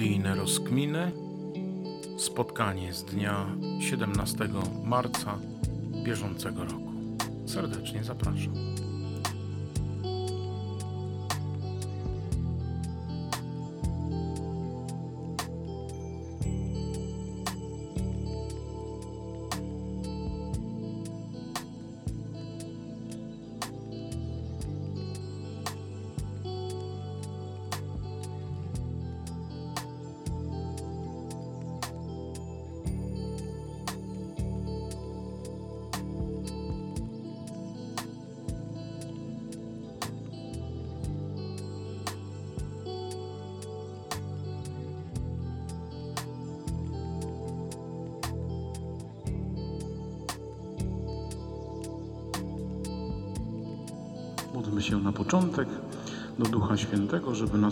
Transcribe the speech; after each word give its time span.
Biblijne 0.00 0.34
rozkminy. 0.34 1.12
Spotkanie 2.18 2.92
z 2.92 3.04
dnia 3.04 3.46
17 3.80 4.48
marca 4.84 5.38
bieżącego 6.04 6.64
roku. 6.64 6.92
Serdecznie 7.46 8.04
zapraszam. 8.04 8.54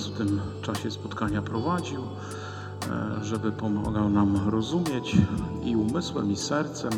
W 0.09 0.19
tym 0.19 0.41
czasie 0.63 0.91
spotkania 0.91 1.43
prowadził, 1.43 2.01
e, 2.01 3.25
żeby 3.25 3.53
pomagał 3.53 4.11
nam 4.11 4.49
rozumieć 4.49 5.17
i 5.65 5.77
umysłem, 5.77 6.33
i 6.33 6.37
sercem, 6.37 6.93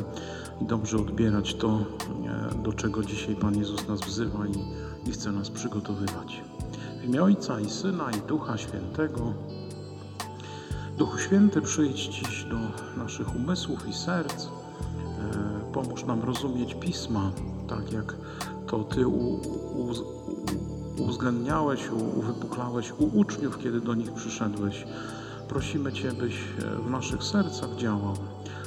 i 0.61 0.65
dobrze 0.65 0.97
odbierać 0.97 1.55
to, 1.55 1.79
e, 2.27 2.63
do 2.63 2.73
czego 2.73 3.03
dzisiaj 3.05 3.37
Pan 3.37 3.59
Jezus 3.59 3.89
nas 3.89 4.01
wzywa 4.01 4.47
i, 4.47 5.09
i 5.09 5.13
chce 5.13 5.33
nas 5.33 5.51
przygotowywać. 5.51 6.43
W 7.01 7.05
imię 7.05 7.23
Ojca 7.23 7.61
i 7.61 7.71
Syna 7.71 8.11
i 8.11 8.29
Ducha 8.29 8.59
Świętego. 8.59 9.33
Duchu 10.99 11.19
Święty, 11.19 11.63
przyjdź 11.63 12.07
dziś 12.07 12.45
do 12.45 12.57
naszych 13.03 13.37
umysłów 13.37 13.89
i 13.89 13.93
serc. 13.93 14.45
E, 14.45 14.51
Pomóż 15.73 16.05
nam 16.05 16.23
rozumieć 16.23 16.75
pisma, 16.75 17.31
tak 17.69 17.93
jak 17.93 18.15
to 18.67 18.85
Ty 18.85 19.07
u, 19.07 19.35
u, 19.75 19.93
uwzględniałeś, 21.01 21.91
uwypuklałeś 22.17 22.93
u 22.99 23.19
uczniów, 23.19 23.59
kiedy 23.59 23.81
do 23.81 23.95
nich 23.95 24.13
przyszedłeś. 24.13 24.87
Prosimy 25.49 25.93
Cię, 25.93 26.13
byś 26.13 26.35
w 26.87 26.91
naszych 26.91 27.25
sercach 27.25 27.77
działał. 27.77 28.15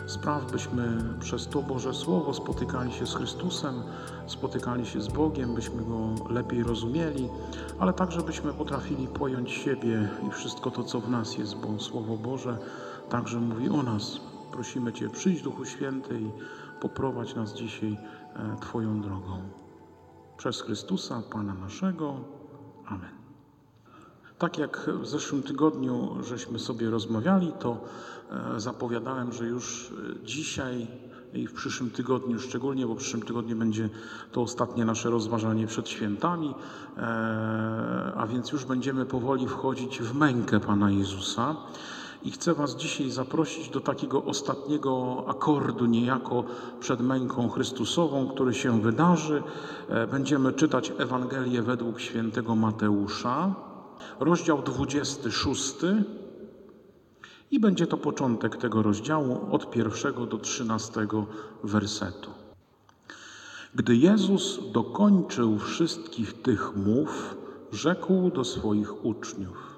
Spraw, 0.08 0.52
byśmy 0.52 1.04
przez 1.20 1.48
to 1.48 1.62
Boże 1.62 1.94
Słowo 1.94 2.34
spotykali 2.34 2.94
się 2.94 3.06
z 3.06 3.16
Chrystusem, 3.16 3.84
spotykali 4.28 4.86
się 4.86 5.02
z 5.02 5.08
Bogiem, 5.08 5.56
byśmy 5.56 5.84
Go 5.86 6.10
lepiej 6.30 6.64
rozumieli, 6.64 7.30
ale 7.80 7.94
także 7.94 8.22
byśmy 8.22 8.54
potrafili 8.54 9.08
pojąć 9.08 9.52
siebie 9.52 10.10
i 10.28 10.32
wszystko 10.32 10.72
to, 10.72 10.84
co 10.84 11.02
w 11.02 11.10
nas 11.10 11.38
jest, 11.38 11.56
bo 11.56 11.80
Słowo 11.80 12.18
Boże 12.18 12.58
także 13.10 13.40
mówi 13.40 13.70
o 13.70 13.84
nas. 13.84 14.20
Prosimy 14.52 14.94
Cię, 14.94 15.10
przyjdź 15.10 15.42
Duchu 15.42 15.66
Święty 15.66 16.22
i 16.22 16.32
poprowadź 16.82 17.36
nas 17.36 17.54
dzisiaj 17.54 17.98
e, 18.36 18.58
Twoją 18.62 19.02
drogą. 19.02 19.63
Przez 20.44 20.62
Chrystusa, 20.62 21.22
Pana 21.32 21.54
naszego. 21.54 22.16
Amen. 22.86 23.10
Tak 24.38 24.58
jak 24.58 24.90
w 25.02 25.08
zeszłym 25.08 25.44
tygodniu 25.44 26.18
żeśmy 26.24 26.60
sobie 26.60 26.90
rozmawiali, 26.90 27.54
to 27.60 27.86
e, 28.56 28.60
zapowiadałem, 28.60 29.34
że 29.34 29.46
już 29.46 29.92
e, 29.92 30.26
dzisiaj 30.26 30.88
i 31.34 31.48
w 31.48 31.54
przyszłym 31.54 31.90
tygodniu 31.90 32.40
szczególnie, 32.40 32.88
bo 32.88 32.96
w 32.96 32.98
przyszłym 32.98 33.22
tygodniu 33.22 33.56
będzie 33.56 33.90
to 34.32 34.42
ostatnie 34.42 34.86
nasze 34.86 35.10
rozważanie 35.10 35.68
przed 35.68 35.90
świętami, 35.90 36.56
e, 36.98 37.02
a 38.16 38.28
więc 38.28 38.52
już 38.52 38.66
będziemy 38.66 39.06
powoli 39.06 39.48
wchodzić 39.48 40.00
w 40.00 40.16
mękę 40.16 40.60
Pana 40.60 40.92
Jezusa. 40.92 41.56
I 42.24 42.32
chcę 42.32 42.54
Was 42.54 42.76
dzisiaj 42.76 43.10
zaprosić 43.10 43.70
do 43.70 43.80
takiego 43.80 44.24
ostatniego 44.24 45.24
akordu, 45.28 45.86
niejako 45.86 46.44
przed 46.80 47.02
męką 47.02 47.50
Chrystusową, 47.50 48.28
który 48.28 48.54
się 48.54 48.82
wydarzy. 48.82 49.44
Będziemy 50.12 50.54
czytać 50.54 50.94
Ewangelię 50.98 51.62
według 51.62 52.00
świętego 52.00 52.56
Mateusza, 52.56 53.56
rozdział 54.20 54.62
26. 54.62 55.76
I 57.52 57.60
będzie 57.60 57.88
to 57.88 57.98
początek 57.98 58.58
tego 58.58 58.84
rozdziału 58.84 59.40
od 59.52 59.72
pierwszego 59.72 60.26
do 60.26 60.38
trzynastego 60.38 61.26
wersetu. 61.64 62.30
Gdy 63.76 63.96
Jezus 63.96 64.60
dokończył 64.72 65.60
wszystkich 65.60 66.42
tych 66.42 66.76
mów, 66.76 67.36
rzekł 67.72 68.32
do 68.32 68.44
swoich 68.44 69.06
uczniów: 69.06 69.73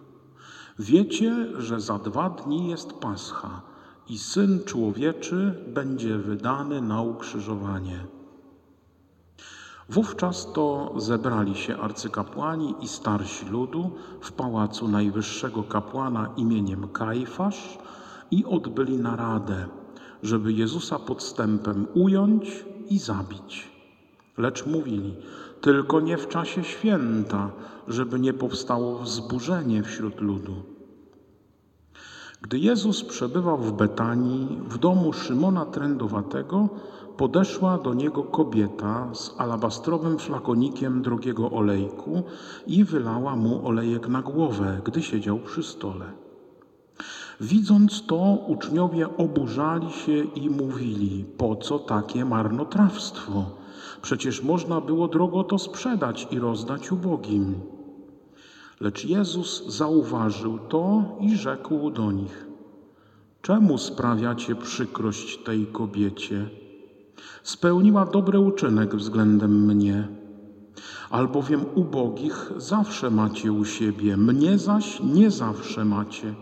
Wiecie, 0.80 1.62
że 1.62 1.80
za 1.80 2.00
dwa 2.00 2.30
dni 2.30 2.70
jest 2.70 2.94
Pascha 2.94 3.62
i 4.10 4.18
syn 4.18 4.60
człowieczy 4.66 5.64
będzie 5.68 6.18
wydany 6.18 6.82
na 6.82 7.02
ukrzyżowanie. 7.02 8.06
Wówczas 9.90 10.54
to 10.54 10.94
zebrali 10.98 11.56
się 11.56 11.78
arcykapłani 11.78 12.76
i 12.82 12.88
starsi 12.88 13.46
ludu 13.46 13.92
w 14.22 14.32
pałacu 14.32 14.88
najwyższego 14.88 15.64
kapłana 15.64 16.30
imieniem 16.38 16.88
Kajfasz 16.88 17.78
i 18.32 18.46
odbyli 18.46 18.98
naradę, 18.98 19.68
żeby 20.24 20.54
Jezusa 20.54 21.00
podstępem 21.00 21.88
ująć 21.94 22.66
i 22.90 23.00
zabić. 23.00 23.72
Lecz 24.38 24.66
mówili, 24.66 25.16
tylko 25.66 26.00
nie 26.00 26.18
w 26.18 26.28
czasie 26.28 26.64
święta, 26.64 27.50
żeby 27.88 28.20
nie 28.20 28.34
powstało 28.34 29.00
wzburzenie 29.00 29.84
wśród 29.84 30.22
ludu. 30.22 30.56
Gdy 32.42 32.60
Jezus 32.60 33.04
przebywał 33.04 33.58
w 33.58 33.72
Betanii, 33.72 34.60
w 34.70 34.78
domu 34.78 35.14
Szymona 35.14 35.66
Trędowatego, 35.66 36.70
podeszła 37.18 37.78
do 37.78 37.94
niego 37.94 38.24
kobieta 38.24 39.10
z 39.14 39.36
alabastrowym 39.38 40.20
flakonikiem 40.20 41.02
drogiego 41.02 41.52
olejku 41.52 42.24
i 42.68 42.84
wylała 42.84 43.36
mu 43.36 43.68
olejek 43.68 44.08
na 44.08 44.22
głowę, 44.22 44.82
gdy 44.86 45.04
siedział 45.04 45.40
przy 45.40 45.64
stole. 45.64 46.06
Widząc 47.42 48.06
to, 48.06 48.38
uczniowie 48.48 49.18
oburzali 49.18 49.92
się 49.92 50.24
i 50.24 50.50
mówili: 50.50 51.26
Po 51.38 51.56
co 51.56 51.80
takie 51.80 52.26
marnotrawstwo? 52.26 53.65
Przecież 54.06 54.44
można 54.44 54.82
było 54.82 55.08
drogo 55.08 55.44
to 55.44 55.60
sprzedać 55.60 56.28
i 56.32 56.40
rozdać 56.40 56.92
ubogim. 56.92 57.56
Lecz 58.80 59.06
Jezus 59.06 59.68
zauważył 59.68 60.60
to 60.60 61.04
i 61.20 61.38
rzekł 61.38 61.90
do 61.92 62.12
nich: 62.12 62.46
Czemu 63.42 63.78
sprawiacie 63.78 64.56
przykrość 64.56 65.38
tej 65.44 65.68
kobiecie? 65.68 66.50
Spełniła 67.44 68.06
dobry 68.06 68.40
uczynek 68.40 68.96
względem 68.96 69.66
mnie. 69.66 70.08
Albowiem 71.10 71.66
ubogich 71.76 72.52
zawsze 72.58 73.10
macie 73.10 73.52
u 73.52 73.66
siebie, 73.66 74.18
mnie 74.18 74.58
zaś 74.58 75.00
nie 75.04 75.32
zawsze 75.32 75.86
macie. 75.86 76.34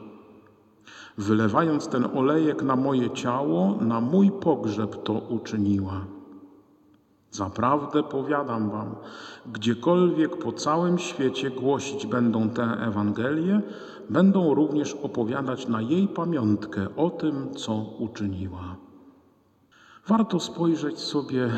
Wylewając 1.17 1.87
ten 1.87 2.05
olejek 2.17 2.63
na 2.63 2.75
moje 2.75 3.09
ciało, 3.09 3.77
na 3.81 4.01
mój 4.01 4.31
pogrzeb 4.31 5.03
to 5.03 5.13
uczyniła. 5.13 6.22
Zaprawdę 7.33 8.03
powiadam 8.03 8.69
wam, 8.69 8.95
gdziekolwiek 9.45 10.37
po 10.37 10.51
całym 10.51 10.99
świecie 10.99 11.49
głosić 11.49 12.05
będą 12.05 12.49
tę 12.49 12.63
Ewangelię, 12.63 13.61
będą 14.09 14.53
również 14.53 14.93
opowiadać 14.93 15.67
na 15.67 15.81
jej 15.81 16.07
pamiątkę 16.07 16.87
o 16.95 17.09
tym, 17.09 17.53
co 17.55 17.73
uczyniła. 17.99 18.75
Warto 20.07 20.39
spojrzeć 20.39 20.99
sobie 20.99 21.49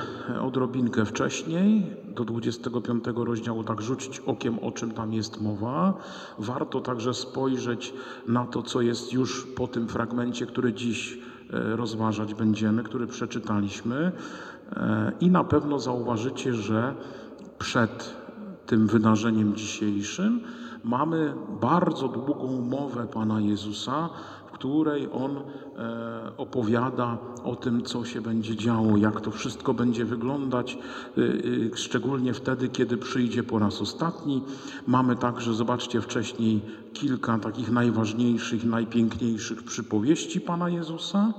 odrobinkę 0.41 1.05
wcześniej, 1.05 1.91
do 2.15 2.25
25 2.25 3.03
rozdziału, 3.15 3.63
tak 3.63 3.81
rzucić 3.81 4.19
okiem, 4.19 4.59
o 4.59 4.71
czym 4.71 4.91
tam 4.91 5.13
jest 5.13 5.41
mowa. 5.41 5.93
Warto 6.39 6.81
także 6.81 7.13
spojrzeć 7.13 7.93
na 8.27 8.45
to, 8.45 8.63
co 8.63 8.81
jest 8.81 9.13
już 9.13 9.45
po 9.45 9.67
tym 9.67 9.87
fragmencie, 9.87 10.45
który 10.45 10.73
dziś 10.73 11.19
rozważać 11.51 12.33
będziemy, 12.33 12.83
który 12.83 13.07
przeczytaliśmy. 13.07 14.11
I 15.19 15.29
na 15.31 15.43
pewno 15.43 15.79
zauważycie, 15.79 16.53
że 16.53 16.95
przed 17.59 18.15
tym 18.65 18.87
wydarzeniem 18.87 19.55
dzisiejszym 19.55 20.41
mamy 20.83 21.33
bardzo 21.61 22.07
długą 22.07 22.61
mowę 22.61 23.07
Pana 23.07 23.41
Jezusa, 23.41 24.09
w 24.47 24.51
której 24.51 25.09
on 25.13 25.37
e, 25.37 26.37
opowiada 26.37 27.17
o 27.43 27.55
tym, 27.55 27.83
co 27.83 28.05
się 28.05 28.21
będzie 28.21 28.55
działo, 28.55 28.97
jak 28.97 29.21
to 29.21 29.31
wszystko 29.31 29.73
będzie 29.73 30.05
wyglądać, 30.05 30.77
e, 31.17 31.21
e, 31.21 31.77
szczególnie 31.77 32.33
wtedy, 32.33 32.69
kiedy 32.69 32.97
przyjdzie 32.97 33.43
po 33.43 33.59
raz 33.59 33.81
ostatni. 33.81 34.43
Mamy 34.87 35.15
także, 35.15 35.53
zobaczcie 35.53 36.01
wcześniej, 36.01 36.61
kilka 36.93 37.39
takich 37.39 37.71
najważniejszych, 37.71 38.65
najpiękniejszych 38.65 39.63
przypowieści 39.63 40.41
Pana 40.41 40.69
Jezusa. 40.69 41.33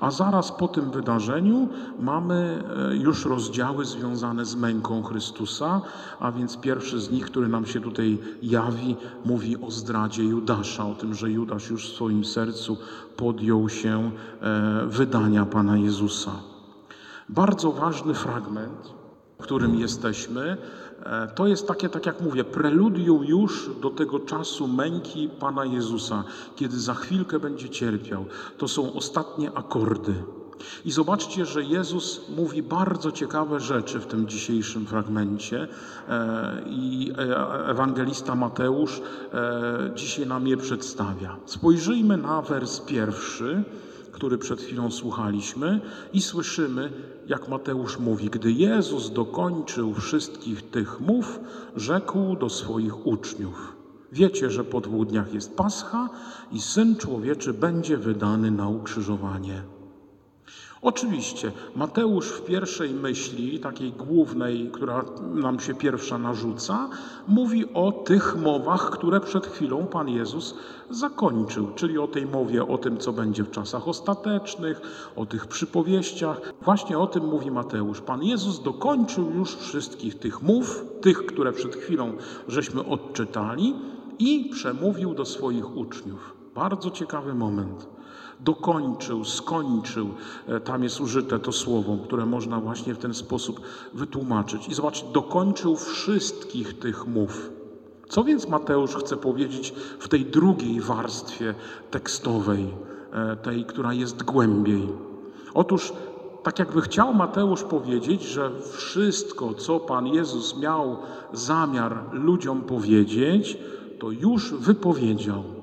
A 0.00 0.10
zaraz 0.10 0.52
po 0.52 0.68
tym 0.68 0.90
wydarzeniu 0.90 1.68
mamy 1.98 2.64
e, 2.90 2.96
już 2.96 3.24
rozdziały 3.24 3.84
związane 3.84 4.44
z 4.44 4.56
męką 4.56 5.02
Chrystusa, 5.02 5.80
a 6.20 6.32
więc 6.32 6.56
pierwszy 6.56 7.00
z 7.00 7.10
nich, 7.10 7.24
który 7.24 7.48
nam 7.48 7.66
się 7.66 7.80
tutaj 7.80 8.18
jawi, 8.42 8.96
mówi 9.24 9.56
o 9.62 9.70
zdradzie 9.70 10.24
Judasza, 10.24 10.86
o 10.86 10.94
tym, 10.94 11.14
że 11.14 11.30
Judasz 11.30 11.70
już 11.70 11.90
w 11.90 11.94
swoim 11.94 12.24
sercu 12.24 12.76
podjął 13.16 13.68
się 13.68 14.10
e, 14.42 14.86
wydania 14.86 15.46
Pana 15.46 15.76
Jezusa. 15.76 16.32
Bardzo 17.28 17.72
ważny 17.72 18.14
fragment, 18.14 18.94
w 19.38 19.42
którym 19.42 19.74
jesteśmy, 19.74 20.56
to 21.34 21.46
jest 21.46 21.68
takie, 21.68 21.88
tak 21.88 22.06
jak 22.06 22.20
mówię, 22.20 22.44
preludium 22.44 23.24
już 23.24 23.70
do 23.82 23.90
tego 23.90 24.20
czasu 24.20 24.68
męki 24.68 25.28
Pana 25.40 25.64
Jezusa, 25.64 26.24
kiedy 26.56 26.80
za 26.80 26.94
chwilkę 26.94 27.38
będzie 27.38 27.68
cierpiał. 27.68 28.24
To 28.58 28.68
są 28.68 28.92
ostatnie 28.92 29.52
akordy. 29.52 30.14
I 30.84 30.90
zobaczcie, 30.90 31.46
że 31.46 31.62
Jezus 31.62 32.20
mówi 32.36 32.62
bardzo 32.62 33.12
ciekawe 33.12 33.60
rzeczy 33.60 34.00
w 34.00 34.06
tym 34.06 34.28
dzisiejszym 34.28 34.86
fragmencie 34.86 35.68
e, 36.08 36.62
i 36.66 37.12
e, 37.18 37.66
ewangelista 37.66 38.34
Mateusz 38.34 39.02
dzisiaj 39.94 40.26
nam 40.26 40.46
je 40.46 40.56
przedstawia. 40.56 41.36
Spojrzyjmy 41.46 42.16
na 42.16 42.42
wers 42.42 42.80
pierwszy 42.80 43.64
który 44.12 44.38
przed 44.38 44.60
chwilą 44.62 44.90
słuchaliśmy, 44.90 45.80
i 46.12 46.22
słyszymy, 46.22 46.92
jak 47.26 47.48
Mateusz 47.48 47.98
mówi: 47.98 48.30
Gdy 48.30 48.52
Jezus 48.52 49.12
dokończył 49.12 49.94
wszystkich 49.94 50.70
tych 50.70 51.00
mów, 51.00 51.40
rzekł 51.76 52.36
do 52.36 52.48
swoich 52.48 53.06
uczniów: 53.06 53.76
Wiecie, 54.12 54.50
że 54.50 54.64
po 54.64 54.80
dwóch 54.80 55.06
dniach 55.06 55.34
jest 55.34 55.56
Pascha 55.56 56.08
i 56.52 56.60
syn 56.60 56.96
człowieczy 56.96 57.52
będzie 57.52 57.96
wydany 57.96 58.50
na 58.50 58.68
ukrzyżowanie. 58.68 59.62
Oczywiście 60.82 61.52
Mateusz 61.76 62.28
w 62.28 62.44
pierwszej 62.44 62.90
myśli, 62.90 63.60
takiej 63.60 63.92
głównej, 63.92 64.70
która 64.72 65.04
nam 65.34 65.60
się 65.60 65.74
pierwsza 65.74 66.18
narzuca, 66.18 66.88
mówi 67.28 67.74
o 67.74 67.92
tych 67.92 68.36
mowach, 68.36 68.90
które 68.90 69.20
przed 69.20 69.46
chwilą 69.46 69.86
Pan 69.86 70.08
Jezus 70.08 70.54
zakończył, 70.90 71.68
czyli 71.74 71.98
o 71.98 72.08
tej 72.08 72.26
mowie 72.26 72.66
o 72.66 72.78
tym, 72.78 72.98
co 72.98 73.12
będzie 73.12 73.42
w 73.44 73.50
czasach 73.50 73.88
ostatecznych, 73.88 74.80
o 75.16 75.26
tych 75.26 75.46
przypowieściach. 75.46 76.40
Właśnie 76.62 76.98
o 76.98 77.06
tym 77.06 77.24
mówi 77.24 77.50
Mateusz. 77.50 78.00
Pan 78.00 78.22
Jezus 78.22 78.62
dokończył 78.62 79.30
już 79.30 79.56
wszystkich 79.56 80.18
tych 80.18 80.42
mów, 80.42 80.84
tych, 81.00 81.26
które 81.26 81.52
przed 81.52 81.76
chwilą 81.76 82.12
żeśmy 82.48 82.84
odczytali 82.84 83.74
i 84.18 84.50
przemówił 84.52 85.14
do 85.14 85.24
swoich 85.24 85.76
uczniów. 85.76 86.34
Bardzo 86.54 86.90
ciekawy 86.90 87.34
moment 87.34 87.99
dokończył, 88.44 89.24
skończył. 89.24 90.08
E, 90.48 90.60
tam 90.60 90.82
jest 90.82 91.00
użyte 91.00 91.38
to 91.38 91.52
słowo, 91.52 91.98
które 92.04 92.26
można 92.26 92.60
właśnie 92.60 92.94
w 92.94 92.98
ten 92.98 93.14
sposób 93.14 93.60
wytłumaczyć. 93.94 94.68
I 94.68 94.74
zobacz, 94.74 95.04
dokończył 95.12 95.76
wszystkich 95.76 96.78
tych 96.78 97.06
mów. 97.06 97.50
Co 98.08 98.24
więc 98.24 98.48
Mateusz 98.48 98.94
chce 98.94 99.16
powiedzieć 99.16 99.74
w 99.98 100.08
tej 100.08 100.24
drugiej 100.24 100.80
warstwie 100.80 101.54
tekstowej, 101.90 102.74
e, 103.12 103.36
tej, 103.36 103.64
która 103.64 103.92
jest 103.92 104.22
głębiej? 104.22 104.88
Otóż 105.54 105.92
tak 106.42 106.58
jakby 106.58 106.80
chciał 106.80 107.14
Mateusz 107.14 107.62
powiedzieć, 107.62 108.22
że 108.22 108.50
wszystko, 108.72 109.54
co 109.54 109.80
Pan 109.80 110.06
Jezus 110.06 110.58
miał 110.58 110.96
zamiar 111.32 112.04
ludziom 112.12 112.60
powiedzieć, 112.60 113.58
to 113.98 114.10
już 114.10 114.54
wypowiedział 114.54 115.59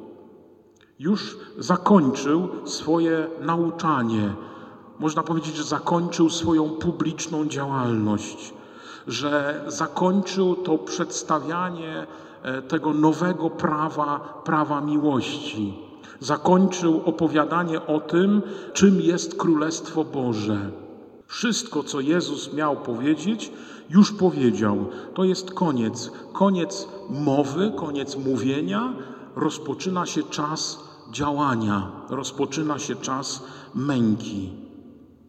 już 0.99 1.37
zakończył 1.57 2.49
swoje 2.65 3.27
nauczanie. 3.41 4.33
Można 4.99 5.23
powiedzieć, 5.23 5.55
że 5.55 5.63
zakończył 5.63 6.29
swoją 6.29 6.69
publiczną 6.69 7.45
działalność, 7.45 8.53
że 9.07 9.63
zakończył 9.67 10.55
to 10.55 10.77
przedstawianie 10.77 12.07
e, 12.43 12.61
tego 12.61 12.93
nowego 12.93 13.49
prawa, 13.49 14.41
prawa 14.43 14.81
miłości. 14.81 15.73
Zakończył 16.19 17.01
opowiadanie 17.05 17.85
o 17.85 17.99
tym, 17.99 18.41
czym 18.73 19.01
jest 19.01 19.35
Królestwo 19.35 20.03
Boże. 20.03 20.71
Wszystko, 21.27 21.83
co 21.83 21.99
Jezus 21.99 22.53
miał 22.53 22.75
powiedzieć, 22.75 23.51
już 23.89 24.11
powiedział. 24.11 24.85
To 25.13 25.23
jest 25.23 25.53
koniec. 25.53 26.11
Koniec 26.33 26.87
mowy, 27.09 27.71
koniec 27.75 28.17
mówienia. 28.17 28.93
Rozpoczyna 29.37 30.05
się 30.05 30.23
czas 30.23 30.79
działania, 31.11 31.91
rozpoczyna 32.09 32.79
się 32.79 32.95
czas 32.95 33.43
męki. 33.75 34.49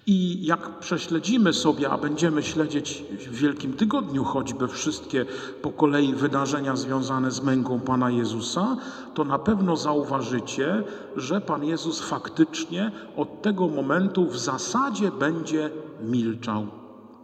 I 0.07 0.47
jak 0.47 0.79
prześledzimy 0.79 1.53
sobie, 1.53 1.91
a 1.91 1.99
będziemy 1.99 2.43
śledzić 2.43 3.05
w 3.11 3.35
Wielkim 3.37 3.73
Tygodniu 3.73 4.25
choćby 4.25 4.69
wszystkie 4.69 5.27
po 5.63 5.71
kolei 5.71 6.15
wydarzenia 6.15 6.77
związane 6.77 7.31
z 7.31 7.43
męką 7.43 7.81
Pana 7.81 8.11
Jezusa, 8.11 8.77
to 9.15 9.25
na 9.25 9.39
pewno 9.39 9.77
zauważycie, 9.77 10.85
że 11.17 11.41
Pan 11.41 11.65
Jezus 11.65 12.01
faktycznie 12.01 12.93
od 13.17 13.43
tego 13.43 13.69
momentu 13.69 14.27
w 14.27 14.39
zasadzie 14.39 15.11
będzie 15.11 15.71
milczał. 16.03 16.67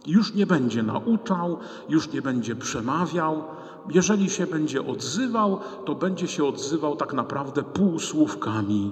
Już 0.07 0.33
nie 0.33 0.45
będzie 0.45 0.83
nauczał, 0.83 1.57
już 1.89 2.11
nie 2.13 2.21
będzie 2.21 2.55
przemawiał, 2.55 3.43
jeżeli 3.89 4.29
się 4.29 4.47
będzie 4.47 4.87
odzywał, 4.87 5.59
to 5.85 5.95
będzie 5.95 6.27
się 6.27 6.45
odzywał 6.45 6.95
tak 6.95 7.13
naprawdę 7.13 7.63
półsłówkami. 7.63 8.91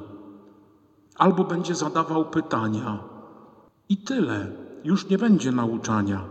Albo 1.18 1.44
będzie 1.44 1.76
zadawał 1.76 2.26
pytania. 2.26 3.00
I 3.90 3.98
tyle. 3.98 4.48
Już 4.84 5.10
nie 5.10 5.18
będzie 5.18 5.52
nauczania. 5.52 6.26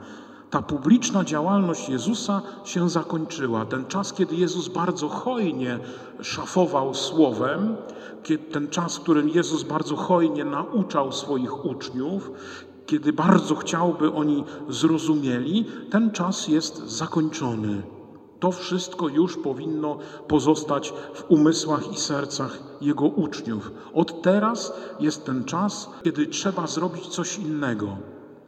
Ta 0.51 0.63
publiczna 0.63 1.25
działalność 1.25 1.89
Jezusa 1.89 2.43
się 2.65 2.91
zakończyła. 2.91 3.65
Ten 3.65 3.85
czas, 3.85 4.13
kiedy 4.13 4.37
Jezus 4.37 4.69
bardzo 4.69 5.09
hojnie 5.09 5.79
szafował 6.21 6.95
słowem, 6.95 7.77
ten 8.53 8.69
czas, 8.69 8.97
w 8.97 9.01
którym 9.01 9.29
Jezus 9.29 9.63
bardzo 9.63 9.97
hojnie 9.97 10.45
nauczał 10.45 11.13
swoich 11.13 11.65
uczniów, 11.65 12.31
kiedy 12.87 13.13
bardzo 13.13 13.55
chciałby 13.55 14.13
oni 14.13 14.45
zrozumieli, 14.69 15.65
ten 15.91 16.11
czas 16.11 16.49
jest 16.49 16.79
zakończony. 16.79 17.83
To 18.43 18.53
wszystko 18.53 19.09
już 19.09 19.37
powinno 19.37 19.99
pozostać 20.29 20.93
w 21.15 21.25
umysłach 21.29 21.93
i 21.93 21.97
sercach 21.97 22.59
Jego 22.81 23.05
uczniów. 23.05 23.71
Od 23.95 24.23
teraz 24.23 24.73
jest 25.01 25.27
ten 25.27 25.45
czas, 25.45 25.91
kiedy 26.05 26.27
trzeba 26.27 26.67
zrobić 26.67 27.07
coś 27.07 27.39
innego, 27.39 27.97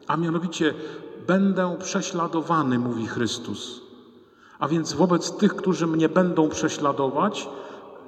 a 0.06 0.16
mianowicie 0.16 0.74
będę 1.26 1.76
prześladowany, 1.82 2.78
mówi 2.78 3.06
Chrystus. 3.06 3.80
A 4.58 4.68
więc 4.68 4.92
wobec 4.92 5.36
tych, 5.36 5.56
którzy 5.56 5.86
mnie 5.86 6.08
będą 6.08 6.48
prześladować, 6.48 7.48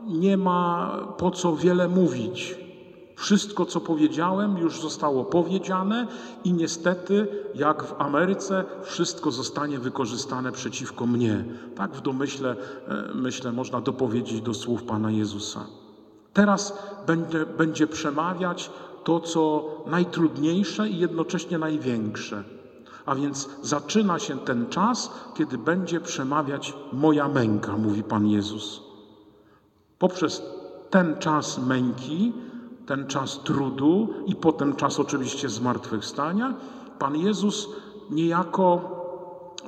nie 0.06 0.36
ma 0.36 0.90
po 1.18 1.30
co 1.30 1.56
wiele 1.56 1.88
mówić. 1.88 2.65
Wszystko, 3.16 3.66
co 3.66 3.80
powiedziałem, 3.80 4.58
już 4.58 4.80
zostało 4.80 5.25
powiedziane 5.25 6.06
i 6.44 6.52
niestety, 6.52 7.28
jak 7.54 7.85
w 7.85 7.94
Ameryce, 7.99 8.64
wszystko 8.82 9.30
zostanie 9.30 9.78
wykorzystane 9.78 10.52
przeciwko 10.52 11.06
mnie. 11.06 11.44
Tak 11.76 11.92
w 11.94 12.00
domyśle, 12.00 12.56
e, 12.88 13.14
myślę, 13.14 13.52
można 13.52 13.80
dopowiedzieć 13.80 14.40
do 14.40 14.54
słów 14.54 14.82
Pana 14.82 15.11
Jezusa. 15.11 15.66
Teraz 16.32 16.78
będzie, 17.06 17.46
będzie 17.46 17.87
przemawiać 17.87 18.70
to, 19.04 19.20
co 19.20 19.70
najtrudniejsze 19.87 20.88
i 20.88 20.99
jednocześnie 20.99 21.58
największe. 21.58 22.44
A 23.06 23.14
więc 23.14 23.49
zaczyna 23.62 24.18
się 24.18 24.38
ten 24.38 24.68
czas, 24.68 25.11
kiedy 25.35 25.58
będzie 25.58 26.00
przemawiać 26.00 26.75
moja 26.92 27.28
męka, 27.28 27.76
mówi 27.76 28.02
Pan 28.02 28.26
Jezus. 28.26 28.82
Poprzez 29.99 30.42
ten 30.90 31.18
czas 31.18 31.58
męki 31.58 32.32
ten 32.86 33.06
czas 33.06 33.40
trudu 33.44 34.08
i 34.26 34.34
potem 34.34 34.76
czas 34.76 35.00
oczywiście 35.00 35.48
zmartwychwstania, 35.48 36.54
Pan 36.98 37.16
Jezus 37.16 37.68
niejako 38.10 38.96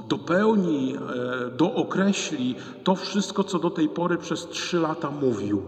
dopełni, 0.08 0.96
e, 0.96 1.50
dookreśli 1.50 2.54
to 2.84 2.94
wszystko, 2.94 3.44
co 3.44 3.58
do 3.58 3.70
tej 3.70 3.88
pory 3.88 4.18
przez 4.18 4.48
trzy 4.48 4.80
lata 4.80 5.10
mówił. 5.10 5.62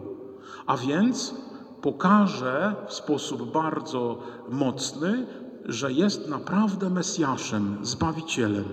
A 0.67 0.77
więc 0.77 1.35
pokaże 1.83 2.75
w 2.89 2.93
sposób 2.93 3.53
bardzo 3.53 4.19
mocny, 4.49 5.27
że 5.65 5.93
jest 5.93 6.29
naprawdę 6.29 6.91
Mesjaszem, 6.91 7.79
Zbawicielem. 7.83 8.65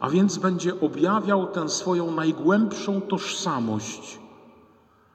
A 0.00 0.10
więc 0.10 0.38
będzie 0.38 0.80
objawiał 0.80 1.46
tę 1.46 1.68
swoją 1.68 2.10
najgłębszą 2.10 3.00
tożsamość 3.00 4.18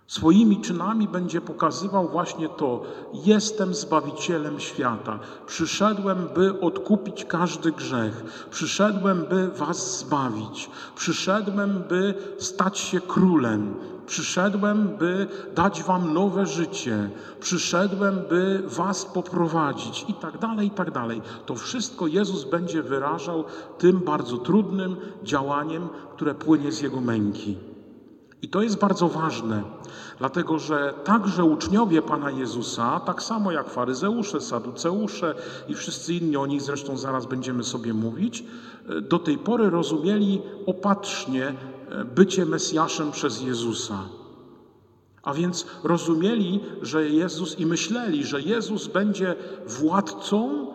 Swoimi 0.08 0.62
czynami 0.62 1.08
będzie 1.08 1.42
pokazywał 1.42 2.08
właśnie 2.08 2.50
to: 2.50 2.84
jestem 3.14 3.74
zbawicielem 3.74 4.60
świata. 4.60 5.20
Przyszedłem, 5.48 6.28
by 6.36 6.60
odkupić 6.62 7.26
każdy 7.26 7.72
grzech. 7.72 8.24
Przyszedłem, 8.52 9.26
by 9.30 9.48
was 9.48 10.00
zbawić. 10.00 10.70
Przyszedłem, 10.96 11.84
by 11.90 12.14
stać 12.38 12.78
się 12.78 13.02
królem. 13.02 13.76
Przyszedłem, 14.06 14.88
by 14.98 15.28
dać 15.56 15.84
wam 15.84 16.14
nowe 16.14 16.46
życie. 16.46 17.10
Przyszedłem, 17.40 18.20
by 18.30 18.64
was 18.66 19.06
poprowadzić 19.06 20.06
i 20.08 20.14
tak 20.14 20.38
dalej, 20.38 20.68
i 20.68 20.72
tak 20.72 20.92
dalej. 20.92 21.22
To 21.46 21.56
wszystko 21.56 22.08
Jezus 22.08 22.44
będzie 22.44 22.84
wyrażał 22.84 23.44
tym 23.78 24.00
bardzo 24.00 24.38
trudnym 24.38 24.96
działaniem, 25.24 25.90
które 26.16 26.36
płynie 26.36 26.72
z 26.72 26.82
Jego 26.82 27.02
męki. 27.02 27.73
I 28.44 28.48
to 28.48 28.62
jest 28.62 28.78
bardzo 28.78 29.08
ważne, 29.08 29.64
dlatego 30.20 30.60
że 30.60 30.94
także 31.04 31.44
uczniowie 31.44 32.02
Pana 32.02 32.32
Jezusa, 32.32 33.00
tak 33.00 33.24
samo 33.24 33.52
jak 33.52 33.70
faryzeusze, 33.70 34.42
saduceusze 34.42 35.36
i 35.68 35.74
wszyscy 35.76 36.14
inni, 36.14 36.38
o 36.38 36.46
nich 36.46 36.62
zresztą 36.62 36.98
zaraz 36.98 37.26
będziemy 37.26 37.64
sobie 37.64 37.94
mówić, 37.94 38.44
do 39.02 39.20
tej 39.20 39.38
pory 39.38 39.70
rozumieli 39.70 40.42
opatrznie 40.66 41.54
bycie 42.16 42.46
Mesjaszem 42.46 43.12
przez 43.12 43.42
Jezusa. 43.42 44.00
A 45.24 45.34
więc 45.34 45.66
rozumieli, 45.84 46.60
że 46.82 47.10
Jezus 47.10 47.60
i 47.60 47.66
myśleli, 47.66 48.24
że 48.24 48.42
Jezus 48.42 48.88
będzie 48.88 49.36
władcą, 49.68 50.68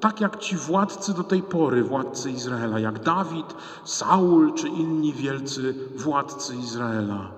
tak 0.00 0.20
jak 0.20 0.38
ci 0.38 0.56
władcy 0.56 1.14
do 1.14 1.24
tej 1.24 1.42
pory, 1.42 1.82
władcy 1.82 2.30
Izraela, 2.30 2.78
jak 2.78 2.98
Dawid, 2.98 3.54
Saul 3.84 4.54
czy 4.54 4.68
inni 4.68 5.12
wielcy 5.12 5.74
władcy 5.96 6.56
Izraela, 6.56 7.30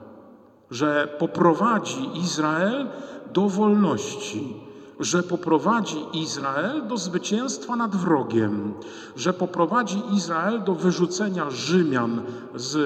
że 0.70 1.16
poprowadzi 1.18 2.18
Izrael 2.18 2.88
do 3.32 3.49
wolności, 3.49 4.56
że 5.00 5.23
poprowadzi 5.23 5.99
Izrael 6.12 6.87
do 6.87 6.97
zwycięstwa 6.97 7.76
nad 7.76 7.97
wrogiem, 7.97 8.75
że 9.16 9.32
poprowadzi 9.32 10.02
Izrael 10.12 10.62
do 10.62 10.75
wyrzucenia 10.75 11.50
Rzymian 11.50 12.23
z 12.54 12.76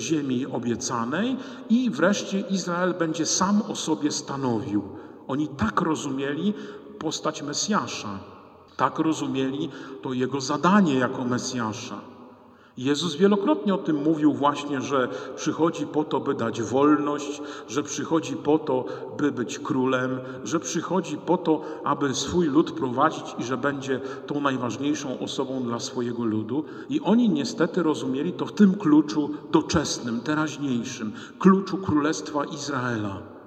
ziemi 0.00 0.46
obiecanej 0.46 1.36
i 1.70 1.90
wreszcie 1.90 2.40
Izrael 2.40 2.94
będzie 2.94 3.26
sam 3.26 3.62
o 3.68 3.76
sobie 3.76 4.12
stanowił. 4.12 4.82
Oni 5.28 5.48
tak 5.48 5.80
rozumieli 5.80 6.54
postać 6.98 7.42
Mesjasza. 7.42 8.37
Tak 8.78 8.98
rozumieli 8.98 9.68
to 10.02 10.12
jego 10.12 10.40
zadanie 10.40 10.94
jako 10.94 11.24
Mesjasza. 11.24 12.00
Jezus 12.76 13.16
wielokrotnie 13.16 13.74
o 13.74 13.78
tym 13.78 14.02
mówił 14.02 14.32
właśnie, 14.32 14.80
że 14.80 15.08
przychodzi 15.36 15.86
po 15.86 16.04
to, 16.04 16.20
by 16.20 16.34
dać 16.34 16.62
wolność, 16.62 17.42
że 17.68 17.82
przychodzi 17.82 18.36
po 18.36 18.58
to, 18.58 18.84
by 19.16 19.32
być 19.32 19.58
królem, 19.58 20.20
że 20.44 20.60
przychodzi 20.60 21.16
po 21.16 21.36
to, 21.36 21.62
aby 21.84 22.14
swój 22.14 22.46
lud 22.46 22.72
prowadzić 22.72 23.24
i 23.38 23.44
że 23.44 23.56
będzie 23.56 24.00
tą 24.26 24.40
najważniejszą 24.40 25.18
osobą 25.18 25.62
dla 25.62 25.80
swojego 25.80 26.24
ludu. 26.24 26.64
I 26.88 27.00
oni 27.00 27.28
niestety 27.28 27.82
rozumieli 27.82 28.32
to 28.32 28.46
w 28.46 28.52
tym 28.52 28.74
kluczu 28.74 29.30
doczesnym, 29.52 30.20
teraźniejszym, 30.20 31.12
kluczu 31.38 31.78
Królestwa 31.78 32.44
Izraela. 32.44 33.37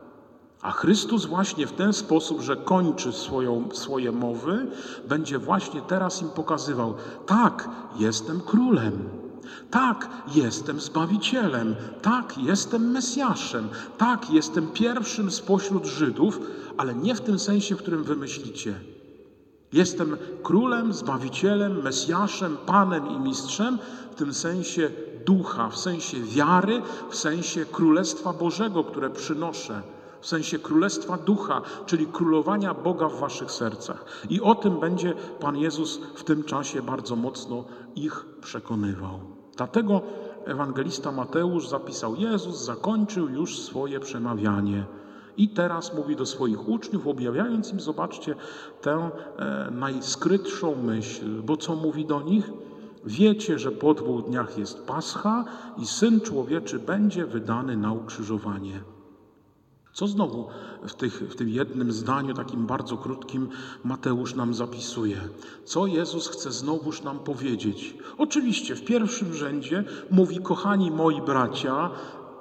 A 0.61 0.71
Chrystus 0.71 1.25
właśnie 1.25 1.67
w 1.67 1.71
ten 1.71 1.93
sposób, 1.93 2.41
że 2.41 2.55
kończy 2.55 3.11
swoją, 3.11 3.69
swoje 3.73 4.11
mowy, 4.11 4.67
będzie 5.07 5.39
właśnie 5.39 5.81
teraz 5.81 6.21
im 6.21 6.29
pokazywał: 6.29 6.93
tak, 7.25 7.69
jestem 7.99 8.41
królem. 8.41 9.09
Tak, 9.71 10.09
jestem 10.35 10.81
Zbawicielem. 10.81 11.75
Tak, 12.01 12.37
jestem 12.37 12.91
Mesjaszem. 12.91 13.69
Tak, 13.97 14.29
jestem 14.29 14.67
pierwszym 14.67 15.31
spośród 15.31 15.85
Żydów, 15.85 16.39
ale 16.77 16.95
nie 16.95 17.15
w 17.15 17.21
tym 17.21 17.39
sensie, 17.39 17.75
w 17.75 17.77
którym 17.77 18.03
wy 18.03 18.15
myślicie. 18.15 18.75
Jestem 19.73 20.17
królem, 20.43 20.93
Zbawicielem, 20.93 21.81
Mesjaszem, 21.81 22.57
Panem 22.65 23.07
i 23.07 23.19
Mistrzem 23.19 23.77
w 24.11 24.15
tym 24.15 24.33
sensie 24.33 24.89
ducha, 25.25 25.69
w 25.69 25.77
sensie 25.77 26.17
wiary, 26.19 26.81
w 27.09 27.15
sensie 27.15 27.65
Królestwa 27.65 28.33
Bożego, 28.33 28.83
które 28.83 29.09
przynoszę 29.09 29.81
w 30.21 30.27
sensie 30.27 30.59
królestwa 30.59 31.17
ducha, 31.17 31.61
czyli 31.85 32.07
królowania 32.07 32.73
Boga 32.73 33.09
w 33.09 33.19
waszych 33.19 33.51
sercach. 33.51 34.05
I 34.29 34.41
o 34.41 34.55
tym 34.55 34.79
będzie 34.79 35.13
Pan 35.39 35.57
Jezus 35.57 35.99
w 36.15 36.23
tym 36.23 36.43
czasie 36.43 36.81
bardzo 36.81 37.15
mocno 37.15 37.63
ich 37.95 38.25
przekonywał. 38.41 39.19
Dlatego 39.57 40.01
ewangelista 40.45 41.11
Mateusz 41.11 41.67
zapisał: 41.67 42.15
Jezus 42.15 42.65
zakończył 42.65 43.29
już 43.29 43.59
swoje 43.59 43.99
przemawianie. 43.99 44.85
I 45.37 45.49
teraz 45.49 45.93
mówi 45.93 46.15
do 46.15 46.25
swoich 46.25 46.69
uczniów, 46.69 47.07
objawiając 47.07 47.73
im, 47.73 47.79
zobaczcie, 47.79 48.35
tę 48.81 49.09
e, 49.37 49.71
najskrytszą 49.71 50.75
myśl, 50.75 51.41
bo 51.41 51.57
co 51.57 51.75
mówi 51.75 52.05
do 52.05 52.21
nich? 52.21 52.51
Wiecie, 53.05 53.59
że 53.59 53.71
po 53.71 53.93
dwóch 53.93 54.25
dniach 54.25 54.57
jest 54.57 54.85
Pascha 54.87 55.45
i 55.77 55.85
Syn 55.85 56.21
Człowieczy 56.21 56.79
będzie 56.79 57.25
wydany 57.25 57.77
na 57.77 57.93
ukrzyżowanie. 57.93 58.83
Co 59.93 60.07
znowu 60.07 60.47
w, 60.87 60.93
tych, 60.93 61.13
w 61.13 61.35
tym 61.35 61.49
jednym 61.49 61.91
zdaniu, 61.91 62.33
takim 62.33 62.65
bardzo 62.65 62.97
krótkim, 62.97 63.49
Mateusz 63.83 64.35
nam 64.35 64.53
zapisuje? 64.53 65.17
Co 65.65 65.87
Jezus 65.87 66.27
chce 66.27 66.51
znowuż 66.51 67.01
nam 67.01 67.19
powiedzieć? 67.19 67.95
Oczywiście, 68.17 68.75
w 68.75 68.85
pierwszym 68.85 69.33
rzędzie 69.33 69.83
mówi: 70.11 70.39
Kochani 70.39 70.91
moi 70.91 71.21
bracia, 71.21 71.89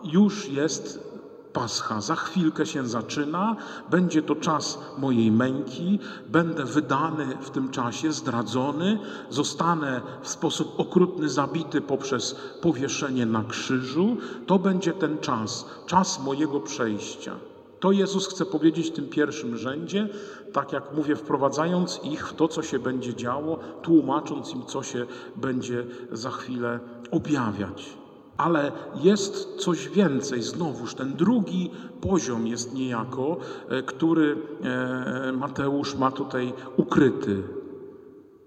już 0.05 0.49
jest 0.49 1.10
Pascha. 1.53 2.01
Za 2.01 2.17
chwilkę 2.17 2.67
się 2.67 2.87
zaczyna, 2.87 3.57
będzie 3.91 4.23
to 4.23 4.37
czas 4.37 4.79
mojej 4.99 5.33
męki, 5.33 5.99
będę 6.29 6.65
wydany 6.65 7.37
w 7.41 7.51
tym 7.51 7.69
czasie, 7.69 8.13
zdradzony, 8.13 8.99
zostanę 9.31 10.01
w 10.23 10.29
sposób 10.29 10.81
okrutny 10.81 11.29
zabity 11.29 11.81
poprzez 11.81 12.37
powieszenie 12.63 13.27
na 13.27 13.45
krzyżu. 13.45 14.17
To 14.47 14.59
będzie 14.59 14.93
ten 14.93 15.19
czas, 15.19 15.67
czas 15.87 16.21
mojego 16.21 16.61
przejścia. 16.61 17.33
To 17.81 17.93
Jezus 17.93 18.29
chce 18.29 18.47
powiedzieć 18.47 18.91
w 18.91 18.95
tym 18.95 19.09
pierwszym 19.09 19.57
rzędzie, 19.57 20.09
tak 20.53 20.73
jak 20.73 20.95
mówię, 20.97 21.17
wprowadzając 21.17 22.01
ich 22.05 22.29
w 22.29 22.35
to, 22.35 22.49
co 22.49 22.63
się 22.63 22.79
będzie 22.79 23.15
działo, 23.15 23.59
tłumacząc 23.83 24.53
im, 24.55 24.67
co 24.67 24.83
się 24.83 25.07
będzie 25.37 25.87
za 26.13 26.31
chwilę 26.31 26.81
objawiać. 27.11 28.00
Ale 28.41 28.73
jest 28.95 29.57
coś 29.57 29.89
więcej, 29.89 30.43
znowuż 30.43 30.95
ten 30.95 31.17
drugi 31.17 31.71
poziom 32.01 32.47
jest 32.47 32.75
niejako, 32.75 33.37
e, 33.69 33.83
który 33.83 34.37
e, 34.63 35.33
Mateusz 35.33 35.95
ma 35.95 36.11
tutaj 36.11 36.53
ukryty. 36.77 37.43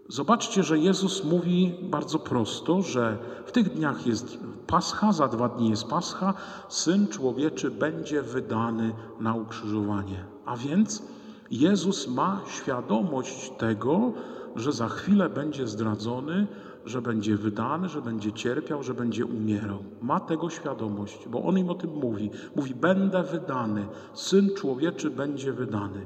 Zobaczcie, 0.08 0.64
że 0.64 0.80
Jezus 0.80 1.24
mówi 1.24 1.76
bardzo 1.82 2.20
prosto, 2.20 2.82
że 2.82 3.18
w 3.46 3.52
tych 3.52 3.74
dniach 3.74 4.08
jest 4.08 4.38
Pascha, 4.68 5.12
za 5.12 5.28
dwa 5.28 5.50
dni 5.50 5.70
jest 5.70 5.88
Pascha, 5.88 6.34
Syn 6.70 7.08
Człowieczy 7.08 7.72
będzie 7.72 8.22
wydany 8.22 8.94
na 9.20 9.34
ukrzyżowanie. 9.34 10.26
A 10.46 10.58
więc 10.58 11.04
Jezus 11.52 12.08
ma 12.08 12.42
świadomość 12.48 13.52
tego, 13.58 14.14
że 14.56 14.72
za 14.72 14.90
chwilę 14.90 15.30
będzie 15.30 15.68
zdradzony, 15.68 16.48
że 16.86 17.02
będzie 17.02 17.38
wydany, 17.38 17.90
że 17.90 18.02
będzie 18.02 18.34
cierpiał, 18.34 18.84
że 18.84 18.94
będzie 18.94 19.26
umierał. 19.26 19.84
Ma 20.02 20.20
tego 20.20 20.50
świadomość, 20.50 21.28
bo 21.28 21.44
on 21.44 21.58
im 21.58 21.70
o 21.70 21.76
tym 21.76 21.90
mówi. 21.90 22.32
Mówi: 22.56 22.76
Będę 22.76 23.24
wydany, 23.24 23.86
syn 24.14 24.50
człowieczy 24.56 25.10
będzie 25.10 25.54
wydany. 25.54 26.06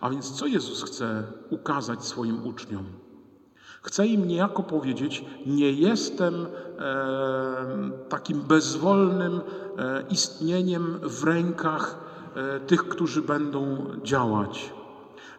A 0.00 0.10
więc 0.10 0.30
co 0.32 0.46
Jezus 0.46 0.82
chce 0.82 1.24
ukazać 1.50 2.04
swoim 2.04 2.46
uczniom? 2.46 2.84
Chce 3.82 4.06
im 4.06 4.28
niejako 4.28 4.62
powiedzieć: 4.62 5.24
Nie 5.46 5.72
jestem 5.72 6.34
e, 6.44 6.46
takim 8.08 8.40
bezwolnym 8.40 9.40
e, 9.78 10.04
istnieniem 10.10 11.00
w 11.02 11.24
rękach 11.24 11.98
e, 12.36 12.60
tych, 12.60 12.88
którzy 12.88 13.22
będą 13.22 13.86
działać. 14.02 14.72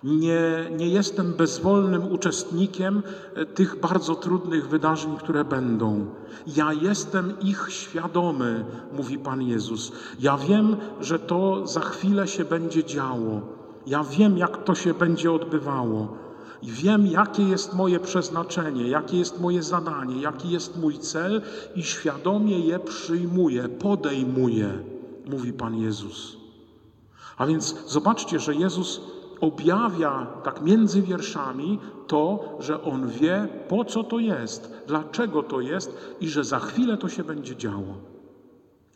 Nie, 0.04 0.70
nie 0.78 0.90
jestem 0.90 1.34
bezwolnym 1.34 2.12
uczestnikiem 2.12 3.04
e, 3.36 3.46
tych 3.46 3.80
bardzo 3.80 4.16
trudnych 4.16 4.70
wydarzeń, 4.70 5.18
które 5.18 5.46
będą. 5.46 6.06
Ja 6.48 6.74
jestem 6.74 7.34
ich 7.40 7.68
świadomy, 7.70 8.66
mówi 8.94 9.18
Pan 9.18 9.42
Jezus. 9.42 9.92
Ja 10.20 10.38
wiem, 10.38 10.76
że 11.02 11.20
to 11.20 11.68
za 11.68 11.80
chwilę 11.80 12.28
się 12.28 12.46
będzie 12.46 12.84
działo. 12.84 13.42
Ja 13.88 14.04
wiem, 14.04 14.38
jak 14.38 14.64
to 14.64 14.76
się 14.76 14.94
będzie 14.94 15.32
odbywało. 15.32 16.18
I 16.62 16.72
wiem, 16.72 17.08
jakie 17.08 17.44
jest 17.44 17.74
moje 17.74 18.00
przeznaczenie, 18.00 18.88
jakie 18.88 19.18
jest 19.18 19.42
moje 19.42 19.64
zadanie, 19.64 20.22
jaki 20.22 20.50
jest 20.50 20.78
mój 20.78 21.00
cel, 21.00 21.42
i 21.76 21.84
świadomie 21.84 22.60
je 22.60 22.80
przyjmuję, 22.80 23.70
podejmuję, 23.70 24.70
mówi 25.26 25.54
Pan 25.54 25.78
Jezus. 25.78 26.38
A 27.38 27.46
więc 27.46 27.76
zobaczcie, 27.88 28.40
że 28.40 28.56
Jezus 28.56 29.02
objawia 29.42 30.28
tak 30.44 30.62
między 30.62 31.02
wierszami 31.02 31.80
to, 32.08 32.58
że 32.60 32.84
on 32.84 33.10
wie, 33.10 33.48
po 33.68 33.86
co 33.86 34.04
to 34.04 34.20
jest, 34.20 34.74
dlaczego 34.88 35.44
to 35.44 35.62
jest 35.62 36.16
i 36.20 36.30
że 36.30 36.44
za 36.44 36.60
chwilę 36.60 36.98
to 36.98 37.10
się 37.10 37.24
będzie 37.24 37.56
działo. 37.56 38.12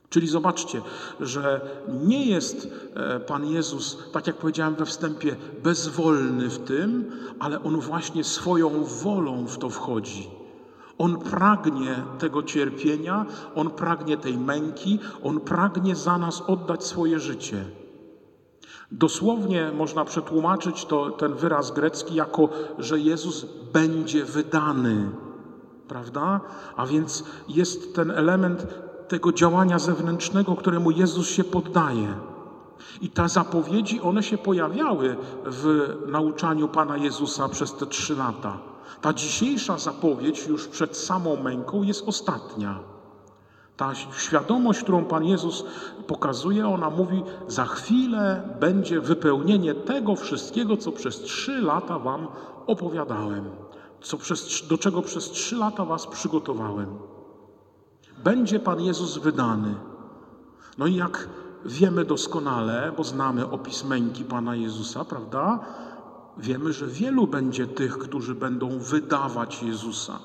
Czyli 0.10 0.28
zobaczcie, 0.28 0.82
że 1.20 1.62
nie 2.06 2.26
jest 2.26 2.70
e, 2.96 3.20
Pan 3.20 3.46
Jezus, 3.46 3.98
tak 4.12 4.28
jak 4.28 4.36
powiedziałem 4.36 4.76
we 4.76 4.86
wstępie, 4.86 5.36
bezwolny 5.64 6.50
w 6.50 6.60
tym, 6.60 7.12
ale 7.40 7.64
On 7.64 7.80
właśnie 7.80 8.24
swoją 8.24 8.84
wolą 8.84 9.46
w 9.46 9.58
to 9.58 9.70
wchodzi. 9.70 10.30
On 10.98 11.18
pragnie 11.20 11.96
tego 12.20 12.44
cierpienia, 12.44 13.26
On 13.56 13.70
pragnie 13.70 14.18
tej 14.18 14.38
męki, 14.38 15.00
On 15.24 15.40
pragnie 15.40 15.96
za 15.96 16.18
nas 16.18 16.42
oddać 16.42 16.84
swoje 16.84 17.20
życie. 17.20 17.66
Dosłownie 18.98 19.72
można 19.72 20.06
przetłumaczyć 20.06 20.86
to, 20.86 21.12
ten 21.12 21.34
wyraz 21.34 21.72
grecki 21.72 22.16
jako, 22.16 22.50
że 22.80 23.00
Jezus 23.00 23.46
będzie 23.74 24.26
wydany. 24.26 25.10
Prawda? 25.88 26.42
A 26.76 26.86
więc 26.86 27.24
jest 27.48 27.96
ten 27.96 28.12
element 28.12 28.68
tego 29.08 29.34
działania 29.34 29.80
zewnętrznego, 29.80 30.56
któremu 30.56 30.92
Jezus 30.92 31.30
się 31.30 31.44
poddaje. 31.44 32.14
I 33.02 33.10
te 33.10 33.30
zapowiedzi, 33.30 34.02
one 34.02 34.24
się 34.24 34.38
pojawiały 34.38 35.16
w 35.46 35.94
nauczaniu 36.08 36.68
Pana 36.68 36.98
Jezusa 36.98 37.50
przez 37.50 37.74
te 37.74 37.86
trzy 37.86 38.16
lata. 38.16 38.58
Ta 39.02 39.14
dzisiejsza 39.14 39.78
zapowiedź 39.78 40.48
już 40.48 40.68
przed 40.68 40.98
samą 40.98 41.36
męką 41.44 41.84
jest 41.84 42.08
ostatnia. 42.08 42.95
Ta 43.78 43.96
świadomość, 43.96 44.84
którą 44.84 45.06
Pan 45.06 45.26
Jezus 45.26 45.66
pokazuje, 46.08 46.68
ona 46.68 46.90
mówi: 46.90 47.24
Za 47.48 47.66
chwilę 47.66 48.50
będzie 48.60 49.02
wypełnienie 49.02 49.74
tego 49.74 50.16
wszystkiego, 50.16 50.78
co 50.78 50.92
przez 50.92 51.22
trzy 51.22 51.62
lata 51.62 52.00
Wam 52.00 52.28
opowiadałem, 52.68 53.50
co 54.02 54.18
przez, 54.18 54.68
do 54.68 54.78
czego 54.78 55.02
przez 55.02 55.32
trzy 55.32 55.56
lata 55.56 55.86
Was 55.86 56.08
przygotowałem. 56.08 56.98
Będzie 58.24 58.60
Pan 58.60 58.82
Jezus 58.82 59.18
wydany. 59.18 59.76
No 60.78 60.88
i 60.88 60.96
jak 60.96 61.30
wiemy 61.66 62.06
doskonale, 62.06 62.92
bo 62.98 63.04
znamy 63.04 63.50
opis 63.50 63.84
męki 63.84 64.24
Pana 64.26 64.56
Jezusa, 64.56 65.06
prawda? 65.06 65.60
Wiemy, 66.38 66.74
że 66.74 66.88
wielu 66.88 67.28
będzie 67.28 67.68
tych, 67.68 67.98
którzy 67.98 68.36
będą 68.36 68.80
wydawać 68.80 69.64
Jezusa. 69.64 70.20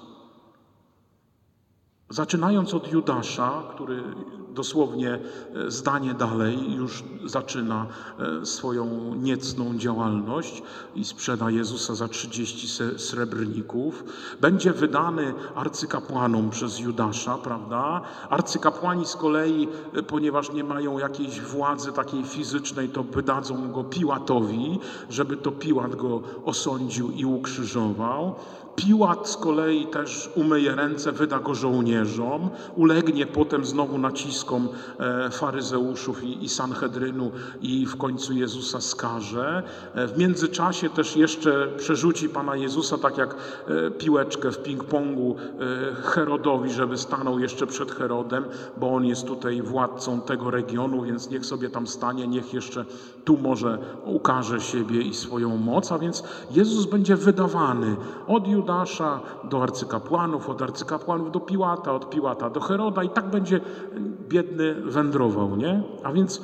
Zaczynając 2.10 2.74
od 2.74 2.92
Judasza, 2.92 3.62
który 3.74 4.02
dosłownie 4.54 5.18
e, 5.54 5.70
zdanie 5.70 6.14
dalej 6.14 6.74
już 6.74 7.04
zaczyna 7.24 7.86
e, 8.18 8.46
swoją 8.46 9.14
niecną 9.14 9.78
działalność 9.78 10.62
i 10.94 11.04
sprzeda 11.04 11.50
Jezusa 11.50 11.94
za 11.94 12.08
30 12.08 12.68
srebrników. 12.96 14.04
Będzie 14.40 14.72
wydany 14.72 15.34
arcykapłanom 15.54 16.50
przez 16.50 16.78
Judasza, 16.78 17.38
prawda? 17.38 18.00
Arcykapłani 18.30 19.06
z 19.06 19.16
kolei, 19.16 19.68
e, 19.94 20.02
ponieważ 20.02 20.52
nie 20.52 20.64
mają 20.64 20.98
jakiejś 20.98 21.40
władzy 21.40 21.92
takiej 21.92 22.24
fizycznej, 22.24 22.88
to 22.88 23.02
wydadzą 23.02 23.72
go 23.72 23.84
Piłatowi, 23.84 24.78
żeby 25.10 25.36
to 25.36 25.52
Piłat 25.52 25.96
go 25.96 26.22
osądził 26.44 27.10
i 27.10 27.24
ukrzyżował. 27.24 28.34
Piłat 28.76 29.28
z 29.28 29.36
kolei 29.36 29.86
też 29.86 30.30
umyje 30.34 30.74
ręce, 30.74 31.12
wyda 31.12 31.38
go 31.38 31.54
żołnierzom, 31.54 32.50
ulegnie 32.76 33.26
potem 33.26 33.64
znowu 33.64 33.98
naciskom 33.98 34.68
e, 34.98 35.30
faryzeuszów 35.30 36.24
i, 36.24 36.48
Sanhedrynu 36.48 37.30
i 37.60 37.86
w 37.86 37.96
końcu 37.96 38.32
Jezusa 38.32 38.80
skaże. 38.80 39.62
E, 39.94 40.06
w 40.06 40.18
międzyczasie 40.18 40.90
też 40.90 41.16
jeszcze 41.16 41.68
przerzuci 41.76 42.28
Pana 42.28 42.56
Jezusa, 42.56 42.98
tak 42.98 43.18
jak 43.18 43.34
e, 43.34 43.90
piłeczkę 43.90 44.50
w 44.52 44.62
ping-pongu 44.62 45.34
Herodowi, 46.02 46.70
żeby 46.70 46.98
stanął 46.98 47.38
jeszcze 47.38 47.66
przed 47.66 47.92
Herodem, 47.92 48.44
bo 48.76 48.94
on 48.94 49.04
jest 49.04 49.26
tutaj 49.26 49.62
władcą 49.62 50.20
tego 50.20 50.50
regionu, 50.50 51.02
więc 51.02 51.30
niech 51.30 51.46
sobie 51.46 51.70
tam 51.70 51.86
stanie, 51.86 52.28
niech 52.28 52.54
jeszcze 52.54 52.84
tu 53.24 53.36
może 53.36 53.78
ukaże 54.04 54.60
siebie 54.60 55.02
i 55.02 55.14
swoją 55.14 55.56
moc, 55.56 55.92
a 55.92 55.98
więc 55.98 56.22
Jezus 56.50 56.86
będzie 56.86 57.16
wydawany 57.16 57.96
od 58.26 58.48
Judasza 58.60 59.20
do 59.44 59.62
arcykapłanów, 59.62 60.48
od 60.48 60.62
arcykapłanów 60.62 61.32
do 61.32 61.40
Piłata, 61.40 61.92
od 61.92 62.10
Piłata 62.10 62.50
do 62.50 62.60
Heroda 62.60 63.02
i 63.02 63.08
tak 63.08 63.30
będzie 63.30 63.60
biedny 64.28 64.74
wędrował, 64.74 65.56
nie? 65.56 65.82
A 66.04 66.12
więc 66.12 66.42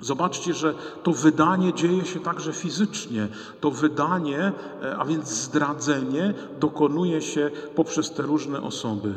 Zobaczcie, 0.00 0.54
że 0.54 0.74
to 1.02 1.12
wydanie 1.12 1.74
dzieje 1.74 2.04
się 2.04 2.20
także 2.20 2.52
fizycznie. 2.52 3.28
To 3.60 3.70
wydanie, 3.70 4.52
e, 4.82 4.96
a 4.96 5.04
więc 5.04 5.28
zdradzenie, 5.28 6.34
dokonuje 6.60 7.22
się 7.22 7.50
poprzez 7.74 8.12
te 8.12 8.22
różne 8.22 8.62
osoby. 8.62 9.14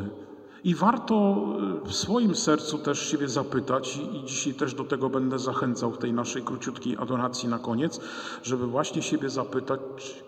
I 0.64 0.74
warto 0.74 1.46
y, 1.84 1.88
w 1.88 1.94
swoim 1.94 2.34
sercu 2.34 2.78
też 2.78 3.10
siebie 3.10 3.28
zapytać, 3.28 3.96
i 4.12 4.24
dzisiaj 4.24 4.54
też 4.54 4.74
do 4.74 4.84
tego 4.84 5.10
będę 5.10 5.38
zachęcał 5.38 5.90
w 5.90 5.98
tej 5.98 6.12
naszej 6.12 6.42
króciutkiej 6.42 6.96
adoracji 6.96 7.48
na 7.48 7.58
koniec, 7.58 8.00
żeby 8.42 8.66
właśnie 8.66 9.02
siebie 9.02 9.30
zapytać, 9.30 9.80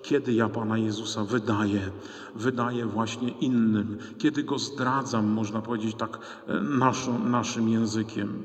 kiedy 0.02 0.32
ja 0.32 0.48
Pana 0.48 0.78
Jezusa 0.78 1.24
wydaję, 1.24 1.90
wydaję 2.34 2.86
właśnie 2.86 3.28
innym, 3.28 3.98
kiedy 4.18 4.42
Go 4.42 4.58
zdradzam, 4.58 5.26
można 5.26 5.62
powiedzieć 5.62 5.94
tak 5.94 6.18
e, 6.46 6.60
naszą, 6.60 7.18
naszym 7.18 7.68
językiem. 7.68 8.44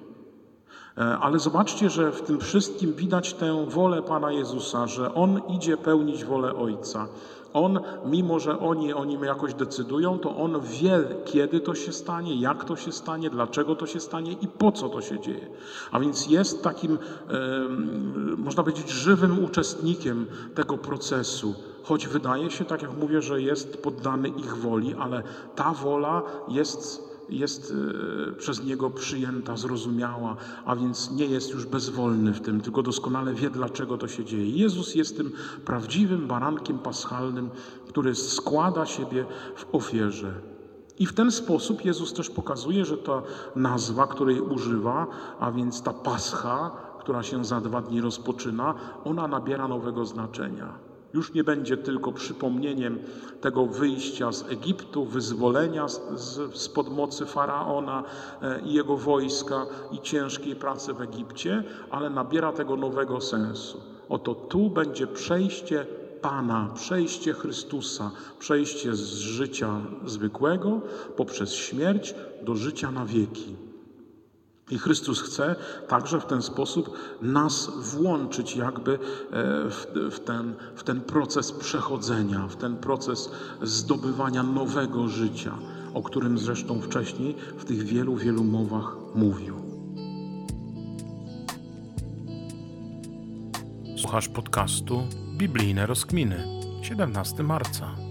E, 0.98 1.18
ale 1.18 1.40
zobaczcie, 1.40 1.90
że 1.90 2.12
w 2.12 2.22
tym 2.22 2.40
wszystkim 2.40 2.94
widać 2.94 3.34
tę 3.34 3.66
wolę 3.70 4.02
Pana 4.02 4.32
Jezusa, 4.32 4.88
że 4.88 5.14
On 5.14 5.42
idzie 5.50 5.78
pełnić 5.78 6.26
wolę 6.26 6.56
Ojca. 6.56 7.08
On, 7.56 7.80
mimo 8.06 8.40
że 8.40 8.60
oni 8.60 8.94
o 8.94 9.06
nim 9.06 9.24
jakoś 9.24 9.54
decydują, 9.54 10.20
to 10.20 10.36
on 10.38 10.62
wie, 10.62 11.00
kiedy 11.26 11.60
to 11.60 11.76
się 11.76 11.94
stanie, 11.94 12.36
jak 12.36 12.66
to 12.66 12.76
się 12.76 12.92
stanie, 12.92 13.30
dlaczego 13.30 13.76
to 13.76 13.88
się 13.88 14.00
stanie 14.00 14.32
i 14.32 14.48
po 14.48 14.72
co 14.72 14.90
to 14.90 15.02
się 15.02 15.20
dzieje. 15.20 15.48
A 15.92 16.00
więc 16.00 16.28
jest 16.28 16.64
takim, 16.64 16.98
można 18.38 18.64
powiedzieć, 18.64 18.90
żywym 18.90 19.44
uczestnikiem 19.44 20.26
tego 20.56 20.78
procesu. 20.78 21.56
Choć 21.84 22.08
wydaje 22.08 22.52
się, 22.52 22.66
tak 22.66 22.82
jak 22.82 22.98
mówię, 22.98 23.22
że 23.22 23.42
jest 23.42 23.78
poddany 23.84 24.28
ich 24.28 24.58
woli, 24.58 24.96
ale 25.00 25.24
ta 25.56 25.72
wola 25.74 26.22
jest 26.48 27.05
jest 27.30 27.74
e, 28.30 28.32
przez 28.32 28.64
Niego 28.64 28.90
przyjęta, 28.90 29.58
zrozumiała, 29.58 30.36
a 30.66 30.76
więc 30.76 31.12
nie 31.12 31.26
jest 31.26 31.50
już 31.50 31.66
bezwolny 31.66 32.34
w 32.34 32.42
tym, 32.42 32.62
tylko 32.62 32.84
doskonale 32.84 33.34
wie, 33.34 33.50
dlaczego 33.50 33.98
to 33.98 34.08
się 34.08 34.26
dzieje. 34.26 34.50
Jezus 34.50 34.96
jest 34.96 35.18
tym 35.18 35.32
prawdziwym 35.66 36.28
barankiem 36.28 36.80
paschalnym, 36.80 37.50
który 37.88 38.16
składa 38.16 38.86
siebie 38.86 39.26
w 39.56 39.76
ofierze. 39.76 40.34
I 41.00 41.06
w 41.06 41.14
ten 41.14 41.32
sposób 41.32 41.86
Jezus 41.86 42.14
też 42.14 42.30
pokazuje, 42.30 42.86
że 42.86 42.98
ta 42.98 43.22
nazwa, 43.56 44.08
której 44.08 44.42
używa, 44.42 45.08
a 45.40 45.52
więc 45.52 45.82
ta 45.82 45.94
pascha, 45.94 46.72
która 47.00 47.24
się 47.24 47.46
za 47.46 47.62
dwa 47.62 47.82
dni 47.82 48.02
rozpoczyna, 48.02 48.74
ona 49.04 49.28
nabiera 49.28 49.68
nowego 49.68 50.06
znaczenia. 50.06 50.85
Już 51.16 51.34
nie 51.34 51.44
będzie 51.44 51.78
tylko 51.78 52.12
przypomnieniem 52.12 53.00
tego 53.42 53.66
wyjścia 53.66 54.32
z 54.32 54.52
Egiptu, 54.52 55.06
wyzwolenia 55.06 55.86
spod 56.54 56.90
mocy 56.90 57.26
faraona 57.26 58.04
e, 58.42 58.62
i 58.62 58.74
jego 58.74 58.98
wojska 58.98 59.66
i 59.92 60.00
ciężkiej 60.00 60.56
pracy 60.56 60.94
w 60.94 61.02
Egipcie, 61.02 61.64
ale 61.92 62.10
nabiera 62.10 62.52
tego 62.52 62.76
nowego 62.76 63.22
sensu. 63.22 63.82
Oto 64.10 64.36
tu 64.36 64.70
będzie 64.70 65.08
przejście 65.08 65.86
Pana, 66.22 66.70
przejście 66.76 67.34
Chrystusa, 67.34 68.12
przejście 68.40 68.96
z 68.96 69.14
życia 69.14 69.82
zwykłego 70.06 70.82
poprzez 71.18 71.54
śmierć 71.54 72.16
do 72.42 72.56
życia 72.56 72.92
na 72.92 73.06
wieki. 73.06 73.65
I 74.72 74.78
Chrystus 74.78 75.22
chce 75.22 75.56
także 75.88 76.20
w 76.20 76.26
ten 76.26 76.42
sposób 76.42 76.98
nas 77.22 77.72
włączyć 77.78 78.56
jakby 78.56 78.94
e, 78.94 78.98
w, 79.70 79.88
w, 80.12 80.20
ten, 80.20 80.54
w 80.76 80.84
ten 80.84 81.02
proces 81.02 81.52
przechodzenia, 81.52 82.48
w 82.48 82.56
ten 82.56 82.78
proces 82.78 83.32
zdobywania 83.62 84.44
nowego 84.44 85.08
życia, 85.08 85.58
o 85.94 86.02
którym 86.02 86.38
zresztą 86.38 86.82
wcześniej 86.82 87.36
w 87.58 87.66
tych 87.66 87.84
wielu, 87.84 88.16
wielu 88.16 88.44
mowach 88.44 88.96
mówił. 89.16 89.56
Słuchasz 93.98 94.28
podcastu 94.28 95.04
Biblijne 95.38 95.86
Rozkminy, 95.86 96.48
17 96.82 97.44
marca. 97.44 98.05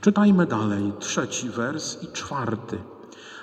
Czytajmy 0.00 0.46
dalej, 0.46 0.92
trzeci 0.98 1.50
wers 1.50 2.02
i 2.02 2.06
czwarty. 2.12 2.78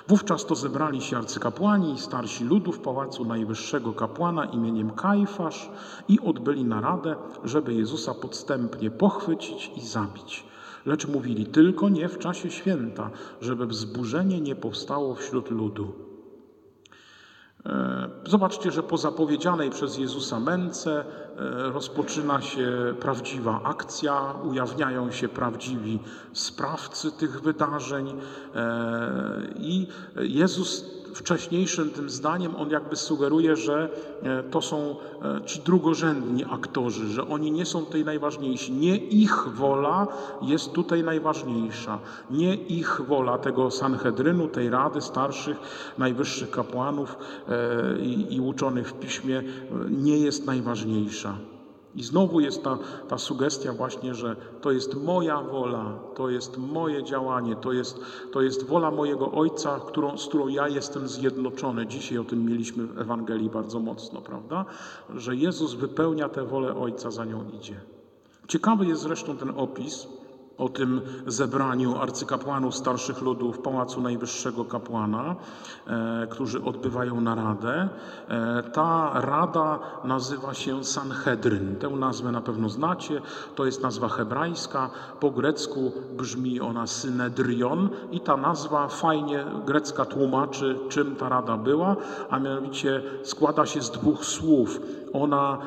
Wówczas 0.08 0.46
to 0.46 0.54
zebrali 0.54 1.00
się 1.00 1.16
arcykapłani 1.16 1.92
i 1.94 1.98
starsi 1.98 2.44
ludu 2.44 2.72
w 2.72 2.78
pałacu 2.78 3.24
najwyższego 3.24 3.92
kapłana 3.92 4.44
imieniem 4.44 4.90
Kajfasz 4.90 5.70
i 6.08 6.20
odbyli 6.20 6.64
naradę, 6.64 7.16
żeby 7.44 7.74
Jezusa 7.74 8.14
podstępnie 8.14 8.90
pochwycić 8.90 9.70
i 9.76 9.80
zabić. 9.80 10.46
Lecz 10.86 11.06
mówili 11.06 11.46
tylko 11.46 11.88
nie 11.88 12.08
w 12.08 12.18
czasie 12.18 12.50
święta, 12.50 13.10
żeby 13.40 13.66
wzburzenie 13.66 14.40
nie 14.40 14.56
powstało 14.56 15.14
wśród 15.14 15.50
ludu. 15.50 16.07
E, 17.68 18.08
Zobaczcie, 18.26 18.70
że 18.70 18.82
po 18.82 18.98
zapowiedzianej 18.98 19.70
przez 19.70 19.98
Jezusa 19.98 20.40
męce 20.40 21.00
e, 21.00 21.04
rozpoczyna 21.72 22.40
się 22.40 22.94
prawdziwa 23.00 23.60
akcja, 23.64 24.34
ujawniają 24.50 25.10
się 25.10 25.28
prawdziwi 25.28 25.98
sprawcy 26.32 27.12
tych 27.12 27.40
wydarzeń 27.40 28.08
e, 28.54 29.40
i 29.56 29.86
Jezus 30.16 30.97
wcześniejszym 31.18 31.90
tym 31.90 32.10
zdaniem 32.10 32.56
on 32.56 32.70
jakby 32.70 32.96
sugeruje, 32.96 33.56
że 33.56 33.88
e, 34.22 34.42
to 34.42 34.62
są 34.62 34.96
e, 35.22 35.44
ci 35.46 35.60
drugorzędni 35.60 36.44
aktorzy, 36.50 37.08
że 37.08 37.28
oni 37.28 37.52
nie 37.52 37.66
są 37.66 37.84
tutaj 37.84 38.04
najważniejsi. 38.04 38.72
Nie 38.72 38.96
ich 38.96 39.48
wola 39.54 40.06
jest 40.42 40.72
tutaj 40.72 41.02
najważniejsza. 41.02 41.98
Nie 42.30 42.54
ich 42.54 43.00
wola 43.08 43.38
tego 43.38 43.70
Sanhedrynu, 43.70 44.48
tej 44.48 44.70
rady 44.70 45.00
starszych, 45.00 45.56
najwyższych 45.98 46.50
kapłanów 46.50 47.16
e, 47.48 47.98
i, 47.98 48.34
i 48.34 48.40
uczonych 48.40 48.88
w 48.88 48.92
piśmie 48.92 49.42
nie 49.90 50.18
jest 50.18 50.46
najważniejsza. 50.46 51.36
I 51.98 52.02
znowu 52.02 52.40
jest 52.40 52.64
ta, 52.64 52.78
ta 53.08 53.18
sugestia 53.18 53.72
właśnie, 53.72 54.14
że 54.14 54.36
to 54.60 54.70
jest 54.70 54.94
moja 54.94 55.40
wola, 55.40 55.98
to 56.14 56.30
jest 56.30 56.58
moje 56.58 57.04
działanie, 57.04 57.56
to 57.56 57.72
jest, 57.72 58.00
to 58.32 58.42
jest 58.42 58.66
wola 58.66 58.90
mojego 58.90 59.32
Ojca, 59.32 59.80
którą, 59.86 60.18
z 60.18 60.26
którą 60.26 60.48
ja 60.48 60.68
jestem 60.68 61.08
zjednoczony. 61.08 61.86
Dzisiaj 61.86 62.18
o 62.18 62.24
tym 62.24 62.44
mieliśmy 62.44 62.86
w 62.86 62.98
Ewangelii 62.98 63.50
bardzo 63.50 63.80
mocno, 63.80 64.20
prawda? 64.20 64.64
Że 65.14 65.36
Jezus 65.36 65.74
wypełnia 65.74 66.28
tę 66.28 66.44
wolę 66.44 66.76
Ojca, 66.76 67.10
za 67.10 67.24
nią 67.24 67.44
idzie. 67.60 67.80
Ciekawy 68.48 68.86
jest 68.86 69.02
zresztą 69.02 69.36
ten 69.36 69.52
opis 69.56 70.08
o 70.58 70.68
tym 70.68 71.00
zebraniu 71.26 71.98
arcykapłanów 71.98 72.74
starszych 72.74 73.22
ludów 73.22 73.56
w 73.56 73.60
Pałacu 73.60 74.00
Najwyższego 74.00 74.64
Kapłana, 74.64 75.36
e, 75.86 76.26
którzy 76.30 76.64
odbywają 76.64 77.20
naradę. 77.20 77.88
E, 78.28 78.62
ta 78.62 79.12
rada 79.14 79.78
nazywa 80.04 80.54
się 80.54 80.84
Sanhedryn. 80.84 81.76
Tę 81.76 81.88
nazwę 81.88 82.32
na 82.32 82.40
pewno 82.40 82.68
znacie. 82.68 83.20
To 83.54 83.66
jest 83.66 83.82
nazwa 83.82 84.08
hebrajska. 84.08 84.90
Po 85.20 85.30
grecku 85.30 85.92
brzmi 86.16 86.60
ona 86.60 86.86
synedrion 86.86 87.88
i 88.10 88.20
ta 88.20 88.36
nazwa 88.36 88.88
fajnie 88.88 89.44
grecka 89.66 90.04
tłumaczy, 90.04 90.78
czym 90.88 91.16
ta 91.16 91.28
rada 91.28 91.56
była, 91.56 91.96
a 92.30 92.38
mianowicie 92.38 93.02
składa 93.22 93.66
się 93.66 93.82
z 93.82 93.90
dwóch 93.90 94.24
słów. 94.24 94.80
Ona 95.12 95.58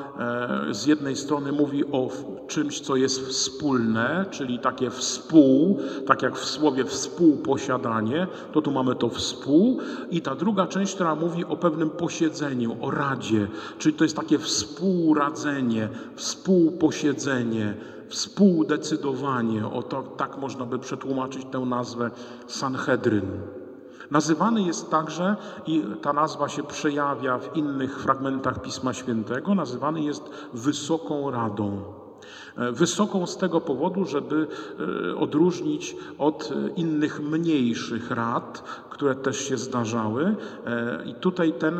e, 0.70 0.74
z 0.74 0.86
jednej 0.86 1.16
strony 1.16 1.52
mówi 1.52 1.84
o 1.92 2.08
czymś, 2.46 2.80
co 2.80 2.96
jest 2.96 3.20
wspólne, 3.20 4.26
czyli 4.30 4.58
takie 4.58 4.90
współ, 4.90 5.78
tak 6.06 6.22
jak 6.22 6.38
w 6.38 6.44
słowie 6.44 6.84
współposiadanie, 6.84 8.26
to 8.52 8.62
tu 8.62 8.70
mamy 8.70 8.94
to 8.94 9.08
współ, 9.08 9.78
i 10.10 10.20
ta 10.20 10.34
druga 10.34 10.66
część, 10.66 10.94
która 10.94 11.14
mówi 11.14 11.44
o 11.44 11.56
pewnym 11.56 11.90
posiedzeniu, 11.90 12.76
o 12.80 12.90
radzie, 12.90 13.48
czyli 13.78 13.94
to 13.94 14.04
jest 14.04 14.16
takie 14.16 14.38
współradzenie, 14.38 15.88
współposiedzenie, 16.16 17.74
współdecydowanie. 18.08 19.66
O 19.66 19.82
to, 19.82 20.02
tak 20.02 20.38
można 20.38 20.66
by 20.66 20.78
przetłumaczyć 20.78 21.44
tę 21.44 21.58
nazwę 21.58 22.10
Sanhedryn. 22.46 23.61
Nazywany 24.12 24.62
jest 24.62 24.90
także, 24.90 25.36
i 25.66 25.84
ta 26.02 26.12
nazwa 26.12 26.48
się 26.48 26.62
przejawia 26.62 27.38
w 27.38 27.56
innych 27.56 28.02
fragmentach 28.02 28.62
Pisma 28.62 28.92
Świętego, 28.92 29.54
nazywany 29.54 30.00
jest 30.00 30.30
Wysoką 30.52 31.30
Radą. 31.30 31.82
E, 32.56 32.72
Wysoką 32.72 33.26
z 33.26 33.36
tego 33.36 33.60
powodu, 33.60 34.04
żeby 34.04 34.46
e, 35.12 35.16
odróżnić 35.16 35.96
od 36.18 36.52
innych 36.76 37.20
mniejszych 37.20 38.10
rad, 38.10 38.62
które 38.90 39.14
też 39.14 39.38
się 39.48 39.56
zdarzały. 39.56 40.36
E, 40.66 41.04
I 41.06 41.14
tutaj 41.14 41.52
ten, 41.52 41.74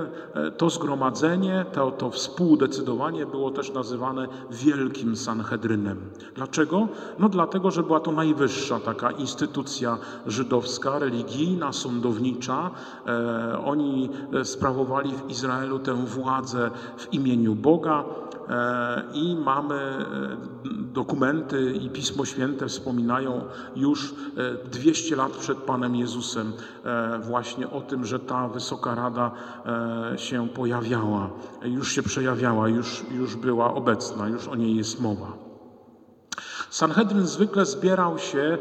to 0.57 0.71
zgromadzenie, 0.71 1.65
to, 1.73 1.91
to 1.91 2.11
współdecydowanie 2.11 3.27
było 3.27 3.51
też 3.51 3.73
nazywane 3.73 4.29
Wielkim 4.51 5.17
Sanhedrynem. 5.17 6.01
Dlaczego? 6.35 6.89
No 7.19 7.29
dlatego, 7.29 7.71
że 7.71 7.83
była 7.83 8.01
to 8.01 8.13
najwyższa 8.13 8.81
taka 8.81 9.11
instytucja 9.11 9.99
żydowska, 10.27 10.99
religijna, 10.99 11.73
sądownicza. 11.73 12.71
Oni 13.65 14.11
sprawowali 14.45 15.13
w 15.13 15.31
Izraelu 15.31 15.79
tę 15.79 15.95
władzę 15.95 16.71
w 16.97 17.13
imieniu 17.15 17.55
Boga. 17.55 18.05
E, 18.49 19.03
I 19.15 19.37
mamy 19.37 19.75
e, 19.75 20.07
dokumenty 20.93 21.73
i 21.73 21.91
Pismo 21.91 22.25
Święte 22.25 22.67
wspominają 22.67 23.45
już 23.77 24.15
e, 24.65 24.69
200 24.69 25.17
lat 25.17 25.33
przed 25.33 25.59
Panem 25.59 25.97
Jezusem 25.97 26.53
e, 26.85 27.19
właśnie 27.19 27.71
o 27.71 27.81
tym, 27.81 28.05
że 28.05 28.19
ta 28.19 28.49
Wysoka 28.49 28.95
Rada 28.95 29.31
e, 29.67 30.19
się 30.19 30.49
pojawiała, 30.49 31.31
już 31.63 31.93
się 31.93 32.03
przejawiała, 32.03 32.69
już, 32.69 33.05
już 33.11 33.37
była 33.37 33.75
obecna, 33.75 34.29
już 34.29 34.49
o 34.49 34.57
niej 34.57 34.77
jest 34.77 35.01
mowa. 35.01 35.52
Sanhedryn 36.73 37.27
zwykle 37.27 37.67
zbierał 37.67 38.19
się 38.19 38.39
e, 38.39 38.59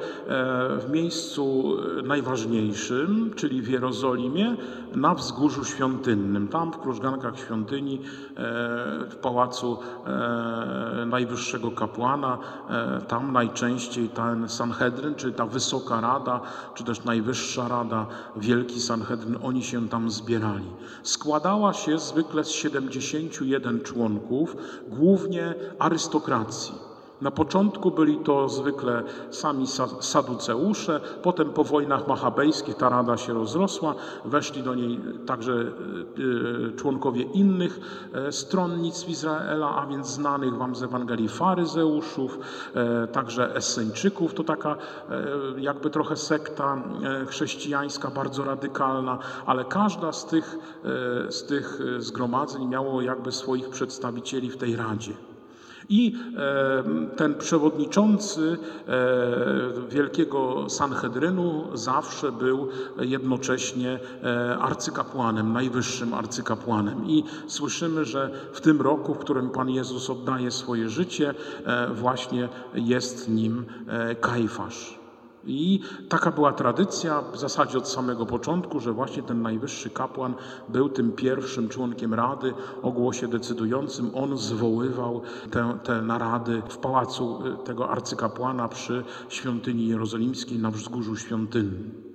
w 0.78 0.90
miejscu 0.90 1.74
e, 2.00 2.02
najważniejszym, 2.02 3.32
czyli 3.36 3.62
w 3.62 3.68
Jerozolimie, 3.68 4.56
na 4.96 5.16
wzgórzu 5.16 5.66
świątynnym. 5.66 6.48
Tam 6.48 6.74
w 6.74 6.78
krużgankach 6.78 7.40
świątyni, 7.40 7.96
e, 7.96 8.02
w 9.10 9.16
pałacu 9.22 9.80
najwyższego 11.06 11.72
kapłana, 11.72 12.38
tam 13.08 13.32
najczęściej 13.32 14.10
ten 14.10 14.50
Sanhedryn, 14.50 15.16
czyli 15.16 15.34
ta 15.34 15.46
wysoka 15.46 16.02
rada, 16.02 16.42
czy 16.76 16.84
też 16.84 17.04
najwyższa 17.04 17.68
rada, 17.68 18.06
wielki 18.36 18.82
Sanhedryn, 18.82 19.38
oni 19.44 19.64
się 19.64 19.90
tam 19.90 20.12
zbierali. 20.12 20.72
Składała 21.04 21.74
się 21.74 22.00
zwykle 22.00 22.44
z 22.44 22.50
71 22.50 23.82
członków, 23.82 24.56
głównie 24.88 25.56
arystokracji. 25.80 26.91
Na 27.22 27.32
początku 27.32 27.92
byli 27.92 28.18
to 28.18 28.50
zwykle 28.50 29.04
sami 29.30 29.68
sa- 29.68 30.02
saduceusze, 30.02 31.00
potem 31.22 31.50
po 31.50 31.64
wojnach 31.64 32.08
machabejskich 32.08 32.76
ta 32.76 32.90
rada 32.90 33.18
się 33.18 33.34
rozrosła, 33.34 33.96
weszli 34.26 34.64
do 34.64 34.76
niej 34.76 35.00
także 35.26 35.54
e, 35.54 36.68
e, 36.68 36.72
członkowie 36.72 37.24
innych 37.24 37.80
e, 38.14 38.32
stronnictw 38.32 39.10
Izraela, 39.10 39.76
a 39.76 39.86
więc 39.86 40.08
znanych 40.08 40.58
wam 40.58 40.76
z 40.76 40.84
Ewangelii 40.84 41.28
faryzeuszów, 41.30 42.40
także 43.12 43.56
Esseńczyków, 43.56 44.34
to 44.34 44.44
taka 44.44 44.76
jakby 45.58 45.90
trochę 45.90 46.16
sekta 46.16 46.84
chrześcijańska, 47.28 48.10
bardzo 48.12 48.44
radykalna, 48.44 49.18
ale 49.46 49.66
każda 49.66 50.12
z 50.12 50.26
tych, 50.26 50.58
z 51.30 51.44
tych 51.44 51.80
zgromadzeń 52.00 52.66
miało 52.68 53.02
jakby 53.02 53.32
swoich 53.32 53.70
przedstawicieli 53.70 54.50
w 54.50 54.58
tej 54.58 54.76
radzie. 54.76 55.31
I 55.92 56.16
e, 56.38 56.84
ten 57.16 57.36
przewodniczący 57.36 58.58
e, 58.88 59.90
Wielkiego 59.90 60.70
Sanhedrynu 60.70 61.68
zawsze 61.74 62.32
był 62.32 62.68
jednocześnie 63.00 64.00
e, 64.24 64.58
arcykapłanem, 64.58 65.54
najwyższym 65.54 66.14
arcykapłanem. 66.14 67.06
I 67.08 67.24
słyszymy, 67.48 68.06
że 68.06 68.32
w 68.54 68.62
tym 68.62 68.82
roku, 68.82 69.14
w 69.14 69.18
którym 69.18 69.50
Pan 69.50 69.70
Jezus 69.70 70.10
oddaje 70.10 70.52
swoje 70.52 70.90
życie, 70.90 71.34
właśnie 71.94 72.50
jest 72.74 73.30
nim 73.30 73.66
Kajfasz. 74.22 75.01
I 75.46 75.80
taka 76.10 76.32
była 76.32 76.54
tradycja 76.54 77.22
w 77.22 77.38
zasadzie 77.38 77.78
od 77.78 77.88
samego 77.90 78.26
początku, 78.26 78.80
że 78.80 78.94
właśnie 78.94 79.24
ten 79.24 79.42
najwyższy 79.42 79.90
kapłan 79.90 80.34
był 80.70 80.90
tym 80.90 81.12
pierwszym 81.12 81.70
członkiem 81.70 82.14
rady 82.14 82.54
o 82.82 82.92
głosie 82.92 83.28
decydującym. 83.28 84.12
On 84.14 84.38
zwoływał 84.38 85.22
te, 85.52 85.78
te 85.84 86.02
narady 86.02 86.62
w 86.70 86.78
pałacu 86.78 87.40
y, 87.48 87.66
tego 87.66 87.90
arcykapłana 87.90 88.68
przy 88.68 89.04
świątyni 89.30 89.88
jerozolimskiej 89.88 90.60
na 90.60 90.72
wzgórzu 90.72 91.16
świątynnym. 91.16 92.11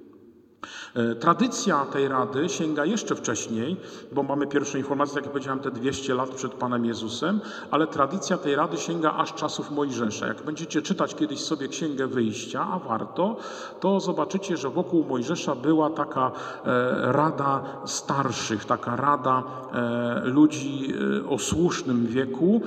E, 0.94 1.14
Tradycja 1.14 1.86
tej 1.92 2.08
rady 2.08 2.48
sięga 2.48 2.84
jeszcze 2.84 3.14
wcześniej, 3.14 3.76
bo 4.12 4.22
mamy 4.22 4.46
pierwsze 4.46 4.78
informacje, 4.78 5.14
tak 5.14 5.24
jak 5.24 5.32
powiedziałem, 5.32 5.60
te 5.60 5.70
200 5.70 6.14
lat 6.14 6.30
przed 6.30 6.52
Panem 6.52 6.84
Jezusem, 6.84 7.40
ale 7.70 7.86
tradycja 7.86 8.38
tej 8.38 8.56
rady 8.56 8.76
sięga 8.76 9.12
aż 9.12 9.34
czasów 9.34 9.70
Mojżesza. 9.70 10.26
Jak 10.26 10.42
będziecie 10.42 10.82
czytać 10.82 11.14
kiedyś 11.14 11.40
sobie 11.40 11.68
Księgę 11.68 12.06
Wyjścia, 12.06 12.66
a 12.72 12.78
warto, 12.78 13.36
to 13.80 14.00
zobaczycie, 14.00 14.56
że 14.56 14.70
wokół 14.70 15.04
Mojżesza 15.04 15.54
była 15.54 15.90
taka 15.90 16.32
e, 16.64 17.12
rada 17.12 17.62
starszych, 17.84 18.64
taka 18.64 18.96
rada 18.96 19.42
e, 19.72 20.20
ludzi 20.24 20.94
o 21.28 21.38
słusznym 21.38 22.06
wieku, 22.06 22.60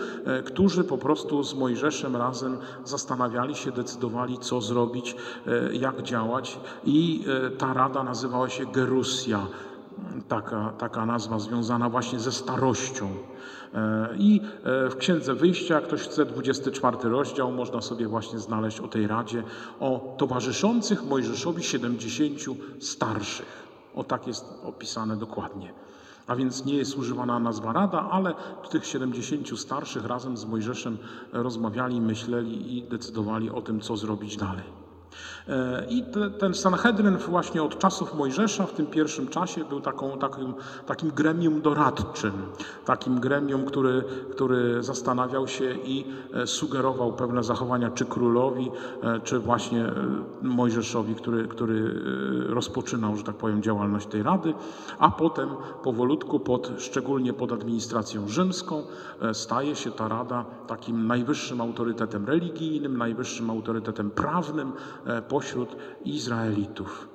którzy 0.45 0.83
po 0.83 0.97
prostu 0.97 1.43
z 1.43 1.53
Mojżeszem 1.53 2.15
razem 2.15 2.57
zastanawiali 2.85 3.55
się, 3.55 3.71
decydowali, 3.71 4.38
co 4.38 4.62
zrobić, 4.62 5.15
jak 5.71 6.01
działać 6.01 6.59
i 6.85 7.25
ta 7.57 7.73
rada 7.73 7.88
nazywała 7.93 8.49
się 8.49 8.65
Gerusja, 8.65 9.47
taka, 10.28 10.73
taka 10.78 11.06
nazwa 11.06 11.39
związana 11.39 11.89
właśnie 11.89 12.19
ze 12.19 12.32
starością. 12.32 13.10
E, 13.73 14.10
I 14.17 14.41
e, 14.63 14.89
w 14.89 14.97
Księdze 14.97 15.34
Wyjścia, 15.34 15.75
jak 15.75 15.84
ktoś 15.84 16.02
chce, 16.02 16.25
24 16.25 16.97
rozdział, 17.04 17.52
można 17.52 17.82
sobie 17.82 18.08
właśnie 18.08 18.39
znaleźć 18.39 18.80
o 18.80 18.88
tej 18.88 19.08
radzie, 19.08 19.43
o 19.80 20.15
towarzyszących 20.17 21.06
Mojżeszowi 21.06 21.63
70 21.63 22.39
starszych. 22.80 23.67
O 23.95 24.04
tak 24.04 24.28
jest 24.28 24.45
opisane 24.63 25.17
dokładnie. 25.17 25.73
A 26.28 26.36
więc 26.36 26.65
nie 26.65 26.75
jest 26.75 26.97
używana 26.97 27.39
nazwa 27.39 27.73
Rada, 27.73 28.10
ale 28.12 28.34
tych 28.69 28.86
70 28.86 29.60
starszych 29.60 30.06
razem 30.06 30.38
z 30.38 30.45
Mojżeszem 30.45 30.97
rozmawiali, 31.34 32.02
myśleli 32.02 32.78
i 32.78 32.84
decydowali 32.84 33.49
o 33.49 33.62
tym, 33.62 33.82
co 33.82 33.97
zrobić 33.97 34.38
dalej. 34.38 34.63
E, 35.49 35.85
I 35.89 36.03
te, 36.03 36.29
ten 36.29 36.53
Sanhedryn 36.53 37.17
właśnie 37.17 37.63
od 37.63 37.79
czasów 37.79 38.15
Mojżesza 38.15 38.65
w 38.65 38.73
tym 38.73 38.85
pierwszym 38.85 39.27
czasie 39.27 39.65
był 39.65 39.81
taką, 39.81 40.17
takim, 40.17 40.53
takim 40.85 41.12
gremium 41.12 41.62
doradczym, 41.62 42.31
takim 42.85 43.19
gremium, 43.19 43.65
który, 43.65 44.03
który 44.31 44.83
zastanawiał 44.83 45.47
się 45.47 45.75
i 45.83 46.05
e, 46.33 46.47
sugerował 46.47 47.13
pewne 47.13 47.43
zachowania 47.43 47.89
czy 47.89 48.05
królowi, 48.05 48.71
e, 49.03 49.19
czy 49.19 49.39
właśnie 49.39 49.91
Mojżeszowi, 50.41 51.15
który, 51.15 51.47
który 51.47 51.99
rozpoczynał, 52.49 53.15
że 53.15 53.23
tak 53.23 53.35
powiem, 53.35 53.62
działalność 53.62 54.07
tej 54.07 54.23
rady, 54.23 54.53
a 54.99 55.12
potem 55.12 55.49
powolutku, 55.83 56.39
pod, 56.39 56.71
szczególnie 56.77 57.33
pod 57.33 57.51
administracją 57.51 58.27
rzymską, 58.27 58.83
staje 59.33 59.75
się 59.75 59.91
ta 59.91 60.07
rada 60.07 60.45
takim 60.67 61.07
najwyższym 61.07 61.62
autorytetem 61.62 62.25
religijnym, 62.25 62.97
najwyższym 62.97 63.49
autorytetem 63.49 64.12
prawnym, 64.12 64.71
pośród 65.39 65.75
Izraelitów. 66.06 67.08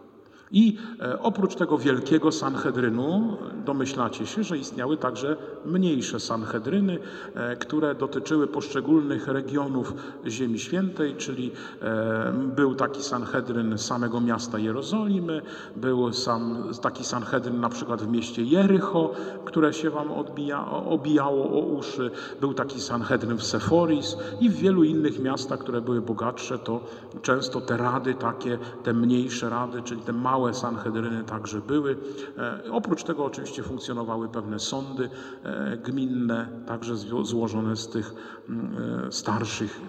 I 0.54 0.76
e, 1.00 1.18
oprócz 1.18 1.54
tego 1.54 1.78
wielkiego 1.78 2.32
Sanhedrynu 2.32 3.36
domyślacie 3.64 4.26
się, 4.26 4.44
że 4.44 4.58
istniały 4.58 4.96
także 4.96 5.36
mniejsze 5.66 6.20
Sanhedryny, 6.20 6.98
e, 7.34 7.56
które 7.56 7.94
dotyczyły 7.94 8.46
poszczególnych 8.46 9.28
regionów 9.28 9.94
Ziemi 10.26 10.58
Świętej, 10.58 11.16
czyli 11.16 11.50
e, 11.82 12.32
był 12.56 12.74
taki 12.74 13.02
Sanhedryn 13.02 13.78
samego 13.78 14.20
miasta 14.20 14.58
Jerozolimy, 14.58 15.42
był 15.76 16.12
sam 16.12 16.64
taki 16.82 17.04
Sanhedryn 17.04 17.60
na 17.60 17.68
przykład 17.68 18.02
w 18.02 18.08
mieście 18.08 18.42
Jericho, 18.42 19.12
które 19.44 19.72
się 19.72 19.90
wam 19.90 20.12
odbija, 20.12 20.70
obijało 20.70 21.50
o 21.50 21.58
uszy, 21.58 22.10
był 22.40 22.54
taki 22.54 22.80
Sanhedryn 22.80 23.38
w 23.38 23.44
Seforis 23.44 24.16
i 24.40 24.50
w 24.50 24.56
wielu 24.56 24.84
innych 24.84 25.18
miastach, 25.18 25.58
które 25.58 25.80
były 25.80 26.00
bogatsze, 26.00 26.58
to 26.58 26.80
często 27.22 27.60
te 27.60 27.76
rady 27.76 28.14
takie, 28.14 28.58
te 28.82 28.92
mniejsze 28.92 29.50
rady, 29.50 29.82
czyli 29.82 30.00
te 30.02 30.12
małe 30.12 30.43
małe 30.44 30.54
sanhedryny 30.54 31.24
także 31.24 31.60
były. 31.60 31.96
E, 32.38 32.72
oprócz 32.72 33.04
tego 33.04 33.24
oczywiście 33.24 33.62
funkcjonowały 33.62 34.28
pewne 34.28 34.58
sądy 34.58 35.10
e, 35.44 35.76
gminne, 35.76 36.48
także 36.66 36.96
złożone 37.22 37.76
z 37.76 37.88
tych 37.88 38.14
mm, 38.48 38.76
e, 39.06 39.12
starszych 39.12 39.80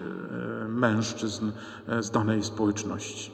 mężczyzn 0.68 1.50
z 2.00 2.10
danej 2.10 2.42
społeczności. 2.42 3.30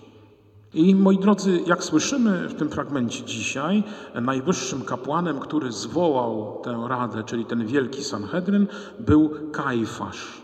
I 0.74 0.94
moi 0.94 1.18
drodzy, 1.18 1.61
jak 1.66 1.85
słyszymy 1.85 2.48
w 2.48 2.54
tym 2.54 2.70
fragmencie 2.70 3.24
dzisiaj, 3.24 3.85
najwyższym 4.14 4.82
kapłanem, 4.82 5.40
który 5.40 5.72
zwołał 5.72 6.61
tę 6.64 6.85
radę, 6.88 7.22
czyli 7.24 7.44
ten 7.44 7.66
wielki 7.66 8.04
Sanhedryn, 8.04 8.66
był 8.98 9.30
Kajfasz. 9.52 10.41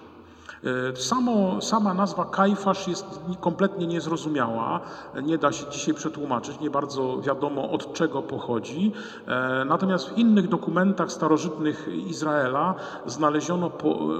E, 0.64 0.96
samo, 0.96 1.60
sama 1.62 1.94
nazwa 1.94 2.24
Kajfasz 2.24 2.88
jest 2.88 3.20
kompletnie 3.40 3.86
niezrozumiała, 3.86 4.80
nie 5.22 5.38
da 5.38 5.52
się 5.52 5.66
dzisiaj 5.70 5.94
przetłumaczyć, 5.94 6.60
nie 6.60 6.70
bardzo 6.70 7.20
wiadomo 7.20 7.70
od 7.70 7.92
czego 7.92 8.22
pochodzi. 8.22 8.92
E, 9.26 9.64
natomiast 9.64 10.08
w 10.08 10.18
innych 10.18 10.48
dokumentach 10.48 11.12
starożytnych 11.12 11.88
Izraela 12.06 12.74
znaleziono 13.06 13.70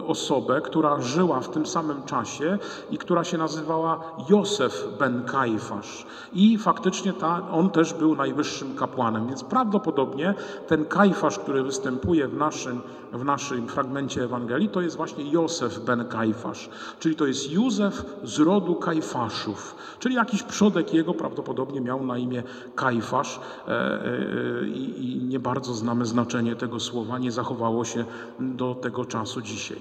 osobę, 0.07 0.61
która 0.61 1.01
żyła 1.01 1.41
w 1.41 1.49
tym 1.49 1.67
samym 1.67 2.03
czasie 2.03 2.59
i 2.91 2.99
która 2.99 3.25
się 3.25 3.39
nazywała 3.39 4.01
Józef 4.29 4.85
ben 4.99 5.25
Kajfasz. 5.25 6.07
I 6.33 6.59
faktycznie 6.59 7.13
ta, 7.13 7.51
on 7.51 7.71
też 7.71 7.95
był 7.95 8.17
najwyższym 8.17 8.77
kapłanem, 8.77 9.27
więc 9.27 9.45
prawdopodobnie 9.45 10.35
ten 10.67 10.85
Kajfasz, 10.85 11.39
który 11.39 11.63
występuje 11.63 12.29
w 12.29 12.37
naszym, 12.37 12.81
w 13.13 13.25
naszym 13.25 13.69
fragmencie 13.69 14.25
Ewangelii, 14.25 14.69
to 14.69 14.81
jest 14.81 14.97
właśnie 14.97 15.31
Józef 15.31 15.81
ben 15.81 16.05
Kajfasz. 16.05 16.28
Kajfasz, 16.29 16.69
czyli 17.01 17.17
to 17.17 17.27
jest 17.27 17.51
Józef 17.51 18.05
z 18.25 18.39
rodu 18.39 18.75
Kajfaszów, 18.75 19.75
czyli 19.99 20.15
jakiś 20.15 20.43
przodek 20.43 20.95
jego 20.95 21.15
prawdopodobnie 21.15 21.81
miał 21.81 22.07
na 22.07 22.19
imię 22.19 22.43
Kajfasz 22.75 23.41
e, 23.69 23.71
e, 23.71 24.69
i 24.69 25.21
nie 25.29 25.41
bardzo 25.41 25.75
znamy 25.75 26.07
znaczenie 26.07 26.57
tego 26.57 26.81
słowa, 26.81 27.19
nie 27.19 27.33
zachowało 27.33 27.85
się 27.85 28.05
do 28.41 28.75
tego 28.75 29.05
czasu 29.05 29.43
dzisiaj. 29.43 29.79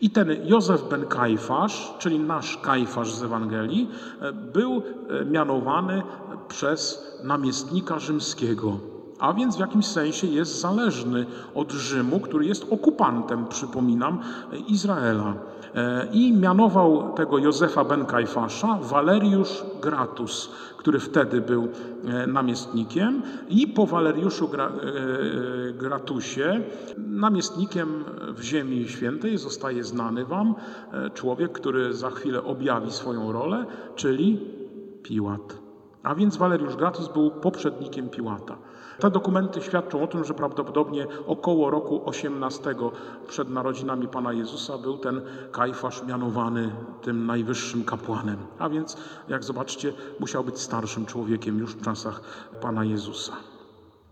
I 0.00 0.10
ten 0.10 0.48
Józef 0.48 0.88
ben 0.88 1.06
Kajfasz, 1.06 1.94
czyli 1.98 2.18
nasz 2.18 2.56
Kajfasz 2.56 3.12
z 3.14 3.22
Ewangelii, 3.22 3.90
e, 4.20 4.32
był 4.32 4.82
mianowany 5.26 6.02
przez 6.48 7.12
namiestnika 7.24 7.98
rzymskiego 7.98 8.78
a 9.18 9.32
więc 9.32 9.56
w 9.56 9.60
jakimś 9.60 9.86
sensie 9.86 10.26
jest 10.26 10.60
zależny 10.60 11.26
od 11.54 11.72
Rzymu, 11.72 12.20
który 12.20 12.46
jest 12.46 12.66
okupantem, 12.70 13.46
przypominam, 13.46 14.20
Izraela. 14.68 15.34
E, 15.74 16.08
I 16.12 16.32
mianował 16.32 17.12
tego 17.14 17.38
Józefa 17.38 17.84
ben 17.84 18.06
Kajfasza 18.06 18.78
Waleriusz 18.82 19.64
Gratus, 19.82 20.50
który 20.76 21.00
wtedy 21.00 21.40
był 21.40 21.68
e, 22.04 22.26
namiestnikiem 22.26 23.22
i 23.48 23.66
po 23.66 23.86
Waleriuszu 23.86 24.50
e, 24.54 25.72
Gratusie 25.72 26.60
namiestnikiem 26.98 28.04
w 28.34 28.42
Ziemi 28.42 28.88
Świętej 28.88 29.38
zostaje 29.38 29.84
znany 29.84 30.24
wam 30.24 30.54
człowiek, 31.14 31.52
który 31.52 31.94
za 31.94 32.10
chwilę 32.10 32.44
objawi 32.44 32.90
swoją 32.90 33.32
rolę, 33.32 33.66
czyli 33.94 34.40
Piłat. 35.02 35.58
A 36.02 36.14
więc 36.14 36.36
Waleriusz 36.36 36.76
Gratus 36.76 37.08
był 37.08 37.30
poprzednikiem 37.30 38.08
Piłata. 38.08 38.56
Te 39.00 39.10
dokumenty 39.10 39.62
świadczą 39.62 40.02
o 40.02 40.06
tym, 40.06 40.24
że 40.24 40.34
prawdopodobnie 40.34 41.06
około 41.26 41.70
roku 41.70 42.02
18 42.04 42.74
przed 43.28 43.50
narodzinami 43.50 44.08
Pana 44.08 44.32
Jezusa 44.32 44.78
był 44.78 44.98
ten 44.98 45.20
Kajfasz 45.52 46.02
mianowany 46.02 46.72
tym 47.02 47.26
najwyższym 47.26 47.84
kapłanem. 47.84 48.36
A 48.58 48.68
więc, 48.68 48.96
jak 49.28 49.44
zobaczcie, 49.44 49.92
musiał 50.20 50.44
być 50.44 50.58
starszym 50.60 51.06
człowiekiem 51.06 51.58
już 51.58 51.74
w 51.74 51.82
czasach 51.82 52.20
Pana 52.60 52.84
Jezusa. 52.84 53.32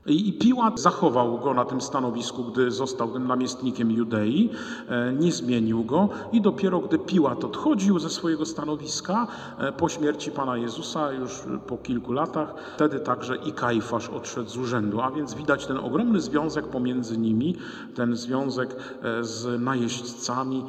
I 0.09 0.33
Piłat 0.33 0.81
zachował 0.81 1.39
go 1.39 1.55
na 1.55 1.65
tym 1.65 1.81
stanowisku, 1.81 2.45
gdy 2.45 2.71
został 2.71 3.13
tym 3.13 3.27
namiestnikiem 3.27 3.91
Judei, 3.91 4.51
e, 4.89 5.13
nie 5.13 5.33
zmienił 5.33 5.85
go 5.85 6.09
i 6.33 6.41
dopiero 6.41 6.81
gdy 6.81 6.99
Piłat 6.99 7.45
odchodził 7.45 7.99
ze 7.99 8.11
swojego 8.11 8.47
stanowiska 8.47 9.27
e, 9.59 9.73
po 9.73 9.89
śmierci 9.89 10.31
Pana 10.31 10.57
Jezusa, 10.57 11.13
już 11.13 11.43
po 11.67 11.79
kilku 11.79 12.13
latach, 12.13 12.55
wtedy 12.75 13.01
także 13.01 13.37
i 13.37 13.53
Kajfasz 13.53 14.09
odszedł 14.09 14.51
z 14.51 14.57
urzędu. 14.57 15.01
A 15.01 15.11
więc 15.11 15.35
widać 15.35 15.67
ten 15.67 15.77
ogromny 15.77 16.21
związek 16.21 16.69
pomiędzy 16.69 17.19
nimi, 17.19 17.57
ten 17.95 18.17
związek 18.17 18.77
e, 19.03 19.25
z 19.25 19.63
najeźdźcami 19.63 20.65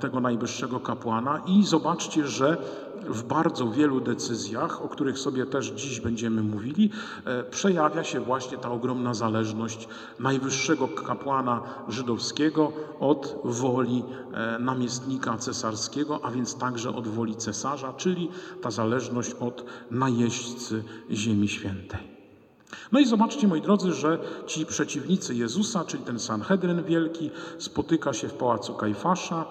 tego 0.00 0.20
najwyższego 0.20 0.80
kapłana 0.80 1.42
i 1.46 1.64
zobaczcie, 1.64 2.26
że 2.26 2.56
w 3.08 3.22
bardzo 3.22 3.70
wielu 3.70 4.00
decyzjach, 4.00 4.84
o 4.84 4.88
których 4.88 5.18
sobie 5.18 5.46
też 5.46 5.66
dziś 5.66 6.00
będziemy 6.00 6.42
mówili, 6.42 6.90
e, 7.24 7.44
przejawia 7.44 8.04
się 8.04 8.20
właśnie 8.20 8.58
ta 8.58 8.70
ogromna 8.70 9.14
zależność 9.14 9.88
najwyższego 10.20 10.88
kapłana 10.88 11.62
żydowskiego 11.88 12.72
od 13.00 13.40
woli 13.44 14.04
e, 14.32 14.58
namiestnika 14.58 15.38
cesarskiego, 15.38 16.20
a 16.22 16.30
więc 16.30 16.54
także 16.54 16.94
od 16.94 17.08
woli 17.08 17.36
cesarza, 17.36 17.92
czyli 17.92 18.28
ta 18.62 18.70
zależność 18.70 19.34
od 19.40 19.64
najeźdźcy 19.90 20.84
Ziemi 21.10 21.48
Świętej. 21.48 22.12
No 22.92 23.00
i 23.00 23.06
zobaczcie, 23.06 23.48
moi 23.48 23.60
drodzy, 23.60 23.92
że 23.92 24.18
ci 24.46 24.66
przeciwnicy 24.66 25.34
Jezusa, 25.34 25.84
czyli 25.84 26.02
ten 26.02 26.18
Sanhedryn 26.18 26.84
Wielki, 26.84 27.30
spotyka 27.58 28.12
się 28.12 28.28
w 28.28 28.34
pałacu 28.34 28.74
Kajfasza 28.74 29.44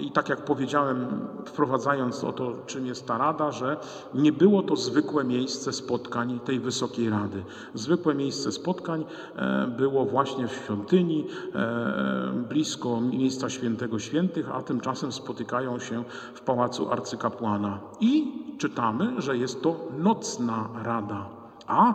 i 0.00 0.10
tak 0.10 0.28
jak 0.28 0.44
powiedziałem, 0.44 1.06
wprowadzając 1.44 2.24
o 2.24 2.32
to, 2.32 2.52
czym 2.66 2.86
jest 2.86 3.06
ta 3.06 3.18
rada, 3.18 3.52
że 3.52 3.76
nie 4.14 4.32
było 4.32 4.62
to 4.62 4.76
zwykłe 4.76 5.24
miejsce 5.24 5.72
spotkań 5.72 6.40
tej 6.44 6.60
Wysokiej 6.60 7.10
Rady. 7.10 7.44
Zwykłe 7.74 8.14
miejsce 8.14 8.52
spotkań 8.52 9.04
e, 9.36 9.66
było 9.78 10.04
właśnie 10.04 10.48
w 10.48 10.52
świątyni, 10.52 11.26
e, 11.54 12.44
blisko 12.48 13.00
miejsca 13.00 13.50
świętego 13.50 13.98
świętych, 13.98 14.50
a 14.54 14.62
tymczasem 14.62 15.12
spotykają 15.12 15.78
się 15.78 16.04
w 16.34 16.40
pałacu 16.40 16.92
arcykapłana. 16.92 17.78
I 18.00 18.32
czytamy, 18.58 19.22
że 19.22 19.36
jest 19.36 19.62
to 19.62 19.76
nocna 19.98 20.68
rada 20.82 21.35
a 21.66 21.94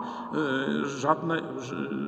żadne, 0.86 1.42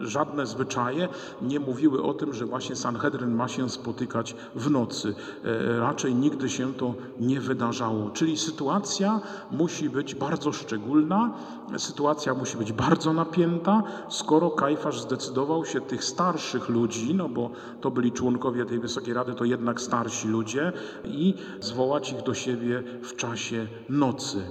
żadne 0.03 0.47
zwyczaje 0.47 1.09
nie 1.43 1.61
mówiły 1.61 2.03
o 2.03 2.15
tym, 2.15 2.35
że 2.35 2.47
właśnie 2.47 2.77
Sanhedryn 2.77 3.35
ma 3.35 3.49
się 3.49 3.71
spotykać 3.71 4.37
w 4.55 4.71
nocy. 4.71 5.15
E, 5.45 5.79
raczej 5.79 6.15
nigdy 6.15 6.51
się 6.51 6.75
to 6.75 6.95
nie 7.21 7.41
wydarzało. 7.41 8.11
Czyli 8.11 8.37
sytuacja 8.37 9.21
musi 9.51 9.91
być 9.91 10.15
bardzo 10.15 10.53
szczególna, 10.53 11.31
sytuacja 11.79 12.35
musi 12.35 12.57
być 12.57 12.73
bardzo 12.73 13.13
napięta, 13.13 13.83
skoro 14.09 14.51
Kajfasz 14.51 15.01
zdecydował 15.01 15.65
się 15.65 15.81
tych 15.81 16.05
starszych 16.05 16.69
ludzi, 16.69 17.15
no 17.15 17.29
bo 17.29 17.51
to 17.81 17.91
byli 17.91 18.13
członkowie 18.13 18.65
tej 18.65 18.79
Wysokiej 18.79 19.15
Rady, 19.15 19.35
to 19.35 19.45
jednak 19.45 19.81
starsi 19.81 20.29
ludzie, 20.29 20.73
i 21.05 21.35
zwołać 21.61 22.13
ich 22.13 22.23
do 22.23 22.35
siebie 22.35 22.83
w 23.03 23.17
czasie 23.17 23.67
nocy. 23.89 24.43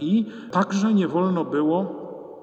I 0.00 0.26
także 0.50 0.94
nie 0.94 1.08
wolno 1.08 1.44
było 1.44 2.01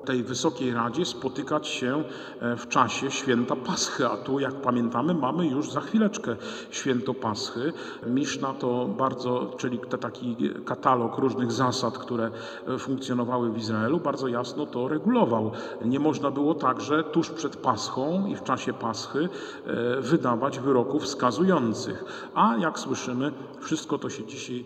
tej 0.10 0.24
Wysokiej 0.24 0.74
Radzie 0.74 1.06
spotykać 1.06 1.68
się 1.68 2.04
e, 2.40 2.56
w 2.56 2.68
czasie 2.68 3.12
święta 3.12 3.56
Paschy, 3.56 4.08
a 4.08 4.18
tu, 4.18 4.40
jak 4.40 4.54
pamiętamy, 4.54 5.14
mamy 5.14 5.48
już 5.48 5.72
za 5.72 5.82
chwileczkę 5.82 6.36
święto 6.72 7.14
Paschy. 7.14 7.74
Miszna 8.08 8.54
to 8.54 8.86
bardzo, 8.98 9.56
czyli 9.58 9.80
taki 10.02 10.36
katalog 10.66 11.18
różnych 11.18 11.52
zasad, 11.52 11.98
które 11.98 12.32
e, 12.68 12.78
funkcjonowały 12.78 13.52
w 13.52 13.58
Izraelu, 13.58 14.00
bardzo 14.00 14.28
jasno 14.28 14.66
to 14.66 14.88
regulował. 14.88 15.52
Nie 15.86 16.00
można 16.00 16.32
było 16.32 16.56
także 16.56 17.04
tuż 17.04 17.30
przed 17.30 17.58
Paschą 17.58 18.28
i 18.28 18.36
w 18.36 18.44
czasie 18.44 18.74
Paschy 18.74 19.30
e, 19.68 20.02
wydawać 20.02 20.60
wyroków 20.60 21.08
skazujących. 21.08 22.30
A 22.36 22.58
jak 22.58 22.80
słyszymy, 22.80 23.32
wszystko 23.60 23.98
to 23.98 24.10
się 24.10 24.26
dzisiaj 24.26 24.66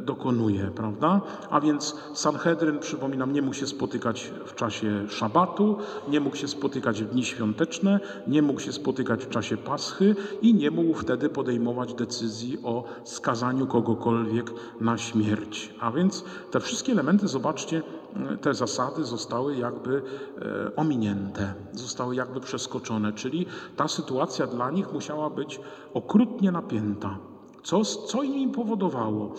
dokonuje, 0.00 0.70
prawda? 0.74 1.20
A 1.50 1.60
więc 1.60 1.96
Sanhedryn, 2.14 2.78
przypominam, 2.78 3.32
nie 3.32 3.42
mógł 3.42 3.54
się 3.54 3.66
spotykać 3.66 4.32
w 4.46 4.54
czasie 4.54 5.08
szabatu, 5.08 5.78
nie 6.08 6.20
mógł 6.20 6.36
się 6.36 6.48
spotykać 6.48 7.02
w 7.02 7.08
dni 7.08 7.24
świąteczne, 7.24 8.00
nie 8.26 8.42
mógł 8.42 8.60
się 8.60 8.72
spotykać 8.72 9.24
w 9.24 9.28
czasie 9.28 9.56
Paschy 9.56 10.16
i 10.42 10.54
nie 10.54 10.70
mógł 10.70 10.94
wtedy 10.94 11.28
podejmować 11.28 11.94
decyzji 11.94 12.58
o 12.62 12.84
skazaniu 13.04 13.66
kogokolwiek 13.66 14.50
na 14.80 14.98
śmierć. 14.98 15.74
A 15.80 15.90
więc 15.90 16.24
te 16.50 16.60
wszystkie 16.60 16.92
elementy, 16.92 17.28
zobaczcie, 17.28 17.82
te 18.40 18.54
zasady 18.54 19.04
zostały 19.04 19.56
jakby 19.56 20.02
e, 20.42 20.76
ominięte, 20.76 21.54
zostały 21.72 22.16
jakby 22.16 22.40
przeskoczone, 22.40 23.12
czyli 23.12 23.46
ta 23.76 23.88
sytuacja 23.88 24.46
dla 24.46 24.70
nich 24.70 24.92
musiała 24.92 25.30
być 25.30 25.60
okrutnie 25.94 26.52
napięta. 26.52 27.31
Co, 27.62 27.84
co 27.84 28.22
im 28.22 28.50
powodowało? 28.50 29.34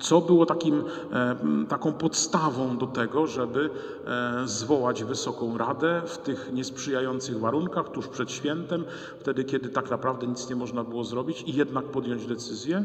co 0.00 0.20
było 0.20 0.46
takim, 0.46 0.84
e, 1.12 1.36
taką 1.68 1.92
podstawą 1.92 2.78
do 2.78 2.86
tego, 2.86 3.26
żeby 3.26 3.70
e, 4.06 4.48
zwołać 4.48 5.04
Wysoką 5.04 5.58
Radę 5.58 6.02
w 6.06 6.18
tych 6.18 6.50
niesprzyjających 6.52 7.40
warunkach, 7.40 7.88
tuż 7.88 8.08
przed 8.08 8.30
świętem, 8.30 8.84
wtedy, 9.20 9.44
kiedy 9.44 9.68
tak 9.68 9.90
naprawdę 9.90 10.26
nic 10.26 10.50
nie 10.50 10.56
można 10.56 10.84
było 10.84 11.04
zrobić 11.04 11.42
i 11.46 11.54
jednak 11.54 11.84
podjąć 11.84 12.26
decyzję? 12.26 12.84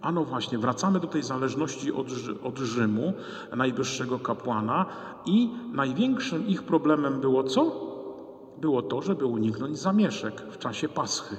A 0.00 0.12
no 0.12 0.24
właśnie, 0.24 0.58
wracamy 0.58 1.00
do 1.00 1.06
tej 1.06 1.22
zależności 1.22 1.92
od, 1.92 2.06
od 2.42 2.58
Rzymu, 2.58 3.12
najwyższego 3.56 4.18
kapłana, 4.18 4.86
i 5.26 5.50
największym 5.72 6.46
ich 6.46 6.62
problemem 6.62 7.20
było 7.20 7.44
co? 7.44 7.86
Było 8.60 8.82
to, 8.82 9.02
żeby 9.02 9.26
uniknąć 9.26 9.78
zamieszek 9.78 10.42
w 10.50 10.58
czasie 10.58 10.88
Paschy. 10.88 11.36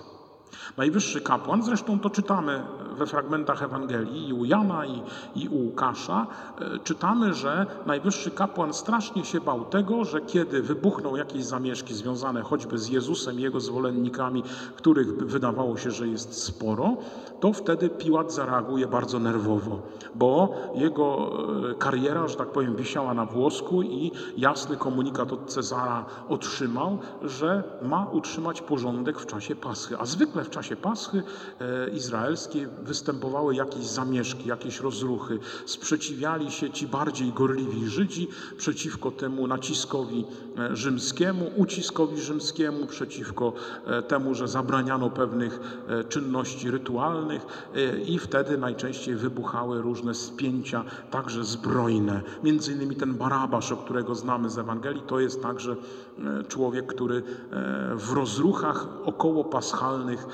Najwyższy 0.77 1.21
kapłan, 1.21 1.63
zresztą 1.63 1.99
to 1.99 2.10
czytamy 2.10 2.63
we 2.97 3.05
fragmentach 3.05 3.63
Ewangelii 3.63 4.29
i 4.29 4.33
u 4.33 4.45
Jana 4.45 4.86
i, 4.86 5.01
i 5.36 5.49
u 5.49 5.57
Łukasza, 5.57 6.27
e, 6.60 6.79
czytamy, 6.79 7.33
że 7.33 7.65
najwyższy 7.86 8.31
kapłan 8.31 8.73
strasznie 8.73 9.25
się 9.25 9.41
bał 9.41 9.65
tego, 9.65 10.05
że 10.05 10.21
kiedy 10.21 10.62
wybuchną 10.62 11.15
jakieś 11.15 11.45
zamieszki 11.45 11.93
związane 11.93 12.41
choćby 12.41 12.77
z 12.77 12.89
Jezusem 12.89 13.39
i 13.39 13.41
jego 13.41 13.60
zwolennikami, 13.60 14.43
których 14.75 15.17
wydawało 15.17 15.77
się, 15.77 15.91
że 15.91 16.07
jest 16.07 16.43
sporo, 16.43 16.97
to 17.39 17.53
wtedy 17.53 17.89
Piłat 17.89 18.33
zareaguje 18.33 18.88
bardzo 18.88 19.19
nerwowo, 19.19 19.81
bo 20.15 20.53
jego 20.75 21.31
e, 21.71 21.75
kariera, 21.75 22.27
że 22.27 22.36
tak 22.36 22.51
powiem, 22.51 22.75
wisiała 22.75 23.13
na 23.13 23.25
włosku 23.25 23.81
i 23.81 24.12
jasny 24.38 24.77
komunikat 24.77 25.33
od 25.33 25.45
Cezara 25.45 26.05
otrzymał, 26.29 26.97
że 27.21 27.63
ma 27.81 28.07
utrzymać 28.12 28.62
porządek 28.62 29.19
w 29.19 29.25
czasie 29.25 29.55
Paschy. 29.55 29.97
A 29.99 30.05
zwykle 30.05 30.37
w 30.43 30.50
czasie 30.50 30.76
Paschy 30.76 31.23
e, 31.60 31.89
izraelskiej 31.89 32.67
występowały 32.84 33.56
jakieś 33.56 33.86
zamieszki, 33.86 34.50
jakieś 34.50 34.80
rozruchy. 34.80 35.39
Sprzeciwiali 35.65 36.52
się 36.52 36.69
ci 36.69 36.88
bardziej 36.88 37.34
gorliwi 37.34 37.89
Żydzi 37.89 38.28
przeciwko 38.58 39.12
temu 39.12 39.47
naciskowi 39.47 40.26
rzymskiemu, 40.74 41.52
uciskowi 41.56 42.22
rzymskiemu, 42.22 42.86
przeciwko 42.86 43.54
e, 43.86 44.02
temu, 44.02 44.36
że 44.36 44.48
zabraniano 44.48 45.10
pewnych 45.10 45.60
e, 45.88 46.04
czynności 46.04 46.72
rytualnych 46.72 47.46
i 48.08 48.20
wtedy 48.20 48.58
najczęściej 48.58 49.15
wybuchały 49.15 49.82
różne 49.82 50.13
spięcia, 50.13 50.84
także 51.12 51.43
zbrojne. 51.43 52.22
Między 52.43 52.74
innymi 52.74 52.96
ten 52.96 53.13
Barabasz, 53.13 53.72
o 53.72 53.78
którego 53.78 54.15
znamy 54.15 54.50
z 54.50 54.58
Ewangelii, 54.58 55.02
to 55.08 55.20
jest 55.20 55.41
także 55.41 55.76
człowiek, 56.48 56.86
który 56.86 57.24
w 57.96 58.13
rozruchach 58.13 58.88
około 59.06 59.43
paschalnych 59.43 60.28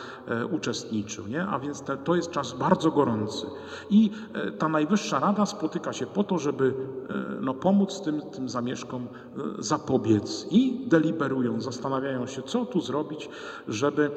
uczestniczył. 0.52 1.28
Nie? 1.28 1.48
A 1.48 1.60
więc 1.60 1.84
to 2.04 2.16
jest 2.16 2.32
czas 2.32 2.54
bardzo 2.54 2.92
gorący. 2.92 3.48
I 3.90 4.12
e, 4.34 4.52
ta 4.52 4.70
Najwyższa 4.70 5.20
Rada 5.20 5.46
spotyka 5.46 5.94
się 5.94 6.06
po 6.06 6.24
to, 6.24 6.38
żeby 6.38 6.74
e, 7.10 7.14
no, 7.42 7.54
pomóc 7.54 8.02
tym, 8.02 8.22
tym 8.22 8.50
zamieszkom 8.50 9.08
e, 9.60 9.64
zapobiec. 10.14 10.48
I 10.52 10.86
deliberują, 10.88 11.62
zastanawiają 11.62 12.28
się, 12.28 12.42
co 12.42 12.66
tu 12.66 12.82
zrobić, 12.82 13.30
żeby 13.68 14.12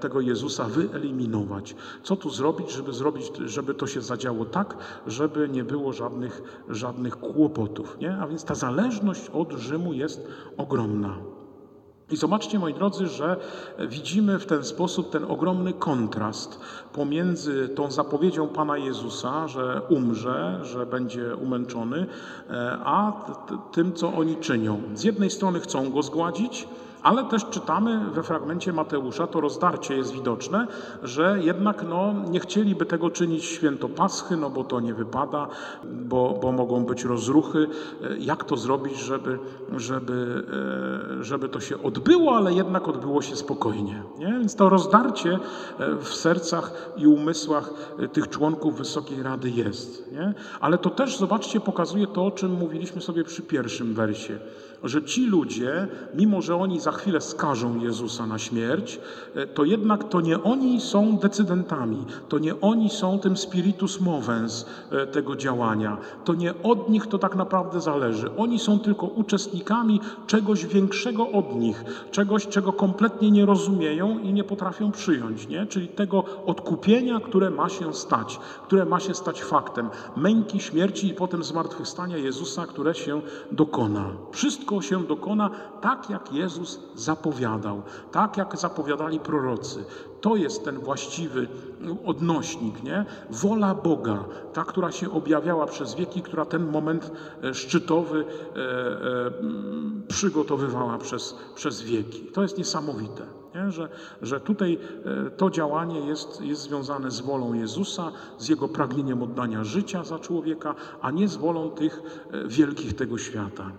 tego 0.00 0.20
Jezusa 0.20 0.64
wyeliminować. 0.64 1.76
Co 2.02 2.16
tu 2.16 2.30
zrobić, 2.30 2.70
żeby 2.70 2.92
zrobić, 2.92 3.32
żeby 3.44 3.74
to 3.74 3.86
się 3.86 4.00
zadziało 4.00 4.44
tak, 4.44 4.76
żeby 5.06 5.48
nie 5.48 5.64
było 5.64 5.92
żadnych, 5.92 6.42
żadnych 6.68 7.16
kłopotów. 7.16 7.98
Nie? 8.00 8.16
A 8.16 8.26
więc 8.26 8.44
ta 8.44 8.54
zależność 8.54 9.30
od 9.30 9.52
Rzymu 9.52 9.92
jest 9.92 10.28
ogromna. 10.56 11.39
I 12.10 12.16
zobaczcie, 12.16 12.58
moi 12.58 12.74
drodzy, 12.74 13.06
że 13.06 13.36
widzimy 13.78 14.38
w 14.38 14.46
ten 14.46 14.64
sposób 14.64 15.10
ten 15.10 15.24
ogromny 15.24 15.72
kontrast 15.72 16.60
pomiędzy 16.92 17.68
tą 17.68 17.90
zapowiedzią 17.90 18.48
Pana 18.48 18.78
Jezusa, 18.78 19.48
że 19.48 19.82
umrze, 19.88 20.60
że 20.62 20.86
będzie 20.86 21.36
umęczony, 21.36 22.06
e, 22.50 22.78
a 22.84 23.12
tym, 23.72 23.92
co 23.92 24.12
oni 24.12 24.36
czynią. 24.36 24.82
Z 24.94 25.04
jednej 25.04 25.30
strony 25.30 25.60
chcą 25.60 25.90
go 25.90 26.02
zgładzić, 26.02 26.68
ale 27.02 27.24
też 27.24 27.44
czytamy 27.50 28.10
we 28.10 28.22
fragmencie 28.22 28.72
Mateusza, 28.72 29.26
to 29.26 29.40
rozdarcie 29.40 29.96
jest 29.96 30.12
widoczne, 30.12 30.66
że 31.02 31.38
jednak 31.42 31.84
no, 31.88 32.14
nie 32.30 32.40
chcieliby 32.40 32.86
tego 32.86 33.10
czynić 33.10 33.44
święto 33.44 33.88
Paschy, 33.88 34.36
no 34.36 34.50
bo 34.50 34.64
to 34.64 34.80
nie 34.80 34.94
wypada, 34.94 35.48
bo, 35.84 36.38
bo 36.42 36.52
mogą 36.52 36.84
być 36.84 37.04
rozruchy. 37.04 37.66
Jak 38.18 38.44
to 38.44 38.56
zrobić, 38.56 38.98
żeby, 38.98 39.38
żeby, 39.76 40.44
e, 41.20 41.24
żeby 41.24 41.48
to 41.48 41.60
się 41.60 41.82
odbyło, 41.82 42.36
ale 42.36 42.52
jednak 42.52 42.88
odbyło 42.88 43.22
się 43.22 43.36
spokojnie. 43.36 44.02
Nie? 44.18 44.26
Więc 44.26 44.54
to 44.54 44.68
rozdarcie 44.68 45.38
e, 45.78 45.96
w 45.96 46.08
sercach 46.14 46.92
i 46.96 47.06
umysłach 47.06 47.70
e, 47.98 48.08
tych 48.08 48.28
członków 48.28 48.78
Wysokiej 48.78 49.22
Rady 49.22 49.50
jest. 49.50 50.12
Nie? 50.12 50.34
Ale 50.60 50.78
to 50.78 50.90
też, 50.90 51.18
zobaczcie, 51.18 51.60
pokazuje 51.60 52.06
to, 52.06 52.26
o 52.26 52.30
czym 52.30 52.52
mówiliśmy 52.52 53.00
sobie 53.00 53.24
przy 53.24 53.42
pierwszym 53.42 53.94
wersie 53.94 54.38
że 54.84 55.02
ci 55.02 55.26
ludzie, 55.26 55.88
mimo 56.14 56.42
że 56.42 56.56
oni 56.56 56.80
za 56.80 56.92
chwilę 56.92 57.20
skażą 57.20 57.80
Jezusa 57.80 58.26
na 58.26 58.38
śmierć, 58.38 59.00
e, 59.34 59.46
to 59.46 59.64
jednak 59.64 60.08
to 60.08 60.20
nie 60.20 60.42
oni 60.42 60.80
są 60.80 61.18
decydentami, 61.18 62.04
to 62.28 62.38
nie 62.38 62.60
oni 62.60 62.90
są 62.90 63.18
tym 63.18 63.36
spiritus 63.36 64.00
movens 64.00 64.66
e, 64.90 65.06
tego 65.06 65.36
działania, 65.36 65.96
to 66.24 66.34
nie 66.34 66.62
od 66.62 66.88
nich 66.88 67.06
to 67.06 67.18
tak 67.18 67.36
naprawdę 67.36 67.80
zależy. 67.80 68.36
Oni 68.36 68.58
są 68.58 68.78
tylko 68.78 69.06
uczestnikami 69.06 70.00
czegoś 70.26 70.66
większego 70.66 71.30
od 71.30 71.56
nich, 71.56 71.84
czegoś, 72.10 72.46
czego 72.46 72.72
kompletnie 72.72 73.30
nie 73.30 73.46
rozumieją 73.46 74.18
i 74.18 74.32
nie 74.32 74.44
potrafią 74.44 74.92
przyjąć, 74.92 75.48
nie? 75.48 75.66
czyli 75.66 75.88
tego 75.88 76.24
odkupienia, 76.46 77.20
które 77.20 77.50
ma 77.50 77.68
się 77.68 77.94
stać, 77.94 78.40
które 78.66 78.84
ma 78.84 79.00
się 79.00 79.14
stać 79.14 79.42
faktem. 79.42 79.88
Męki, 80.16 80.60
śmierci 80.60 81.08
i 81.08 81.14
potem 81.14 81.44
zmartwychwstania 81.44 82.16
Jezusa, 82.16 82.66
które 82.66 82.94
się 82.94 83.20
dokona. 83.52 84.04
Wszystko 84.32 84.69
wszystko 84.70 84.96
się 84.96 85.06
dokona 85.06 85.50
tak, 85.80 86.10
jak 86.10 86.32
Jezus 86.32 86.80
zapowiadał, 86.94 87.82
tak 88.12 88.36
jak 88.36 88.58
zapowiadali 88.58 89.20
prorocy. 89.20 89.84
To 90.20 90.36
jest 90.36 90.64
ten 90.64 90.78
właściwy 90.78 91.48
odnośnik, 92.04 92.82
nie? 92.82 93.04
Wola 93.30 93.74
Boga, 93.74 94.24
ta, 94.52 94.64
która 94.64 94.92
się 94.92 95.10
objawiała 95.10 95.66
przez 95.66 95.94
wieki, 95.94 96.22
która 96.22 96.44
ten 96.44 96.70
moment 96.70 97.12
e, 97.42 97.54
szczytowy 97.54 98.24
e, 98.24 98.58
e, 98.58 99.30
przygotowywała 100.08 100.98
przez, 100.98 101.34
przez 101.54 101.82
wieki. 101.82 102.20
To 102.20 102.42
jest 102.42 102.58
niesamowite. 102.58 103.26
Nie? 103.54 103.70
Że, 103.70 103.88
że 104.22 104.40
tutaj 104.40 104.78
to 105.36 105.50
działanie 105.50 106.00
jest, 106.00 106.40
jest 106.40 106.62
związane 106.62 107.10
z 107.10 107.20
wolą 107.20 107.54
Jezusa, 107.54 108.12
z 108.38 108.48
Jego 108.48 108.68
pragnieniem 108.68 109.22
oddania 109.22 109.64
życia 109.64 110.04
za 110.04 110.18
człowieka, 110.18 110.74
a 111.02 111.10
nie 111.10 111.28
z 111.28 111.36
wolą 111.36 111.70
tych 111.70 112.02
wielkich 112.48 112.96
tego 112.96 113.18
świata. 113.18 113.72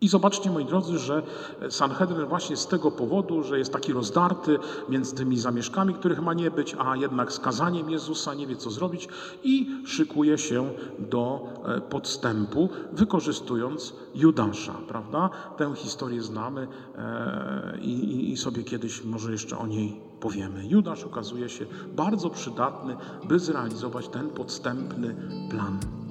I 0.00 0.08
zobaczcie, 0.08 0.50
moi 0.50 0.64
drodzy, 0.64 0.98
że 0.98 1.22
Sanhedrin 1.70 2.26
właśnie 2.26 2.56
z 2.56 2.66
tego 2.66 2.90
powodu, 2.90 3.42
że 3.42 3.58
jest 3.58 3.72
taki 3.72 3.92
rozdarty 3.92 4.58
między 4.88 5.14
tymi 5.14 5.38
zamieszkami, 5.38 5.94
których 5.94 6.22
ma 6.22 6.34
nie 6.34 6.50
być, 6.50 6.76
a 6.78 6.96
jednak 6.96 7.32
skazaniem 7.32 7.90
Jezusa, 7.90 8.34
nie 8.34 8.46
wie 8.46 8.56
co 8.56 8.70
zrobić 8.70 9.08
i 9.44 9.82
szykuje 9.86 10.38
się 10.38 10.70
do 10.98 11.48
e, 11.64 11.80
podstępu, 11.80 12.68
wykorzystując 12.92 13.94
Judasza, 14.14 14.74
prawda? 14.88 15.30
Tę 15.56 15.72
historię 15.76 16.22
znamy 16.22 16.68
e, 16.96 17.78
i, 17.82 18.32
i 18.32 18.36
sobie 18.36 18.62
kiedyś 18.62 19.04
może 19.04 19.32
jeszcze 19.32 19.58
o 19.58 19.66
niej 19.66 20.00
powiemy. 20.20 20.66
Judasz 20.66 21.04
okazuje 21.04 21.48
się 21.48 21.66
bardzo 21.96 22.30
przydatny, 22.30 22.96
by 23.24 23.38
zrealizować 23.38 24.08
ten 24.08 24.28
podstępny 24.28 25.16
plan. 25.50 26.05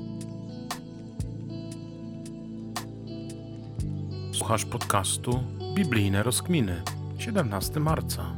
Słuchasz 4.38 4.66
podcastu 4.66 5.44
Biblijne 5.76 6.24
Rozkminy. 6.24 6.82
17 7.18 7.80
marca. 7.80 8.36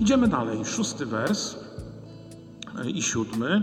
Idziemy 0.00 0.28
dalej. 0.28 0.64
Szósty 0.64 1.06
wers 1.06 1.56
e, 2.84 2.90
i 2.90 3.02
siódmy. 3.02 3.62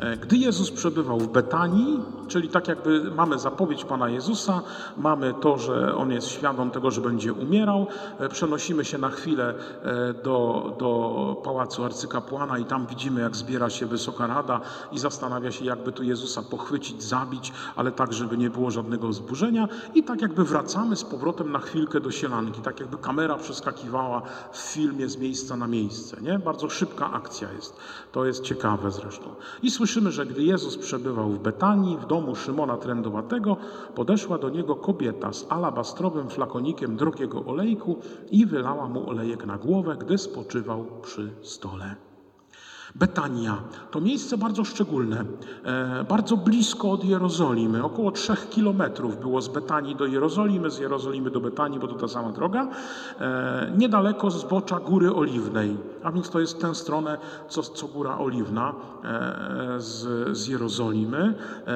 E, 0.00 0.16
Gdy 0.16 0.36
Jezus 0.36 0.70
przebywał 0.70 1.20
w 1.20 1.32
Betanii, 1.32 1.98
czyli 2.32 2.48
tak 2.48 2.68
jakby 2.68 3.10
mamy 3.10 3.38
zapowiedź 3.38 3.84
Pana 3.84 4.08
Jezusa, 4.08 4.62
mamy 4.96 5.34
to, 5.40 5.58
że 5.58 5.96
On 5.96 6.10
jest 6.10 6.28
świadom 6.28 6.70
tego, 6.70 6.90
że 6.90 7.00
będzie 7.00 7.32
umierał, 7.32 7.86
e, 8.18 8.28
przenosimy 8.28 8.84
się 8.84 8.98
na 8.98 9.10
chwilę 9.10 9.54
e, 9.82 10.14
do, 10.14 10.72
do 10.78 11.42
pałacu 11.44 11.84
arcykapłana 11.84 12.58
i 12.58 12.64
tam 12.64 12.86
widzimy, 12.86 13.20
jak 13.20 13.36
zbiera 13.36 13.70
się 13.70 13.86
Wysoka 13.86 14.26
Rada 14.26 14.60
i 14.92 14.98
zastanawia 14.98 15.52
się, 15.52 15.64
jakby 15.64 15.92
tu 15.92 16.02
Jezusa 16.02 16.42
pochwycić, 16.42 17.02
zabić, 17.02 17.52
ale 17.76 17.92
tak, 17.92 18.12
żeby 18.12 18.38
nie 18.38 18.50
było 18.50 18.70
żadnego 18.70 19.08
wzburzenia 19.08 19.68
i 19.94 20.02
tak 20.02 20.22
jakby 20.22 20.44
wracamy 20.44 20.96
z 20.96 21.04
powrotem 21.04 21.52
na 21.52 21.58
chwilkę 21.58 22.00
do 22.00 22.10
sielanki, 22.10 22.60
tak 22.60 22.80
jakby 22.80 22.98
kamera 22.98 23.36
przeskakiwała 23.36 24.22
w 24.52 24.58
filmie 24.58 25.08
z 25.08 25.16
miejsca 25.16 25.56
na 25.56 25.66
miejsce, 25.66 26.16
nie? 26.20 26.38
Bardzo 26.38 26.70
szybka 26.70 27.12
akcja 27.12 27.52
jest. 27.52 27.76
To 28.12 28.24
jest 28.24 28.42
ciekawe 28.42 28.90
zresztą. 28.90 29.34
I 29.62 29.70
słyszymy, 29.70 30.12
że 30.12 30.26
gdy 30.26 30.42
Jezus 30.42 30.76
przebywał 30.76 31.30
w 31.30 31.38
Betanii, 31.38 31.96
w 31.96 32.06
domu 32.06 32.21
Szymona 32.34 32.76
Trędowatego, 32.76 33.56
podeszła 33.94 34.38
do 34.38 34.48
niego 34.48 34.76
kobieta 34.76 35.32
z 35.32 35.46
alabastrowym 35.48 36.28
flakonikiem 36.28 36.96
drogiego 36.96 37.44
olejku 37.44 37.96
i 38.30 38.46
wylała 38.46 38.88
mu 38.88 39.10
olejek 39.10 39.46
na 39.46 39.58
głowę, 39.58 39.96
gdy 40.00 40.18
spoczywał 40.18 40.84
przy 41.02 41.32
stole. 41.42 41.96
Betania 42.94 43.56
to 43.90 44.00
miejsce 44.00 44.36
bardzo 44.38 44.64
szczególne, 44.64 45.24
e, 45.64 46.04
bardzo 46.04 46.36
blisko 46.36 46.90
od 46.90 47.04
Jerozolimy. 47.04 47.84
Około 47.84 48.10
trzech 48.10 48.48
kilometrów 48.48 49.20
było 49.20 49.42
z 49.42 49.48
Betanii 49.48 49.96
do 49.96 50.06
Jerozolimy, 50.06 50.70
z 50.70 50.78
Jerozolimy 50.78 51.30
do 51.30 51.40
Betanii, 51.40 51.78
bo 51.78 51.88
to 51.88 51.94
ta 51.94 52.08
sama 52.08 52.32
droga. 52.32 52.68
E, 53.20 53.72
niedaleko 53.76 54.30
zbocza 54.30 54.80
Góry 54.80 55.14
Oliwnej, 55.14 55.76
a 56.02 56.12
więc 56.12 56.30
to 56.30 56.40
jest 56.40 56.60
tę 56.60 56.74
stronę, 56.74 57.18
co, 57.48 57.62
co 57.62 57.88
Góra 57.88 58.18
Oliwna 58.18 58.74
e, 59.04 59.80
z, 59.80 60.36
z 60.38 60.48
Jerozolimy. 60.48 61.34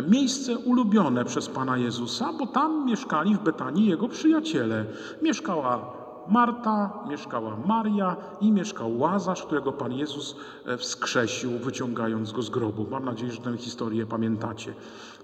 Miejsce 0.09 0.59
ulubione 0.59 1.25
przez 1.25 1.49
Pana 1.49 1.77
Jezusa, 1.77 2.33
bo 2.39 2.47
tam 2.47 2.87
mieszkali 2.87 3.35
w 3.35 3.43
Betanii 3.43 3.87
Jego 3.87 4.09
przyjaciele. 4.09 4.85
Mieszkała 5.23 5.96
Marta, 6.29 6.91
mieszkała 7.09 7.57
Maria 7.67 8.17
i 8.41 8.53
mieszkał 8.53 8.99
Łazarz, 8.99 9.43
którego 9.43 9.73
Pan 9.73 9.93
Jezus 9.93 10.37
e, 10.67 10.77
wskrzesił, 10.77 11.51
wyciągając 11.51 12.33
go 12.33 12.43
z 12.43 12.51
grobu. 12.51 12.87
Mam 12.91 13.05
nadzieję, 13.05 13.33
że 13.33 13.41
tę 13.41 13.57
historię 13.57 14.07
pamiętacie. 14.07 14.75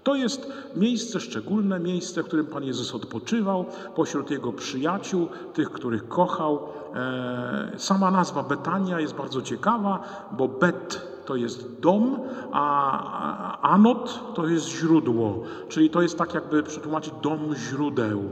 To 0.04 0.14
jest 0.14 0.52
miejsce 0.76 1.20
szczególne, 1.20 1.80
miejsce, 1.80 2.22
w 2.22 2.26
którym 2.26 2.46
Pan 2.46 2.64
Jezus 2.64 2.94
odpoczywał, 2.94 3.64
pośród 3.94 4.30
Jego 4.30 4.52
przyjaciół, 4.52 5.28
tych, 5.54 5.70
których 5.70 6.08
kochał. 6.08 6.60
E, 6.94 7.72
Sama 7.76 8.10
nazwa 8.10 8.42
Betania 8.42 9.00
jest 9.00 9.14
bardzo 9.14 9.42
ciekawa, 9.42 10.02
bo 10.32 10.48
Bet 10.48 11.12
to 11.24 11.36
jest 11.36 11.80
dom, 11.80 12.20
a 12.52 13.60
Anot 13.60 14.34
to 14.34 14.46
jest 14.46 14.66
źródło, 14.68 15.42
czyli 15.68 15.90
to 15.90 16.02
jest 16.02 16.18
tak 16.18 16.34
jakby 16.34 16.62
przetłumaczyć 16.62 17.14
dom 17.22 17.54
źródeł. 17.54 18.22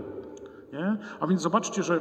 Nie? 0.72 0.96
A 1.20 1.26
więc 1.26 1.42
zobaczcie, 1.42 1.82
że 1.82 2.00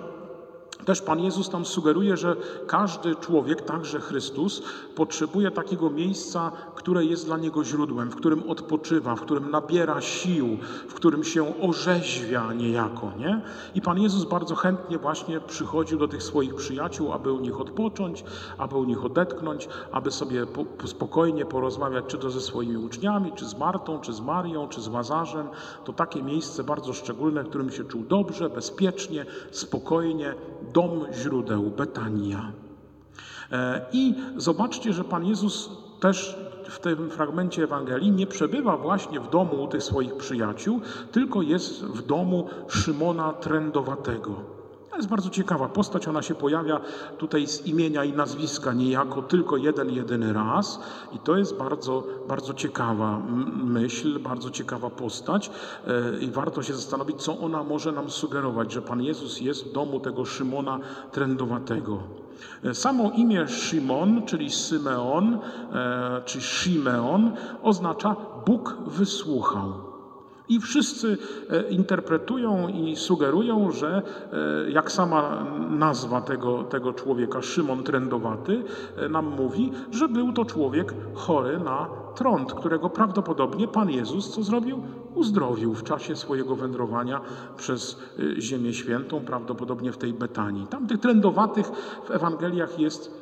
też 0.85 1.01
Pan 1.01 1.19
Jezus 1.19 1.49
tam 1.49 1.65
sugeruje, 1.65 2.17
że 2.17 2.35
każdy 2.67 3.15
człowiek, 3.15 3.61
także 3.61 3.99
Chrystus, 3.99 4.61
potrzebuje 4.95 5.51
takiego 5.51 5.89
miejsca, 5.89 6.51
które 6.75 7.05
jest 7.05 7.25
dla 7.25 7.37
niego 7.37 7.63
źródłem, 7.63 8.09
w 8.09 8.15
którym 8.15 8.49
odpoczywa, 8.49 9.15
w 9.15 9.21
którym 9.21 9.51
nabiera 9.51 10.01
sił, 10.01 10.57
w 10.87 10.93
którym 10.93 11.23
się 11.23 11.61
orzeźwia 11.61 12.53
niejako. 12.53 13.11
Nie? 13.17 13.41
I 13.75 13.81
Pan 13.81 13.99
Jezus 13.99 14.25
bardzo 14.25 14.55
chętnie 14.55 14.97
właśnie 14.97 15.39
przychodził 15.39 15.99
do 15.99 16.07
tych 16.07 16.23
swoich 16.23 16.55
przyjaciół, 16.55 17.13
aby 17.13 17.31
u 17.31 17.39
nich 17.39 17.61
odpocząć, 17.61 18.23
aby 18.57 18.75
u 18.75 18.83
nich 18.83 19.05
odetchnąć, 19.05 19.69
aby 19.91 20.11
sobie 20.11 20.45
po 20.45 20.87
spokojnie 20.87 21.45
porozmawiać, 21.45 22.05
czy 22.07 22.17
to 22.17 22.29
ze 22.29 22.41
swoimi 22.41 22.77
uczniami, 22.77 23.31
czy 23.35 23.45
z 23.45 23.57
Martą, 23.57 23.99
czy 23.99 24.13
z 24.13 24.21
Marią, 24.21 24.67
czy 24.67 24.81
z 24.81 24.87
Łazarzem. 24.87 25.47
To 25.85 25.93
takie 25.93 26.23
miejsce 26.23 26.63
bardzo 26.63 26.93
szczególne, 26.93 27.43
w 27.43 27.49
którym 27.49 27.71
się 27.71 27.83
czuł 27.83 28.03
dobrze, 28.03 28.49
bezpiecznie, 28.49 29.25
spokojnie, 29.51 30.35
dom 30.73 31.05
źródeł, 31.13 31.63
Betania. 31.63 32.51
E, 33.51 33.85
I 33.91 34.15
zobaczcie, 34.37 34.93
że 34.93 35.03
Pan 35.03 35.25
Jezus 35.25 35.69
też 35.99 36.37
w 36.69 36.79
tym 36.79 37.09
fragmencie 37.09 37.63
Ewangelii 37.63 38.11
nie 38.11 38.27
przebywa 38.27 38.77
właśnie 38.77 39.19
w 39.19 39.29
domu 39.29 39.67
tych 39.67 39.83
swoich 39.83 40.15
przyjaciół, 40.15 40.81
tylko 41.11 41.41
jest 41.41 41.83
w 41.85 42.05
domu 42.05 42.47
Szymona 42.67 43.33
Trędowatego. 43.33 44.58
Jest 44.99 45.09
bardzo 45.09 45.29
ciekawa 45.29 45.67
postać, 45.69 46.07
ona 46.07 46.21
się 46.21 46.35
pojawia 46.35 46.79
tutaj 47.17 47.47
z 47.47 47.65
imienia 47.65 48.03
i 48.03 48.13
nazwiska 48.13 48.73
niejako 48.73 49.21
tylko 49.21 49.57
jeden, 49.57 49.89
jedyny 49.89 50.33
raz 50.33 50.79
i 51.13 51.19
to 51.19 51.37
jest 51.37 51.57
bardzo, 51.57 52.03
bardzo 52.27 52.53
ciekawa 52.53 53.21
myśl, 53.63 54.19
bardzo 54.19 54.49
ciekawa 54.49 54.89
postać 54.89 55.51
e, 55.87 56.19
i 56.19 56.31
warto 56.31 56.63
się 56.63 56.73
zastanowić, 56.73 57.21
co 57.21 57.39
ona 57.39 57.63
może 57.63 57.91
nam 57.91 58.09
sugerować, 58.09 58.71
że 58.71 58.81
Pan 58.81 59.01
Jezus 59.01 59.41
jest 59.41 59.65
w 59.65 59.71
domu 59.71 59.99
tego 59.99 60.25
Szymona 60.25 60.79
Trędowatego. 61.11 62.03
E, 62.63 62.73
Samo 62.73 63.11
imię 63.11 63.47
Szymon, 63.47 64.25
czyli 64.25 64.49
Symeon, 64.49 65.39
e, 65.73 66.21
czy 66.25 66.41
Shimeon, 66.41 67.31
oznacza 67.63 68.15
Bóg 68.45 68.77
wysłuchał. 68.87 69.88
I 70.49 70.59
wszyscy 70.59 71.17
interpretują 71.69 72.67
i 72.67 72.95
sugerują, 72.95 73.71
że 73.71 74.01
jak 74.69 74.91
sama 74.91 75.45
nazwa 75.69 76.21
tego, 76.21 76.63
tego 76.63 76.93
człowieka, 76.93 77.41
Szymon 77.41 77.83
Trędowaty, 77.83 78.63
nam 79.09 79.25
mówi, 79.25 79.71
że 79.91 80.07
był 80.09 80.33
to 80.33 80.45
człowiek 80.45 80.93
chory 81.13 81.59
na 81.59 81.87
trąd, 82.15 82.53
którego 82.53 82.89
prawdopodobnie 82.89 83.67
Pan 83.67 83.89
Jezus 83.89 84.29
co 84.29 84.43
zrobił? 84.43 84.83
Uzdrowił 85.15 85.73
w 85.73 85.83
czasie 85.83 86.15
swojego 86.15 86.55
wędrowania 86.55 87.21
przez 87.57 87.99
Ziemię 88.39 88.73
Świętą, 88.73 89.19
prawdopodobnie 89.19 89.91
w 89.91 89.97
tej 89.97 90.13
Betanii. 90.13 90.67
Tam 90.67 90.87
tych 90.87 90.99
trędowatych 90.99 91.67
w 92.05 92.11
Ewangeliach 92.11 92.79
jest 92.79 93.18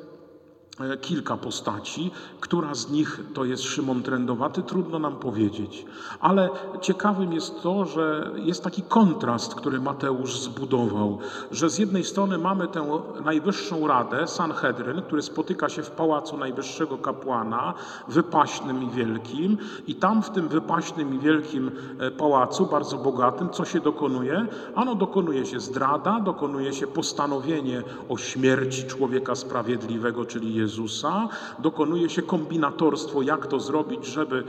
kilka 1.01 1.38
postaci. 1.38 2.11
Która 2.39 2.75
z 2.75 2.91
nich 2.91 3.19
to 3.34 3.45
jest 3.45 3.63
Szymon 3.63 4.03
Trędowaty, 4.03 4.63
trudno 4.63 4.99
nam 4.99 5.15
powiedzieć. 5.15 5.86
Ale 6.19 6.49
ciekawym 6.82 7.34
jest 7.34 7.61
to, 7.61 7.86
że 7.86 8.32
jest 8.36 8.63
taki 8.63 8.82
kontrast, 8.82 9.55
który 9.55 9.80
Mateusz 9.80 10.39
zbudował, 10.39 11.19
że 11.51 11.69
z 11.69 11.78
jednej 11.78 12.03
strony 12.03 12.38
mamy 12.38 12.67
tę 12.67 12.99
najwyższą 13.25 13.88
radę, 13.88 14.28
Sanhedryn, 14.28 15.01
który 15.01 15.21
spotyka 15.21 15.69
się 15.69 15.84
w 15.84 15.91
pałacu 15.91 16.38
najwyższego 16.38 16.97
kapłana, 16.97 17.73
wypaśnym 18.07 18.84
i 18.84 18.89
wielkim, 18.89 19.57
i 19.88 19.95
tam 19.95 20.23
w 20.23 20.30
tym 20.30 20.47
wypaśnym 20.47 21.15
i 21.15 21.19
wielkim 21.19 21.71
pałacu, 22.17 22.65
bardzo 22.65 22.97
bogatym, 22.97 23.49
co 23.49 23.65
się 23.65 23.80
dokonuje? 23.80 24.45
Ano 24.75 24.95
dokonuje 24.95 25.45
się 25.45 25.59
zdrada, 25.59 26.19
dokonuje 26.19 26.73
się 26.73 26.88
postanowienie 26.88 27.84
o 28.09 28.17
śmierci 28.17 28.84
człowieka 28.84 29.36
sprawiedliwego, 29.36 30.25
czyli 30.25 30.55
Jezusa. 30.55 30.66
Jezusa, 30.68 31.28
dokonuje 31.59 32.09
się 32.09 32.22
kombinatorstwo, 32.22 33.22
jak 33.22 33.47
to 33.47 33.59
zrobić, 33.59 34.05
żeby 34.05 34.43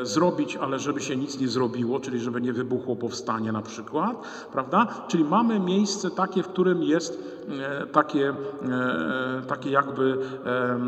e, 0.00 0.06
zrobić, 0.06 0.56
ale 0.56 0.78
żeby 0.78 1.00
się 1.00 1.16
nic 1.16 1.40
nie 1.40 1.48
zrobiło, 1.48 2.00
czyli 2.00 2.20
żeby 2.20 2.40
nie 2.40 2.52
wybuchło 2.52 2.96
powstanie 2.96 3.52
na 3.52 3.62
przykład, 3.62 4.16
prawda? 4.52 4.86
Czyli 5.08 5.24
mamy 5.24 5.60
miejsce 5.60 6.10
takie, 6.10 6.42
w 6.42 6.48
którym 6.48 6.82
jest 6.82 7.41
takie, 7.92 8.28
e, 8.28 9.42
takie 9.48 9.70
jakby 9.70 10.18
e, 10.46 10.78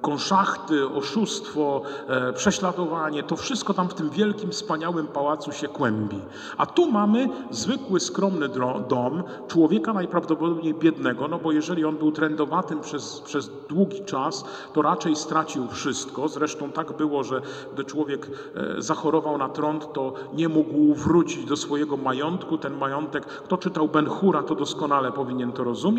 konszachty, 0.00 0.88
oszustwo, 0.88 1.82
e, 2.08 2.32
prześladowanie, 2.32 3.22
to 3.22 3.36
wszystko 3.36 3.74
tam 3.74 3.88
w 3.88 3.94
tym 3.94 4.10
wielkim, 4.10 4.50
wspaniałym 4.50 5.06
pałacu 5.06 5.52
się 5.52 5.68
kłębi. 5.68 6.20
A 6.58 6.66
tu 6.66 6.90
mamy 6.90 7.28
zwykły, 7.50 8.00
skromny 8.00 8.48
dom 8.88 9.22
człowieka 9.48 9.92
najprawdopodobniej 9.92 10.74
biednego, 10.74 11.28
no 11.28 11.38
bo 11.38 11.52
jeżeli 11.52 11.84
on 11.84 11.96
był 11.96 12.12
trendowatym 12.12 12.80
przez, 12.80 13.20
przez 13.20 13.50
długi 13.68 14.04
czas, 14.04 14.44
to 14.72 14.82
raczej 14.82 15.16
stracił 15.16 15.68
wszystko. 15.68 16.28
Zresztą 16.28 16.72
tak 16.72 16.96
było, 16.96 17.24
że 17.24 17.40
gdy 17.74 17.84
człowiek 17.84 18.26
e, 18.54 18.82
zachorował 18.82 19.38
na 19.38 19.48
trąd, 19.48 19.92
to 19.92 20.14
nie 20.34 20.48
mógł 20.48 20.94
wrócić 20.94 21.44
do 21.44 21.56
swojego 21.56 21.96
majątku. 21.96 22.58
Ten 22.58 22.76
majątek, 22.76 23.26
kto 23.26 23.56
czytał 23.56 23.88
Ben 23.88 24.06
Hura, 24.06 24.42
to 24.42 24.54
doskonale 24.54 25.12
powinien 25.12 25.52
to 25.52 25.64
rozumieć. 25.64 25.95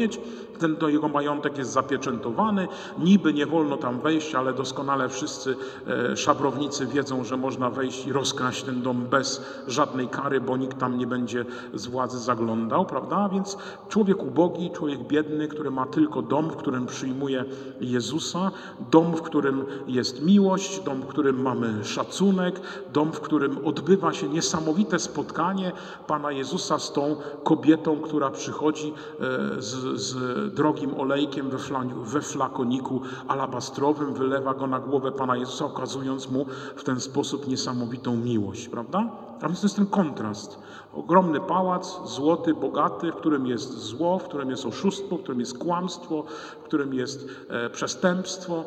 Ten 0.59 0.75
to 0.75 0.89
jego 0.89 1.07
majątek 1.07 1.57
jest 1.57 1.71
zapieczętowany, 1.71 2.67
niby 2.99 3.33
nie 3.33 3.45
wolno 3.45 3.77
tam 3.77 3.99
wejść, 3.99 4.35
ale 4.35 4.53
doskonale 4.53 5.09
wszyscy 5.09 5.55
e, 5.87 6.17
szabrownicy 6.17 6.85
wiedzą, 6.85 7.23
że 7.23 7.37
można 7.37 7.69
wejść 7.69 8.07
i 8.07 8.13
rozkraść 8.13 8.63
ten 8.63 8.81
dom 8.81 9.05
bez 9.09 9.41
żadnej 9.67 10.07
kary, 10.07 10.41
bo 10.41 10.57
nikt 10.57 10.79
tam 10.79 10.97
nie 10.97 11.07
będzie 11.07 11.45
z 11.73 11.87
władzy 11.87 12.19
zaglądał, 12.19 12.85
prawda? 12.85 13.29
Więc 13.29 13.57
człowiek 13.89 14.23
ubogi, 14.23 14.71
człowiek 14.71 15.07
biedny, 15.07 15.47
który 15.47 15.71
ma 15.71 15.85
tylko 15.85 16.21
dom, 16.21 16.49
w 16.49 16.55
którym 16.55 16.85
przyjmuje 16.85 17.45
Jezusa, 17.81 18.51
dom, 18.91 19.15
w 19.15 19.21
którym 19.21 19.65
jest 19.87 20.25
miłość, 20.25 20.79
dom, 20.79 21.01
w 21.01 21.05
którym 21.05 21.41
mamy 21.41 21.85
szacunek, 21.85 22.61
dom, 22.93 23.11
w 23.11 23.21
którym 23.21 23.65
odbywa 23.65 24.13
się 24.13 24.29
niesamowite 24.29 24.99
spotkanie 24.99 25.71
Pana 26.07 26.31
Jezusa 26.31 26.79
z 26.79 26.93
tą 26.93 27.15
kobietą, 27.43 28.01
która 28.01 28.29
przychodzi 28.29 28.93
e, 29.19 29.61
z, 29.95 30.15
drogim 30.53 30.93
olejkiem 30.99 31.49
we, 31.49 31.57
we 32.03 32.21
flakoniku 32.21 33.01
alabastrowym, 33.27 34.13
wylewa 34.13 34.53
go 34.53 34.67
na 34.67 34.79
głowę 34.79 35.11
Pana 35.11 35.37
Jezusa, 35.37 35.65
okazując 35.65 36.29
mu 36.29 36.45
w 36.75 36.83
ten 36.83 36.99
sposób 36.99 37.47
niesamowitą 37.47 38.17
miłość, 38.17 38.67
prawda? 38.67 39.09
A 39.41 39.47
więc 39.47 39.61
to 39.61 39.65
jest 39.65 39.75
ten 39.75 39.85
kontrast. 39.85 40.59
Ogromny 40.93 41.39
pałac, 41.39 41.99
złoty, 42.05 42.53
bogaty, 42.53 43.11
w 43.11 43.15
którym 43.15 43.47
jest 43.47 43.77
zło, 43.79 44.19
w 44.19 44.23
którym 44.23 44.49
jest 44.49 44.65
oszustwo, 44.65 45.17
w 45.17 45.21
którym 45.21 45.39
jest 45.39 45.57
kłamstwo, 45.57 46.23
w 46.61 46.63
którym 46.63 46.93
jest 46.93 47.27
e, 47.49 47.69
przestępstwo, 47.69 48.63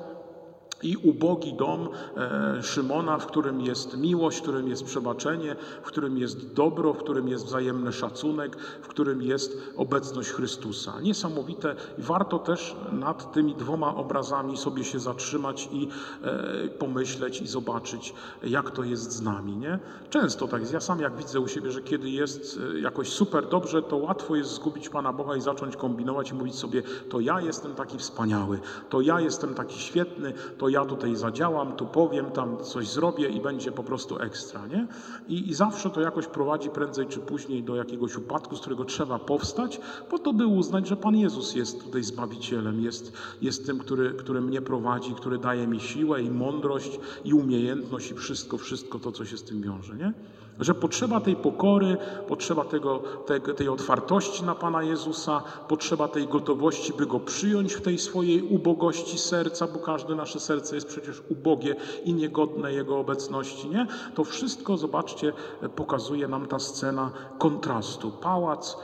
i 0.83 0.97
ubogi 0.97 1.53
dom 1.53 1.89
e, 2.17 2.63
Szymona, 2.63 3.19
w 3.19 3.27
którym 3.27 3.61
jest 3.61 3.97
miłość, 3.97 4.39
w 4.39 4.43
którym 4.43 4.69
jest 4.69 4.85
przebaczenie, 4.85 5.57
w 5.83 5.87
którym 5.87 6.19
jest 6.19 6.55
dobro, 6.55 6.93
w 6.93 6.99
którym 6.99 7.29
jest 7.29 7.47
wzajemny 7.47 7.93
szacunek, 7.93 8.57
w 8.83 8.89
którym 8.89 9.23
jest 9.23 9.59
obecność 9.77 10.31
Chrystusa. 10.31 11.01
Niesamowite 11.01 11.77
i 11.99 12.03
warto 12.03 12.39
też 12.39 12.77
nad 12.93 13.33
tymi 13.33 13.55
dwoma 13.55 13.95
obrazami 13.95 14.57
sobie 14.57 14.85
się 14.85 15.01
zatrzymać 15.01 15.69
i 15.73 15.89
e, 16.23 16.69
pomyśleć 16.69 17.43
i 17.43 17.47
zobaczyć, 17.47 18.15
jak 18.43 18.71
to 18.71 18.85
jest 18.85 19.13
z 19.13 19.23
nami. 19.23 19.57
Nie? 19.57 19.79
Często 20.11 20.49
tak 20.49 20.61
jest. 20.61 20.73
Ja 20.73 20.81
sam 20.81 21.01
jak 21.01 21.17
widzę 21.17 21.41
u 21.41 21.49
siebie, 21.49 21.71
że 21.71 21.83
kiedy 21.83 22.11
jest 22.11 22.61
e, 22.75 22.81
jakoś 22.81 23.09
super 23.09 23.49
dobrze, 23.49 23.83
to 23.83 23.97
łatwo 23.97 24.37
jest 24.37 24.51
zgubić 24.51 24.89
Pana 24.89 25.13
Boga 25.13 25.37
i 25.37 25.41
zacząć 25.41 25.77
kombinować 25.77 26.31
i 26.31 26.35
mówić 26.35 26.55
sobie, 26.55 26.83
to 27.09 27.21
ja 27.21 27.41
jestem 27.41 27.75
taki 27.75 27.99
wspaniały, 27.99 28.61
to 28.91 29.01
ja 29.01 29.21
jestem 29.21 29.55
taki 29.55 29.79
świetny, 29.79 30.33
to 30.59 30.70
ja 30.71 30.85
tutaj 30.85 31.17
zadziałam, 31.17 31.73
tu 31.73 31.87
powiem, 31.87 32.31
tam 32.31 32.57
coś 32.65 32.89
zrobię 32.89 33.29
i 33.29 33.41
będzie 33.41 33.73
po 33.73 33.83
prostu 33.83 34.19
ekstra, 34.19 34.67
nie? 34.67 34.87
I, 35.29 35.51
I 35.51 35.55
zawsze 35.55 35.91
to 35.91 36.01
jakoś 36.01 36.27
prowadzi 36.27 36.71
prędzej 36.71 37.07
czy 37.07 37.19
później 37.19 37.63
do 37.63 37.77
jakiegoś 37.77 38.17
upadku, 38.17 38.57
z 38.57 38.61
którego 38.61 38.85
trzeba 38.85 39.19
powstać, 39.19 39.81
po 40.11 40.19
to, 40.19 40.33
by 40.33 40.47
uznać, 40.47 40.89
że 40.89 40.97
Pan 40.97 41.17
Jezus 41.17 41.55
jest 41.55 41.85
tutaj 41.85 42.03
Zbawicielem, 42.03 42.81
jest, 42.81 43.13
jest 43.43 43.67
tym, 43.67 43.79
który, 43.79 44.11
który 44.11 44.41
mnie 44.41 44.63
prowadzi, 44.63 45.15
który 45.15 45.39
daje 45.39 45.67
mi 45.67 45.81
siłę 45.81 46.23
i 46.23 46.31
mądrość 46.31 47.01
i 47.25 47.35
umiejętność 47.35 48.11
i 48.11 48.15
wszystko, 48.15 48.59
wszystko 48.59 48.99
to, 48.99 49.13
co 49.13 49.25
się 49.25 49.37
z 49.37 49.43
tym 49.43 49.63
wiąże, 49.63 49.95
nie? 49.95 50.13
Że 50.61 50.75
potrzeba 50.75 51.21
tej 51.21 51.37
pokory, 51.37 51.97
potrzeba 52.29 52.65
tego, 52.65 53.03
tej, 53.27 53.41
tej 53.41 53.69
otwartości 53.69 54.45
na 54.45 54.55
Pana 54.55 54.83
Jezusa, 54.83 55.43
potrzeba 55.69 56.09
tej 56.09 56.29
gotowości, 56.29 56.93
by 56.93 57.07
Go 57.07 57.21
przyjąć 57.21 57.75
w 57.75 57.81
tej 57.81 57.99
swojej 57.99 58.43
ubogości 58.43 59.19
serca, 59.19 59.67
bo 59.67 59.79
każde 59.79 60.15
nasze 60.15 60.41
serce 60.41 60.75
jest 60.75 60.87
przecież 60.87 61.23
ubogie 61.29 61.77
i 62.05 62.15
niegodne 62.15 62.73
Jego 62.73 62.99
obecności, 62.99 63.69
nie? 63.69 63.87
To 64.15 64.25
wszystko, 64.25 64.77
zobaczcie, 64.77 65.33
pokazuje 65.77 66.29
nam 66.29 66.47
ta 66.47 66.59
scena 66.59 67.11
kontrastu. 67.39 68.11
Pałac, 68.11 68.77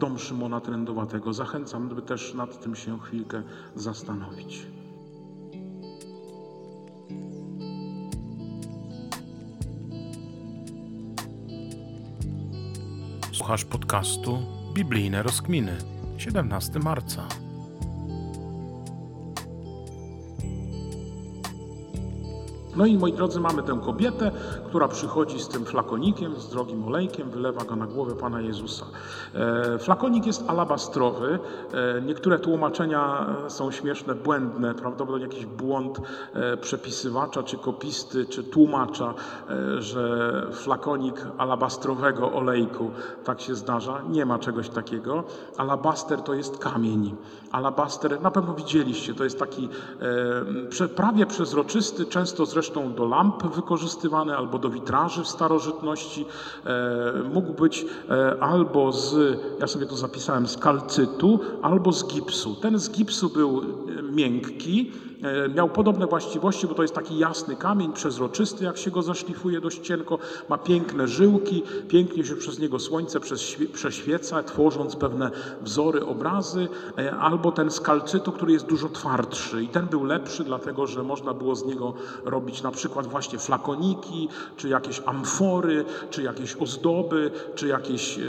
dom 0.00 0.18
Szymona 0.18 0.60
Trędowatego. 0.60 1.32
Zachęcam, 1.32 1.88
by 1.88 2.02
też 2.02 2.34
nad 2.34 2.60
tym 2.60 2.76
się 2.76 2.98
chwilkę 2.98 3.42
zastanowić. 3.74 4.66
Słuchasz 13.36 13.64
podcastu 13.64 14.38
Biblijne 14.74 15.22
Rozkminy. 15.22 15.78
17 16.18 16.78
marca. 16.78 17.28
No 22.76 22.86
i 22.86 22.98
moi 22.98 23.12
drodzy, 23.12 23.40
mamy 23.40 23.62
tę 23.62 23.80
kobietę, 23.84 24.30
która 24.66 24.88
przychodzi 24.88 25.40
z 25.40 25.48
tym 25.48 25.64
flakonikiem, 25.64 26.36
z 26.36 26.48
drogim 26.48 26.84
olejkiem, 26.84 27.30
wylewa 27.30 27.64
go 27.64 27.76
na 27.76 27.86
głowę 27.86 28.14
Pana 28.14 28.40
Jezusa. 28.40 28.86
E, 29.34 29.78
flakonik 29.78 30.26
jest 30.26 30.44
alabastrowy. 30.50 31.38
E, 31.72 32.00
niektóre 32.00 32.38
tłumaczenia 32.38 33.26
są 33.48 33.70
śmieszne, 33.70 34.14
błędne, 34.14 34.74
prawdopodobnie 34.74 35.26
jakiś 35.26 35.46
błąd 35.46 36.00
e, 36.34 36.56
przepisywacza, 36.56 37.42
czy 37.42 37.58
kopisty, 37.58 38.26
czy 38.26 38.44
tłumacza, 38.44 39.14
e, 39.50 39.82
że 39.82 40.46
flakonik 40.52 41.26
alabastrowego 41.38 42.32
olejku, 42.32 42.90
tak 43.24 43.40
się 43.40 43.54
zdarza. 43.54 44.02
Nie 44.08 44.26
ma 44.26 44.38
czegoś 44.38 44.68
takiego. 44.68 45.24
Alabaster 45.56 46.22
to 46.22 46.34
jest 46.34 46.58
kamień. 46.58 47.16
Alabaster, 47.52 48.20
na 48.20 48.30
pewno 48.30 48.54
widzieliście, 48.54 49.14
to 49.14 49.24
jest 49.24 49.38
taki 49.38 49.68
e, 50.80 50.88
prawie 50.88 51.26
przezroczysty, 51.26 52.06
często 52.06 52.46
zresztą 52.46 52.65
do 52.96 53.04
lamp 53.04 53.42
wykorzystywany, 53.54 54.36
albo 54.36 54.58
do 54.58 54.70
witraży 54.70 55.22
w 55.22 55.28
starożytności. 55.28 56.24
E, 56.64 57.22
mógł 57.34 57.52
być 57.52 57.86
e, 58.10 58.42
albo 58.42 58.92
z, 58.92 59.38
ja 59.60 59.66
sobie 59.66 59.86
to 59.86 59.96
zapisałem, 59.96 60.46
z 60.46 60.56
kalcytu, 60.56 61.40
albo 61.62 61.92
z 61.92 62.06
gipsu. 62.06 62.54
Ten 62.54 62.78
z 62.78 62.90
gipsu 62.90 63.28
był 63.28 63.62
e, 63.62 64.02
miękki, 64.02 64.92
miał 65.54 65.68
podobne 65.68 66.06
właściwości, 66.06 66.66
bo 66.66 66.74
to 66.74 66.82
jest 66.82 66.94
taki 66.94 67.18
jasny 67.18 67.56
kamień, 67.56 67.92
przezroczysty, 67.92 68.64
jak 68.64 68.76
się 68.78 68.90
go 68.90 69.02
zaszlifuje 69.02 69.60
dość 69.60 69.78
cienko, 69.78 70.18
ma 70.48 70.58
piękne 70.58 71.08
żyłki, 71.08 71.62
pięknie 71.88 72.24
się 72.24 72.36
przez 72.36 72.58
niego 72.58 72.78
słońce 72.78 73.20
prześwie- 73.20 73.68
prześwieca, 73.72 74.42
tworząc 74.42 74.96
pewne 74.96 75.30
wzory, 75.62 76.06
obrazy, 76.06 76.68
e, 76.98 77.16
albo 77.16 77.52
ten 77.52 77.70
z 77.70 77.80
kalcytu, 77.80 78.32
który 78.32 78.52
jest 78.52 78.66
dużo 78.66 78.88
twardszy. 78.88 79.62
I 79.62 79.68
ten 79.68 79.86
był 79.86 80.04
lepszy, 80.04 80.44
dlatego 80.44 80.86
że 80.86 81.02
można 81.02 81.34
było 81.34 81.56
z 81.56 81.64
niego 81.66 81.94
robić 82.24 82.62
na 82.62 82.70
przykład 82.70 83.06
właśnie 83.06 83.38
flakoniki, 83.38 84.28
czy 84.56 84.68
jakieś 84.68 85.02
amfory, 85.06 85.84
czy 86.10 86.22
jakieś 86.22 86.56
ozdoby, 86.56 87.30
czy 87.54 87.68
jakieś 87.68 88.18
e, 88.18 88.22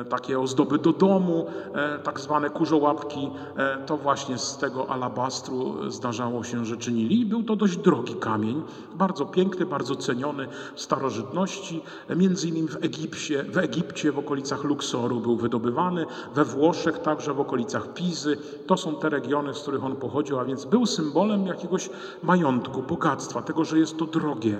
e, 0.00 0.04
takie 0.04 0.40
ozdoby 0.40 0.78
do 0.78 0.92
domu, 0.92 1.46
e, 1.74 1.98
tak 1.98 2.20
zwane 2.20 2.50
kurzołapki, 2.50 3.30
e, 3.56 3.78
to 3.86 3.96
właśnie 3.96 4.38
z 4.38 4.56
tego 4.56 4.90
alabastru 4.90 5.55
zdarzało 5.88 6.44
się, 6.44 6.64
że 6.64 6.76
czynili. 6.76 7.26
Był 7.26 7.42
to 7.42 7.56
dość 7.56 7.76
drogi 7.76 8.14
kamień, 8.14 8.62
bardzo 8.94 9.26
piękny, 9.26 9.66
bardzo 9.66 9.96
ceniony 9.96 10.48
w 10.74 10.80
starożytności. 10.80 11.80
Między 12.16 12.48
innymi 12.48 12.68
w 12.68 12.84
Egipcie, 12.84 13.42
w 13.42 13.58
Egipcie, 13.58 14.12
w 14.12 14.18
okolicach 14.18 14.64
Luksoru 14.64 15.20
był 15.20 15.36
wydobywany, 15.36 16.06
we 16.34 16.44
Włoszech 16.44 16.98
także 16.98 17.34
w 17.34 17.40
okolicach 17.40 17.94
Pizy. 17.94 18.36
To 18.66 18.76
są 18.76 18.96
te 18.96 19.08
regiony, 19.08 19.54
z 19.54 19.62
których 19.62 19.84
on 19.84 19.96
pochodził, 19.96 20.38
a 20.38 20.44
więc 20.44 20.64
był 20.64 20.86
symbolem 20.86 21.46
jakiegoś 21.46 21.90
majątku, 22.22 22.82
bogactwa, 22.82 23.42
tego, 23.42 23.64
że 23.64 23.78
jest 23.78 23.96
to 23.96 24.06
drogie. 24.06 24.58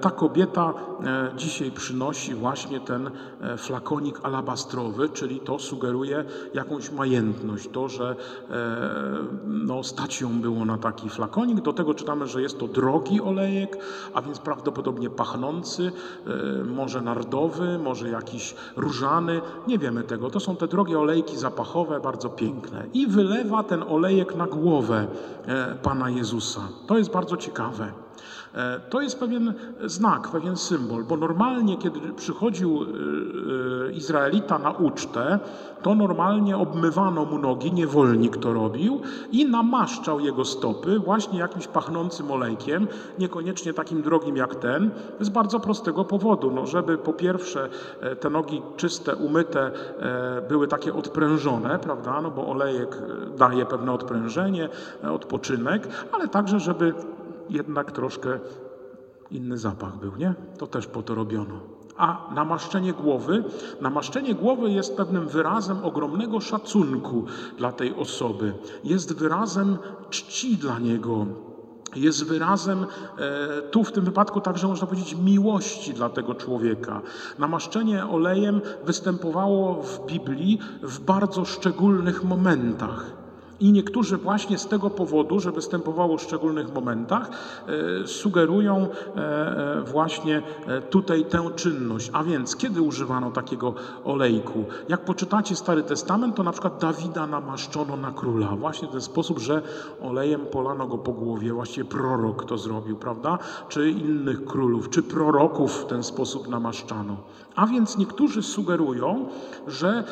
Ta 0.00 0.10
kobieta 0.10 0.74
e, 1.04 1.36
dzisiaj 1.36 1.70
przynosi 1.70 2.34
właśnie 2.34 2.80
ten 2.80 3.10
e, 3.40 3.56
flakonik 3.56 4.20
alabastrowy, 4.22 5.08
czyli 5.08 5.40
to 5.40 5.58
sugeruje 5.58 6.24
jakąś 6.54 6.90
majętność, 6.90 7.68
to, 7.72 7.88
że 7.88 8.16
e, 8.50 8.54
no, 9.46 9.82
stać 9.82 10.20
ją 10.20 10.40
było 10.40 10.64
na 10.64 10.78
taki 10.78 11.10
flakonik. 11.10 11.60
Do 11.60 11.72
tego 11.72 11.94
czytamy, 11.94 12.26
że 12.26 12.42
jest 12.42 12.58
to 12.58 12.68
drogi 12.68 13.20
olejek, 13.20 13.78
a 14.14 14.22
więc 14.22 14.38
prawdopodobnie 14.38 15.10
pachnący, 15.10 15.92
może 16.64 17.00
nardowy, 17.00 17.78
może 17.78 18.08
jakiś 18.08 18.54
różany, 18.76 19.40
nie 19.66 19.78
wiemy 19.78 20.02
tego. 20.02 20.30
To 20.30 20.40
są 20.40 20.56
te 20.56 20.68
drogie 20.68 20.98
olejki 20.98 21.36
zapachowe, 21.36 22.00
bardzo 22.00 22.28
piękne. 22.28 22.86
I 22.94 23.06
wylewa 23.06 23.62
ten 23.62 23.82
olejek 23.82 24.36
na 24.36 24.46
głowę 24.46 25.06
Pana 25.82 26.10
Jezusa. 26.10 26.60
To 26.86 26.98
jest 26.98 27.10
bardzo 27.10 27.36
ciekawe. 27.36 28.03
E, 28.54 28.80
To 28.90 29.00
jest 29.00 29.18
pewien 29.18 29.54
znak, 29.84 30.28
pewien 30.28 30.56
symbol, 30.56 31.04
bo 31.04 31.16
normalnie, 31.16 31.76
kiedy 31.76 32.00
przychodził 32.16 32.82
e, 32.82 33.88
e, 33.88 33.92
Izraelita 33.92 34.58
na 34.58 34.70
ucztę, 34.70 35.38
to 35.82 35.94
normalnie 35.94 36.56
obmywano 36.56 37.24
mu 37.24 37.38
nogi, 37.38 37.72
niewolnik 37.72 38.36
to 38.36 38.52
robił 38.52 39.00
i 39.32 39.46
namaszczał 39.46 40.20
jego 40.20 40.44
stopy 40.44 40.98
właśnie 40.98 41.38
jakimś 41.38 41.66
pachnącym 41.66 42.30
olejkiem, 42.30 42.88
niekoniecznie 43.18 43.72
takim 43.72 44.02
drogim 44.02 44.36
jak 44.36 44.54
ten, 44.54 44.90
z 45.20 45.28
bardzo 45.28 45.60
prostego 45.60 46.04
powodu, 46.04 46.50
no, 46.50 46.66
żeby 46.66 46.98
po 46.98 47.12
pierwsze 47.12 47.68
te 48.20 48.30
nogi 48.30 48.62
czyste, 48.76 49.16
umyte 49.16 49.70
były 50.48 50.68
takie 50.68 50.94
odprężone, 50.94 51.78
prawda, 51.78 52.20
no 52.20 52.30
bo 52.30 52.46
olejek 52.46 52.98
daje 53.38 53.66
pewne 53.66 53.92
odprężenie, 53.92 54.68
odpoczynek, 55.02 55.88
ale 56.12 56.28
także, 56.28 56.60
żeby 56.60 56.94
jednak 57.50 57.92
troszkę 57.92 58.38
inny 59.30 59.58
zapach 59.58 59.96
był, 59.96 60.16
nie? 60.16 60.34
To 60.58 60.66
też 60.66 60.86
po 60.86 61.02
to 61.02 61.14
robiono. 61.14 61.60
A 61.96 62.30
namaszczenie 62.34 62.92
głowy, 62.92 63.44
namaszczenie 63.80 64.34
głowy 64.34 64.70
jest 64.70 64.96
pewnym 64.96 65.28
wyrazem 65.28 65.84
ogromnego 65.84 66.40
szacunku 66.40 67.24
dla 67.58 67.72
tej 67.72 67.94
osoby. 67.94 68.52
Jest 68.84 69.18
wyrazem 69.18 69.78
czci 70.10 70.56
dla 70.56 70.78
niego. 70.78 71.26
Jest 71.96 72.24
wyrazem, 72.24 72.86
e, 73.18 73.62
tu 73.62 73.84
w 73.84 73.92
tym 73.92 74.04
wypadku 74.04 74.40
także 74.40 74.66
można 74.68 74.86
powiedzieć, 74.86 75.14
miłości 75.14 75.94
dla 75.94 76.08
tego 76.08 76.34
człowieka. 76.34 77.00
Namaszczenie 77.38 78.06
olejem 78.06 78.60
występowało 78.84 79.82
w 79.82 80.06
Biblii 80.06 80.58
w 80.82 81.00
bardzo 81.00 81.44
szczególnych 81.44 82.24
momentach. 82.24 83.23
I 83.64 83.72
niektórzy 83.72 84.16
właśnie 84.16 84.58
z 84.58 84.66
tego 84.66 84.90
powodu, 84.90 85.40
że 85.40 85.52
występowało 85.52 86.18
w 86.18 86.22
szczególnych 86.22 86.74
momentach, 86.74 87.30
e, 88.02 88.06
sugerują 88.06 88.88
e, 89.16 89.20
e, 89.78 89.82
właśnie 89.82 90.42
tutaj 90.90 91.24
tę 91.24 91.50
czynność. 91.56 92.10
A 92.12 92.24
więc, 92.24 92.56
kiedy 92.56 92.82
używano 92.82 93.30
takiego 93.30 93.74
olejku? 94.04 94.64
Jak 94.88 95.04
poczytacie 95.04 95.56
Stary 95.56 95.82
Testament, 95.82 96.36
to 96.36 96.42
na 96.42 96.52
przykład 96.52 96.80
Dawida 96.80 97.26
namaszczono 97.26 97.96
na 97.96 98.12
króla. 98.12 98.56
Właśnie 98.56 98.88
w 98.88 98.90
ten 98.90 99.00
sposób, 99.00 99.38
że 99.38 99.62
olejem 100.02 100.46
polano 100.46 100.86
go 100.86 100.98
po 100.98 101.12
głowie. 101.12 101.52
Właściwie 101.52 101.84
prorok 101.84 102.44
to 102.44 102.58
zrobił, 102.58 102.96
prawda? 102.96 103.38
Czy 103.68 103.90
innych 103.90 104.44
królów, 104.44 104.90
czy 104.90 105.02
proroków 105.02 105.82
w 105.82 105.86
ten 105.86 106.02
sposób 106.02 106.48
namaszczano. 106.48 107.16
A 107.56 107.66
więc 107.66 107.98
niektórzy 107.98 108.42
sugerują, 108.42 109.28
że 109.66 110.04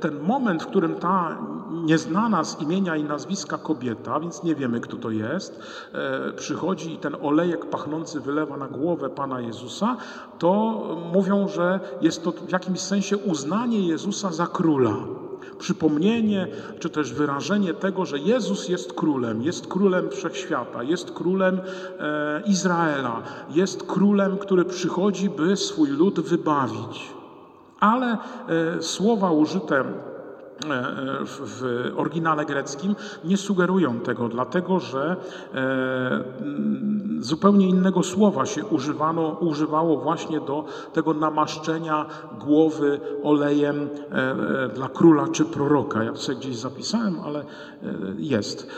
ten 0.00 0.20
moment, 0.20 0.62
w 0.62 0.66
którym 0.66 0.94
ta 0.94 1.38
nieznana 1.84 2.44
z 2.44 2.60
imienia 2.60 2.96
i 2.96 3.04
nazwiska 3.04 3.58
kobieta, 3.58 4.20
więc 4.20 4.42
nie 4.42 4.54
wiemy, 4.54 4.80
kto 4.80 4.96
to 4.96 5.10
jest, 5.10 5.60
e, 5.92 6.32
przychodzi 6.32 6.92
i 6.92 6.98
ten 6.98 7.16
olejek 7.22 7.66
pachnący 7.70 8.20
wylewa 8.20 8.56
na 8.56 8.68
głowę 8.68 9.10
Pana 9.10 9.40
Jezusa, 9.40 9.96
to 10.38 10.82
mówią, 11.12 11.48
że 11.48 11.80
jest 12.00 12.24
to 12.24 12.32
w 12.32 12.52
jakimś 12.52 12.80
sensie 12.80 13.16
uznanie 13.16 13.88
Jezusa 13.88 14.32
za 14.32 14.46
króla. 14.46 14.96
Przypomnienie, 15.62 16.48
czy 16.78 16.90
też 16.90 17.12
wyrażenie 17.12 17.74
tego, 17.74 18.06
że 18.06 18.18
Jezus 18.18 18.68
jest 18.68 18.92
królem, 18.92 19.42
jest 19.42 19.66
królem 19.66 20.10
wszechświata, 20.10 20.82
jest 20.82 21.10
królem 21.10 21.60
e, 22.00 22.42
Izraela, 22.46 23.22
jest 23.50 23.82
królem, 23.82 24.38
który 24.38 24.64
przychodzi, 24.64 25.30
by 25.30 25.56
swój 25.56 25.90
lud 25.90 26.20
wybawić. 26.20 27.12
Ale 27.80 28.18
e, 28.78 28.82
słowa 28.82 29.30
użyte 29.30 29.84
w 31.26 31.92
oryginale 31.96 32.44
greckim 32.44 32.96
nie 33.24 33.36
sugerują 33.36 34.00
tego, 34.00 34.28
dlatego 34.28 34.80
że 34.80 35.16
e, 35.54 36.24
zupełnie 37.20 37.68
innego 37.68 38.02
słowa 38.02 38.46
się 38.46 38.64
używano, 38.64 39.28
używało 39.28 39.96
właśnie 39.96 40.40
do 40.40 40.64
tego 40.92 41.14
namaszczenia 41.14 42.06
głowy 42.40 43.00
olejem 43.22 43.88
dla 44.74 44.88
króla 44.88 45.28
czy 45.28 45.44
proroka. 45.44 46.04
Ja 46.04 46.16
sobie 46.16 46.38
gdzieś 46.38 46.56
zapisałem, 46.56 47.20
ale 47.24 47.44
jest. 48.18 48.70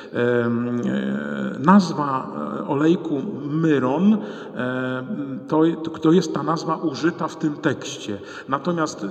Nazwa 1.58 2.32
olejku 2.68 3.22
myron 3.50 4.18
to, 5.48 5.62
to 6.02 6.12
jest 6.12 6.34
ta 6.34 6.42
nazwa 6.42 6.76
użyta 6.76 7.28
w 7.28 7.36
tym 7.36 7.56
tekście. 7.56 8.18
Natomiast 8.48 9.06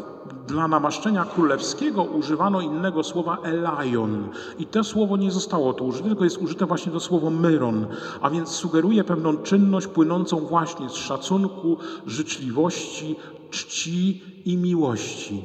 dla 0.47 0.67
namaszczenia 0.67 1.25
królewskiego 1.25 2.03
używano 2.03 2.61
innego 2.63 3.03
słowa 3.03 3.37
elajon. 3.43 4.29
I 4.59 4.65
to 4.65 4.83
słowo 4.83 5.17
nie 5.17 5.31
zostało 5.31 5.73
tu 5.73 5.85
użyte, 5.85 6.07
tylko 6.07 6.23
jest 6.23 6.37
użyte 6.37 6.65
właśnie 6.65 6.91
to 6.91 6.99
słowo 6.99 7.29
myron, 7.29 7.87
a 8.21 8.29
więc 8.29 8.49
sugeruje 8.49 9.03
pewną 9.03 9.37
czynność 9.37 9.87
płynącą 9.87 10.39
właśnie 10.39 10.89
z 10.89 10.93
szacunku, 10.93 11.77
życzliwości, 12.05 13.15
czci 13.49 14.23
i 14.45 14.57
miłości. 14.57 15.43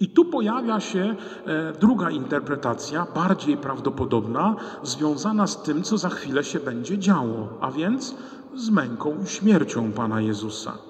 I 0.00 0.08
tu 0.08 0.24
pojawia 0.24 0.80
się 0.80 1.16
e, 1.46 1.72
druga 1.80 2.10
interpretacja, 2.10 3.06
bardziej 3.14 3.56
prawdopodobna, 3.56 4.56
związana 4.82 5.46
z 5.46 5.62
tym, 5.62 5.82
co 5.82 5.98
za 5.98 6.08
chwilę 6.08 6.44
się 6.44 6.60
będzie 6.60 6.98
działo, 6.98 7.48
a 7.60 7.70
więc 7.70 8.14
z 8.54 8.70
męką 8.70 9.16
i 9.24 9.26
śmiercią 9.26 9.92
Pana 9.92 10.20
Jezusa. 10.20 10.89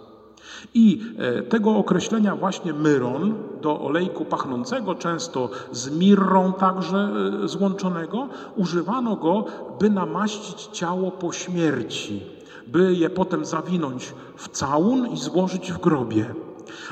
I 0.75 1.01
e, 1.19 1.43
tego 1.43 1.77
określenia 1.77 2.37
właśnie 2.37 2.73
myron 2.73 3.35
do 3.63 3.81
olejku 3.81 4.25
pachnącego, 4.25 4.95
często 4.95 5.51
z 5.73 5.91
mirrą 5.91 6.53
także 6.53 7.11
e, 7.45 7.49
złączonego, 7.49 8.29
używano 8.57 9.17
go, 9.17 9.45
by 9.81 9.91
namaścić 9.91 10.69
ciało 10.73 11.11
po 11.11 11.33
śmierci, 11.33 12.23
by 12.67 12.95
je 12.95 13.11
potem 13.11 13.45
zawinąć 13.45 14.15
w 14.37 14.49
całun 14.49 15.07
i 15.07 15.17
złożyć 15.17 15.73
w 15.73 15.81
grobie. 15.81 16.35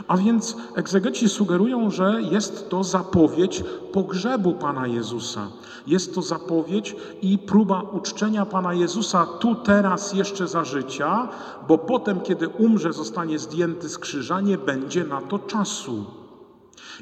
A 0.08 0.16
więc 0.16 0.56
egzegeci 0.74 1.28
sugerują, 1.28 1.90
że 1.90 2.22
jest 2.22 2.70
to 2.70 2.84
zapowiedź 2.84 3.64
pogrzebu 3.92 4.52
Pana 4.52 4.86
Jezusa. 4.86 5.48
Jest 5.86 6.14
to 6.14 6.22
zapowiedź 6.22 6.96
i 7.22 7.38
próba 7.38 7.82
uczczenia 7.82 8.46
Pana 8.46 8.74
Jezusa 8.74 9.26
tu, 9.26 9.54
teraz, 9.54 10.12
jeszcze 10.12 10.48
za 10.48 10.64
życia, 10.64 11.28
bo 11.68 11.78
potem, 11.78 12.20
kiedy 12.20 12.48
umrze, 12.48 12.92
zostanie 12.92 13.38
zdjęty 13.38 13.88
z 13.88 13.98
krzyża, 13.98 14.40
nie 14.40 14.58
będzie 14.58 15.04
na 15.04 15.20
to 15.20 15.38
czasu. 15.38 16.17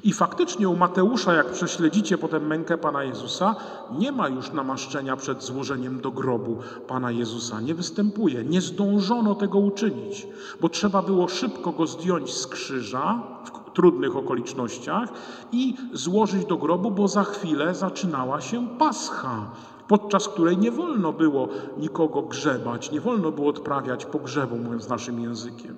I 0.04 0.12
faktycznie 0.12 0.68
u 0.68 0.76
Mateusza, 0.76 1.34
jak 1.34 1.52
prześledzicie 1.52 2.18
potem 2.18 2.46
mękę 2.46 2.78
Pana 2.78 3.04
Jezusa, 3.04 3.56
nie 3.98 4.12
ma 4.12 4.28
już 4.28 4.52
namaszczenia 4.52 5.16
przed 5.16 5.42
złożeniem 5.42 6.00
do 6.00 6.10
grobu 6.10 6.56
Pana 6.88 7.10
Jezusa. 7.10 7.60
Nie 7.60 7.74
występuje. 7.74 8.44
Nie 8.44 8.60
zdążono 8.60 9.34
tego 9.34 9.58
uczynić, 9.58 10.26
bo 10.60 10.68
trzeba 10.68 11.02
było 11.02 11.28
szybko 11.28 11.72
go 11.72 11.86
zdjąć 11.86 12.34
z 12.34 12.46
krzyża 12.46 13.22
w 13.44 13.70
trudnych 13.72 14.16
okolicznościach 14.16 15.08
i 15.52 15.74
złożyć 15.92 16.44
do 16.44 16.56
grobu, 16.56 16.90
bo 16.90 17.08
za 17.08 17.24
chwilę 17.24 17.74
zaczynała 17.74 18.40
się 18.40 18.68
Pascha 18.78 19.50
podczas 19.88 20.28
której 20.28 20.58
nie 20.58 20.70
wolno 20.70 21.12
było 21.12 21.48
nikogo 21.78 22.22
grzebać, 22.22 22.90
nie 22.90 23.00
wolno 23.00 23.32
było 23.32 23.48
odprawiać 23.48 24.06
pogrzebu, 24.06 24.56
mówiąc 24.56 24.88
naszym 24.88 25.20
językiem. 25.20 25.76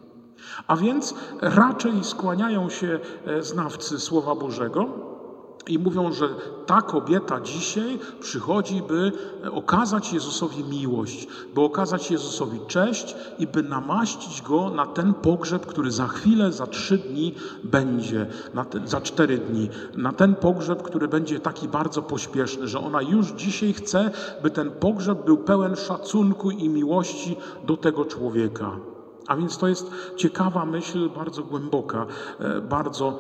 A 0.67 0.77
więc 0.77 1.15
raczej 1.41 2.05
skłaniają 2.05 2.71
się 2.71 2.99
e, 3.27 3.43
znawcy 3.43 4.01
Słowa 4.01 4.35
Bożego 4.35 5.09
i 5.69 5.79
mówią, 5.79 6.13
że 6.13 6.29
ta 6.67 6.83
kobieta 6.83 7.41
dzisiaj 7.41 7.99
przychodzi, 8.21 8.83
by 8.89 9.13
okazać 9.53 10.13
Jezusowi 10.13 10.65
miłość, 10.65 11.29
by 11.55 11.61
okazać 11.61 12.11
Jezusowi 12.11 12.61
cześć 12.67 13.17
i 13.39 13.47
by 13.47 13.63
namaścić 13.63 14.43
go 14.43 14.71
na 14.71 14.87
ten 14.87 15.15
pogrzeb, 15.15 15.67
który 15.67 15.91
za 15.91 16.07
chwilę, 16.07 16.53
za 16.53 16.67
trzy 16.67 16.99
dni 16.99 17.35
będzie, 17.65 18.27
za 18.85 19.01
cztery 19.01 19.39
dni, 19.39 19.69
na 19.97 20.13
ten 20.13 20.35
pogrzeb, 20.35 20.83
który 20.83 21.09
będzie 21.09 21.41
taki 21.41 21.69
bardzo 21.69 22.03
pośpieszny, 22.03 22.69
że 22.69 22.81
ona 22.81 23.03
już 23.03 23.27
dzisiaj 23.27 23.73
chce, 23.73 24.11
by 24.43 24.51
ten 24.51 24.71
pogrzeb 24.71 25.25
był 25.25 25.39
pełen 25.39 25.77
szacunku 25.77 26.51
i 26.51 26.69
miłości 26.69 27.37
do 27.67 27.77
tego 27.77 28.05
człowieka. 28.05 28.71
A 29.29 29.37
więc 29.37 29.59
to 29.59 29.69
jest 29.69 29.91
ciekawa 30.17 30.65
myśl, 30.65 31.11
bardzo 31.11 31.43
głęboka, 31.43 32.07
e, 32.41 32.61
bardzo, 32.61 33.19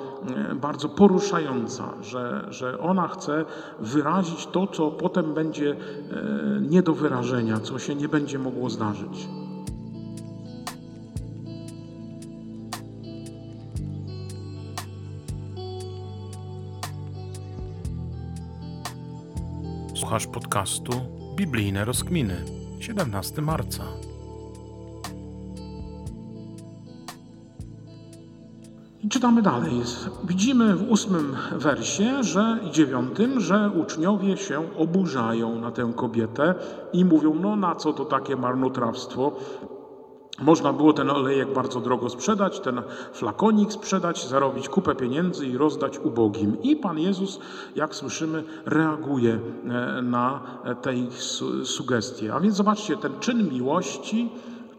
e, 0.51 0.55
bardzo 0.55 0.89
poruszająca, 0.89 1.95
że, 2.03 2.47
że 2.51 2.79
ona 2.79 3.09
chce 3.09 3.45
wyrazić 3.81 4.47
to, 4.47 4.67
co 4.67 4.91
potem 4.91 5.35
będzie 5.35 5.71
e, 5.71 5.77
nie 6.61 6.83
do 6.83 6.95
wyrażenia, 6.95 7.61
co 7.61 7.79
się 7.79 7.95
nie 7.95 8.09
będzie 8.09 8.39
mogło 8.39 8.71
zdarzyć. 8.71 9.29
Słuchasz 19.95 20.27
podcastu 20.27 20.93
Biblijne 21.37 21.85
Rozkminy, 21.85 22.45
17 22.81 23.43
marca. 23.43 23.85
I 29.05 29.09
czytamy 29.09 29.43
dalej. 29.43 29.73
Widzimy 30.25 30.75
w 30.77 30.91
ósmym 30.91 31.37
wersie, 31.53 32.25
że 32.25 32.59
i 32.69 32.71
dziewiątym, 32.71 33.41
że 33.41 33.71
uczniowie 33.83 34.37
się 34.37 34.63
oburzają 34.79 35.61
na 35.61 35.71
tę 35.71 35.93
kobietę 35.97 36.55
i 36.93 37.05
mówią, 37.05 37.35
no 37.35 37.57
na 37.57 37.75
co 37.75 37.93
to 37.93 38.05
takie 38.05 38.37
marnotrawstwo? 38.37 39.33
Można 40.41 40.73
było 40.73 40.93
ten 40.93 41.11
olejek 41.11 41.53
bardzo 41.53 41.81
drogo 41.81 42.11
sprzedać, 42.11 42.61
ten 42.61 42.83
flakonik 43.13 43.73
sprzedać, 43.73 44.29
zarobić 44.29 44.69
kupę 44.69 44.95
pieniędzy 44.95 45.47
i 45.47 45.57
rozdać 45.57 45.99
ubogim. 45.99 46.63
I 46.63 46.77
Pan 46.77 46.99
Jezus, 46.99 47.41
jak 47.77 47.95
słyszymy, 47.95 48.45
reaguje 48.67 49.33
e, 49.65 50.03
na 50.03 50.41
tej 50.83 51.09
sugestie. 51.65 52.35
A 52.35 52.41
więc 52.41 52.55
zobaczcie, 52.55 52.97
ten 52.97 53.13
czyn 53.21 53.49
miłości, 53.53 54.31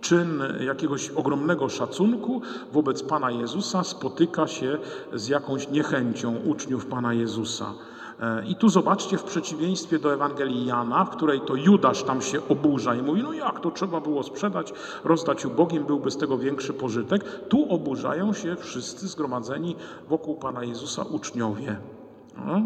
czyn 0.01 0.43
jakiegoś 0.59 1.09
ogromnego 1.09 1.69
szacunku 1.69 2.41
wobec 2.73 3.03
Pana 3.03 3.31
Jezusa 3.31 3.83
spotyka 3.83 4.47
się 4.47 4.77
z 5.13 5.27
jakąś 5.27 5.69
niechęcią 5.69 6.35
uczniów 6.35 6.85
Pana 6.85 7.13
Jezusa. 7.13 7.73
E, 8.19 8.45
I 8.47 8.55
tu 8.55 8.69
zobaczcie, 8.69 9.17
w 9.17 9.23
przeciwieństwie 9.23 9.99
do 9.99 10.13
Ewangelii 10.13 10.65
Jana, 10.65 11.05
w 11.05 11.09
której 11.09 11.41
to 11.41 11.55
Judasz 11.55 12.03
tam 12.03 12.21
się 12.21 12.47
oburza 12.49 12.95
i 12.95 13.01
mówi, 13.01 13.23
no 13.23 13.33
jak 13.33 13.59
to 13.59 13.71
trzeba 13.71 14.01
było 14.01 14.23
sprzedać, 14.23 14.73
rozdać 15.03 15.45
ubogim, 15.45 15.85
byłby 15.85 16.11
z 16.11 16.17
tego 16.17 16.37
większy 16.37 16.73
pożytek. 16.73 17.47
Tu 17.49 17.73
oburzają 17.73 18.33
się 18.33 18.55
wszyscy 18.55 19.07
zgromadzeni 19.07 19.75
wokół 20.09 20.35
Pana 20.35 20.63
Jezusa 20.63 21.03
uczniowie. 21.03 21.77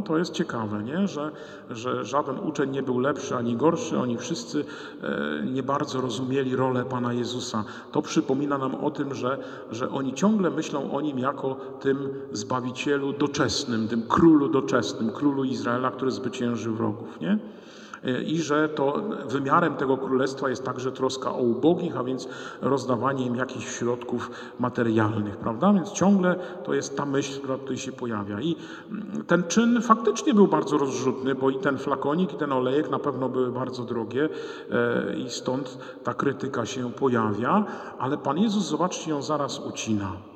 To 0.05 0.17
jest 0.17 0.33
ciekawe, 0.33 0.83
nie? 0.83 1.07
Że, 1.07 1.31
że 1.69 2.05
żaden 2.05 2.39
uczeń 2.39 2.71
nie 2.71 2.83
był 2.83 2.99
lepszy 2.99 3.35
ani 3.35 3.55
gorszy, 3.55 3.99
oni 3.99 4.17
wszyscy 4.17 4.65
e, 5.03 5.45
nie 5.45 5.63
bardzo 5.63 6.01
rozumieli 6.01 6.55
rolę 6.55 6.85
Pana 6.85 7.13
Jezusa. 7.13 7.63
To 7.91 8.01
przypomina 8.01 8.57
nam 8.57 8.75
o 8.75 8.91
tym, 8.91 9.15
że, 9.15 9.37
że 9.71 9.89
oni 9.89 10.13
ciągle 10.13 10.49
myślą 10.49 10.91
o 10.91 11.01
Nim 11.01 11.19
jako 11.19 11.55
tym 11.79 12.09
Zbawicielu 12.31 13.13
doczesnym, 13.13 13.87
tym 13.87 14.03
Królu 14.07 14.49
doczesnym, 14.49 15.11
Królu 15.11 15.43
Izraela, 15.43 15.91
który 15.91 16.11
zwycięży 16.11 16.71
wrogów, 16.71 17.21
nie? 17.21 17.39
I 18.25 18.41
że 18.41 18.69
to 18.69 19.01
wymiarem 19.27 19.75
tego 19.75 19.97
królestwa 19.97 20.49
jest 20.49 20.63
także 20.63 20.91
troska 20.91 21.31
o 21.31 21.37
ubogich, 21.37 21.97
a 21.97 22.03
więc 22.03 22.27
rozdawanie 22.61 23.25
im 23.25 23.35
jakichś 23.35 23.77
środków 23.77 24.31
materialnych, 24.59 25.37
prawda? 25.37 25.73
Więc 25.73 25.91
ciągle 25.91 26.35
to 26.63 26.73
jest 26.73 26.97
ta 26.97 27.05
myśl, 27.05 27.39
która 27.39 27.57
tutaj 27.57 27.77
się 27.77 27.91
pojawia. 27.91 28.41
I 28.41 28.55
ten 29.27 29.43
czyn 29.43 29.81
faktycznie 29.81 30.33
był 30.33 30.47
bardzo 30.47 30.77
rozrzutny, 30.77 31.35
bo 31.35 31.49
i 31.49 31.59
ten 31.59 31.77
flakonik, 31.77 32.33
i 32.33 32.37
ten 32.37 32.51
olejek 32.51 32.89
na 32.89 32.99
pewno 32.99 33.29
były 33.29 33.51
bardzo 33.51 33.83
drogie 33.83 34.29
e, 34.71 35.17
i 35.17 35.29
stąd 35.29 35.77
ta 36.03 36.13
krytyka 36.13 36.65
się 36.65 36.91
pojawia, 36.91 37.65
ale 37.99 38.17
Pan 38.17 38.37
Jezus, 38.37 38.63
zobaczcie, 38.63 39.11
ją 39.11 39.21
zaraz 39.21 39.59
ucina 39.59 40.32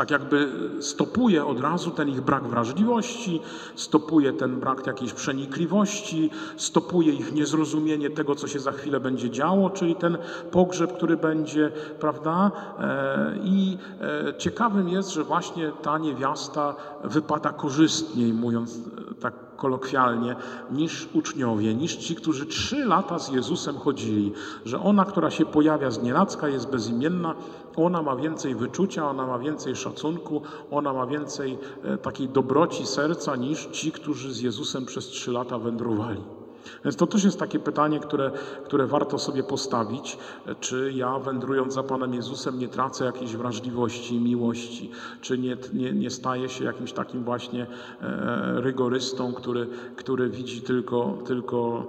tak 0.00 0.10
jakby 0.10 0.48
stopuje 0.80 1.46
od 1.46 1.60
razu 1.60 1.90
ten 1.90 2.08
ich 2.08 2.20
brak 2.20 2.46
wrażliwości, 2.46 3.40
stopuje 3.74 4.32
ten 4.32 4.60
brak 4.60 4.86
jakiejś 4.86 5.12
przenikliwości, 5.12 6.30
stopuje 6.56 7.12
ich 7.12 7.32
niezrozumienie 7.32 8.10
tego, 8.10 8.34
co 8.34 8.48
się 8.48 8.60
za 8.60 8.72
chwilę 8.72 9.00
będzie 9.00 9.30
działo, 9.30 9.70
czyli 9.70 9.96
ten 9.96 10.18
pogrzeb, 10.50 10.92
który 10.92 11.16
będzie, 11.16 11.72
prawda? 12.00 12.50
E, 12.78 13.38
I 13.44 13.78
e, 14.00 14.34
ciekawym 14.38 14.88
jest, 14.88 15.10
że 15.10 15.24
właśnie 15.24 15.72
ta 15.82 15.98
niewiasta 15.98 16.74
wypada 17.04 17.52
korzystniej, 17.52 18.32
mówiąc 18.32 18.78
e, 19.10 19.14
tak 19.14 19.49
kolokwialnie, 19.60 20.36
niż 20.70 21.08
uczniowie, 21.12 21.74
niż 21.74 21.96
ci, 21.96 22.14
którzy 22.14 22.46
trzy 22.46 22.84
lata 22.84 23.18
z 23.18 23.28
Jezusem 23.28 23.78
chodzili, 23.78 24.32
że 24.64 24.80
ona, 24.82 25.04
która 25.04 25.30
się 25.30 25.46
pojawia 25.46 25.90
z 25.90 26.02
nienacka, 26.02 26.48
jest 26.48 26.70
bezimienna, 26.70 27.34
ona 27.76 28.02
ma 28.02 28.16
więcej 28.16 28.54
wyczucia, 28.54 29.10
ona 29.10 29.26
ma 29.26 29.38
więcej 29.38 29.76
szacunku, 29.76 30.42
ona 30.70 30.92
ma 30.92 31.06
więcej 31.06 31.58
e, 31.84 31.98
takiej 31.98 32.28
dobroci 32.28 32.86
serca 32.86 33.36
niż 33.36 33.66
ci, 33.66 33.92
którzy 33.92 34.32
z 34.32 34.40
Jezusem 34.40 34.86
przez 34.86 35.06
trzy 35.06 35.32
lata 35.32 35.58
wędrowali. 35.58 36.39
Więc 36.84 36.96
to 36.96 37.06
też 37.06 37.24
jest 37.24 37.38
takie 37.38 37.58
pytanie, 37.58 38.00
które, 38.00 38.30
które 38.64 38.86
warto 38.86 39.18
sobie 39.18 39.42
postawić, 39.42 40.18
czy 40.60 40.92
ja 40.94 41.18
wędrując 41.18 41.74
za 41.74 41.82
Panem 41.82 42.14
Jezusem 42.14 42.58
nie 42.58 42.68
tracę 42.68 43.04
jakiejś 43.04 43.36
wrażliwości 43.36 44.20
miłości, 44.20 44.90
czy 45.20 45.38
nie, 45.38 45.56
nie, 45.72 45.92
nie 45.92 46.10
staję 46.10 46.48
się 46.48 46.64
jakimś 46.64 46.92
takim 46.92 47.24
właśnie 47.24 47.66
e, 48.00 48.60
rygorystą, 48.60 49.32
który, 49.32 49.66
który 49.96 50.30
widzi 50.30 50.62
tylko, 50.62 51.18
tylko 51.26 51.86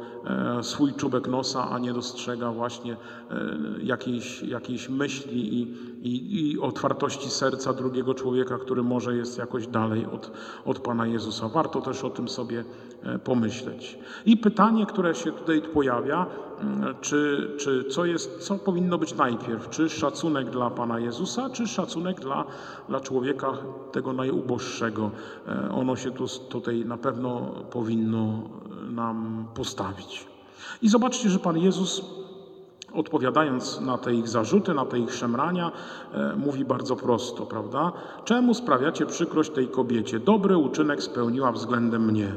e, 0.60 0.64
swój 0.64 0.94
czubek 0.94 1.28
nosa, 1.28 1.70
a 1.70 1.80
nie 1.80 1.94
dostrzega 1.94 2.52
właśnie 2.52 2.94
e, 2.94 2.98
jakiejś, 3.84 4.44
jakiejś 4.44 4.90
myśli 4.90 5.62
i, 5.62 5.62
i, 6.02 6.52
i 6.52 6.60
otwartości 6.60 7.30
serca 7.30 7.74
drugiego 7.74 8.14
człowieka, 8.14 8.58
który 8.58 8.84
może 8.84 9.16
jest 9.16 9.38
jakoś 9.38 9.68
dalej 9.68 10.06
od, 10.06 10.32
od 10.66 10.80
Pana 10.80 11.08
Jezusa. 11.08 11.48
Warto 11.48 11.82
też 11.82 12.04
o 12.04 12.10
tym 12.10 12.28
sobie 12.28 12.64
pomyśleć. 13.24 14.00
I 14.26 14.38
pytanie, 14.38 14.86
które 14.86 15.16
się 15.16 15.32
tutaj 15.32 15.62
pojawia, 15.62 16.26
mm, 16.62 16.96
czy, 17.02 17.52
czy 17.60 17.84
co, 17.84 18.06
jest, 18.06 18.40
co 18.40 18.56
powinno 18.56 18.98
być 18.98 19.16
najpierw? 19.16 19.70
Czy 19.70 19.90
szacunek 19.90 20.50
dla 20.50 20.70
Pana 20.70 21.00
Jezusa, 21.00 21.50
czy 21.50 21.68
szacunek 21.68 22.20
dla, 22.20 22.46
dla 22.90 23.00
człowieka 23.00 23.54
tego 23.92 24.14
najuboższego? 24.14 25.12
E, 25.48 25.72
ono 25.72 25.96
się 25.96 26.12
tu, 26.12 26.26
tutaj 26.28 26.86
na 26.86 26.98
pewno 26.98 27.42
powinno 27.72 28.42
nam 28.92 29.46
postawić. 29.56 30.28
I 30.82 30.90
zobaczcie, 30.90 31.30
że 31.30 31.40
Pan 31.40 31.58
Jezus 31.58 32.02
odpowiadając 32.94 33.82
na 33.82 33.98
te 33.98 34.14
ich 34.14 34.28
zarzuty, 34.28 34.74
na 34.74 34.86
te 34.86 35.00
ich 35.00 35.14
szemrania, 35.14 35.72
e, 36.14 36.36
mówi 36.36 36.66
bardzo 36.66 36.96
prosto, 36.96 37.46
prawda? 37.46 37.92
Czemu 38.26 38.54
sprawiacie 38.54 39.06
przykrość 39.06 39.50
tej 39.50 39.68
kobiecie? 39.68 40.20
Dobry 40.20 40.58
uczynek 40.58 41.04
spełniła 41.04 41.52
względem 41.52 42.06
mnie. 42.06 42.36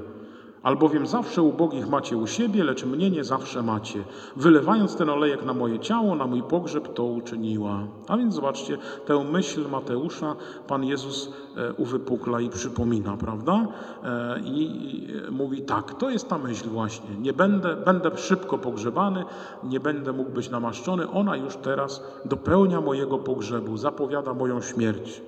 Albowiem 0.65 1.07
zawsze 1.07 1.43
ubogich 1.43 1.89
macie 1.89 2.17
u 2.17 2.27
siebie, 2.27 2.65
lecz 2.65 2.85
mnie 2.85 3.11
nie 3.11 3.25
zawsze 3.25 3.63
macie. 3.63 4.05
Wylewając 4.37 4.97
ten 4.97 5.11
olejek 5.11 5.45
na 5.45 5.55
moje 5.55 5.79
ciało, 5.79 6.15
na 6.15 6.27
mój 6.27 6.43
pogrzeb, 6.43 6.95
to 6.95 7.05
uczyniła. 7.05 7.87
A 8.09 8.17
więc 8.17 8.35
zobaczcie, 8.35 8.79
tę 9.07 9.25
myśl 9.25 9.69
Mateusza 9.69 10.37
Pan 10.69 10.85
Jezus 10.85 11.33
e, 11.57 11.73
uwypukla 11.73 12.41
i 12.41 12.51
przypomina, 12.51 13.17
prawda? 13.17 13.67
E, 14.05 14.41
I 14.45 15.07
mówi 15.31 15.63
tak, 15.63 15.95
to 15.95 16.11
jest 16.11 16.29
ta 16.29 16.39
myśl 16.39 16.69
właśnie. 16.69 17.17
Nie 17.17 17.33
będę, 17.33 17.77
będę 17.77 18.19
szybko 18.19 18.59
pogrzebany, 18.59 19.25
nie 19.65 19.81
będę 19.81 20.13
mógł 20.13 20.31
być 20.31 20.51
namaszczony. 20.51 21.11
Ona 21.11 21.37
już 21.37 21.57
teraz 21.57 22.05
dopełnia 22.25 22.81
mojego 22.81 23.19
pogrzebu, 23.19 23.77
zapowiada 23.77 24.35
moją 24.35 24.61
śmierć. 24.61 25.23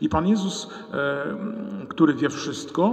I 0.00 0.08
Pan 0.08 0.28
Jezus, 0.28 0.68
e, 0.92 1.24
który 1.88 2.14
wie 2.14 2.28
wszystko, 2.28 2.92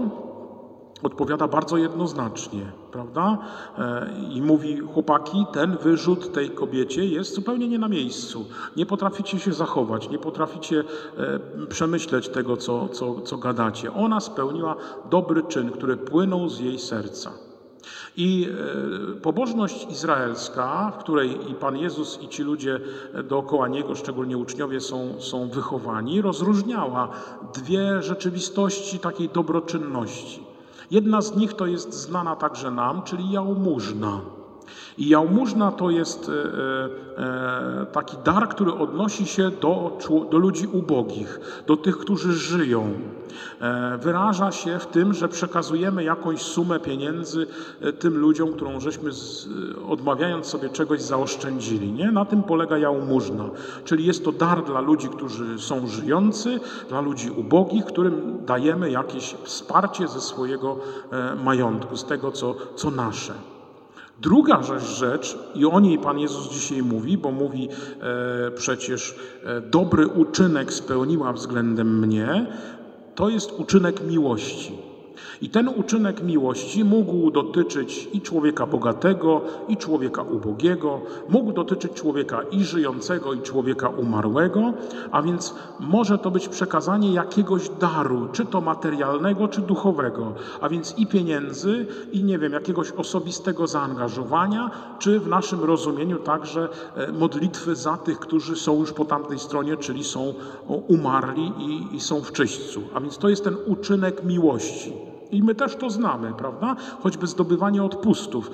odpowiada 1.03 1.47
bardzo 1.47 1.77
jednoznacznie, 1.77 2.71
prawda? 2.91 3.37
E, 3.77 4.09
I 4.33 4.41
mówi: 4.41 4.77
Chłopaki, 4.79 5.45
ten 5.53 5.77
wyrzut 5.77 6.33
tej 6.33 6.49
kobiecie 6.49 7.05
jest 7.05 7.35
zupełnie 7.35 7.67
nie 7.67 7.79
na 7.79 7.87
miejscu. 7.87 8.45
Nie 8.77 8.85
potraficie 8.85 9.39
się 9.39 9.53
zachować, 9.53 10.09
nie 10.09 10.19
potraficie 10.19 10.83
e, 11.17 11.39
przemyśleć 11.67 12.29
tego, 12.29 12.57
co, 12.57 12.89
co, 12.89 13.21
co 13.21 13.37
gadacie. 13.37 13.93
Ona 13.93 14.19
spełniła 14.19 14.75
dobry 15.09 15.43
czyn, 15.43 15.71
który 15.71 15.97
płynął 15.97 16.49
z 16.49 16.59
jej 16.59 16.79
serca. 16.79 17.31
I 18.17 18.47
e, 19.15 19.21
pobożność 19.21 19.87
izraelska, 19.91 20.91
w 20.95 20.97
której 20.97 21.51
i 21.51 21.55
Pan 21.55 21.77
Jezus, 21.77 22.19
i 22.23 22.27
ci 22.27 22.43
ludzie 22.43 22.79
dookoła 23.23 23.67
Niego, 23.67 23.95
szczególnie 23.95 24.37
uczniowie, 24.37 24.81
są, 24.81 25.21
są 25.21 25.49
wychowani, 25.49 26.21
rozróżniała 26.21 27.09
dwie 27.53 28.01
rzeczywistości 28.01 28.99
takiej 28.99 29.29
dobroczynności. 29.29 30.48
Jedna 30.91 31.21
z 31.21 31.35
nich 31.35 31.53
to 31.53 31.65
jest 31.65 31.93
znana 31.93 32.35
także 32.35 32.71
nam, 32.71 33.03
czyli 33.03 33.31
jałmużna. 33.31 34.21
I 34.99 35.09
jałmużna 35.09 35.71
to 35.71 35.89
jest 35.89 36.29
e, 36.29 37.23
e, 37.23 37.85
taki 37.85 38.17
dar, 38.25 38.49
który 38.49 38.73
odnosi 38.73 39.25
się 39.25 39.51
do, 39.51 39.97
do 40.31 40.37
ludzi 40.37 40.67
ubogich, 40.67 41.39
do 41.67 41.77
tych, 41.77 41.97
którzy 41.97 42.33
żyją. 42.33 42.93
E, 43.61 43.97
wyraża 43.97 44.51
się 44.51 44.79
w 44.79 44.85
tym, 44.85 45.13
że 45.13 45.27
przekazujemy 45.27 46.03
jakąś 46.03 46.41
sumę 46.41 46.79
pieniędzy 46.79 47.47
tym 47.99 48.17
ludziom, 48.17 48.53
którą 48.53 48.79
żeśmy 48.79 49.11
odmawiając 49.89 50.45
sobie 50.45 50.69
czegoś 50.69 51.01
zaoszczędzili. 51.01 51.91
Nie? 51.91 52.11
Na 52.11 52.25
tym 52.25 52.43
polega 52.43 52.77
jałmużna. 52.77 53.49
Czyli 53.85 54.05
jest 54.05 54.25
to 54.25 54.31
dar 54.31 54.63
dla 54.63 54.81
ludzi, 54.81 55.09
którzy 55.09 55.59
są 55.59 55.87
żyjący, 55.87 56.59
dla 56.89 57.01
ludzi 57.01 57.31
ubogich, 57.31 57.85
którym 57.85 58.45
dajemy 58.45 58.91
jakieś 58.91 59.35
wsparcie 59.43 60.07
ze 60.07 60.21
swojego 60.21 60.77
majątku, 61.43 61.97
z 61.97 62.05
tego, 62.05 62.31
co, 62.31 62.55
co 62.75 62.91
nasze. 62.91 63.33
Druga 64.21 64.61
rzecz, 64.79 65.37
i 65.55 65.65
o 65.65 65.79
niej 65.79 65.99
Pan 65.99 66.19
Jezus 66.19 66.49
dzisiaj 66.49 66.83
mówi, 66.83 67.17
bo 67.17 67.31
mówi 67.31 67.69
e, 68.01 68.51
przecież 68.51 69.15
e, 69.43 69.61
dobry 69.61 70.07
uczynek 70.07 70.73
spełniła 70.73 71.33
względem 71.33 71.99
mnie, 71.99 72.45
to 73.15 73.29
jest 73.29 73.51
uczynek 73.59 74.03
miłości. 74.07 74.88
I 75.41 75.49
ten 75.49 75.67
uczynek 75.67 76.23
miłości 76.23 76.83
mógł 76.83 77.31
dotyczyć 77.31 78.09
i 78.13 78.21
człowieka 78.21 78.65
bogatego, 78.65 79.41
i 79.67 79.77
człowieka 79.77 80.21
ubogiego, 80.21 81.01
mógł 81.29 81.51
dotyczyć 81.51 81.93
człowieka 81.93 82.41
i 82.51 82.63
żyjącego, 82.63 83.33
i 83.33 83.41
człowieka 83.41 83.89
umarłego, 83.89 84.73
a 85.11 85.21
więc 85.21 85.55
może 85.79 86.17
to 86.17 86.31
być 86.31 86.47
przekazanie 86.47 87.13
jakiegoś 87.13 87.69
daru, 87.69 88.27
czy 88.31 88.45
to 88.45 88.61
materialnego, 88.61 89.47
czy 89.47 89.61
duchowego, 89.61 90.33
a 90.61 90.69
więc 90.69 90.97
i 90.97 91.07
pieniędzy, 91.07 91.85
i 92.11 92.23
nie 92.23 92.39
wiem, 92.39 92.53
jakiegoś 92.53 92.91
osobistego 92.91 93.67
zaangażowania, 93.67 94.71
czy 94.99 95.19
w 95.19 95.27
naszym 95.27 95.63
rozumieniu 95.63 96.17
także 96.17 96.69
e, 96.95 97.11
modlitwy 97.11 97.75
za 97.75 97.97
tych, 97.97 98.19
którzy 98.19 98.55
są 98.55 98.79
już 98.79 98.93
po 98.93 99.05
tamtej 99.05 99.39
stronie, 99.39 99.77
czyli 99.77 100.03
są 100.03 100.33
umarli 100.87 101.51
i, 101.57 101.95
i 101.95 101.99
są 101.99 102.21
w 102.21 102.31
czyśćcu. 102.31 102.81
A 102.93 102.99
więc 102.99 103.17
to 103.17 103.29
jest 103.29 103.43
ten 103.43 103.55
uczynek 103.67 104.23
miłości. 104.23 105.08
I 105.31 105.43
my 105.43 105.55
też 105.55 105.75
to 105.75 105.89
znamy, 105.89 106.33
prawda? 106.33 106.75
Choćby 107.03 107.27
zdobywanie 107.27 107.83
odpustów 107.83 108.51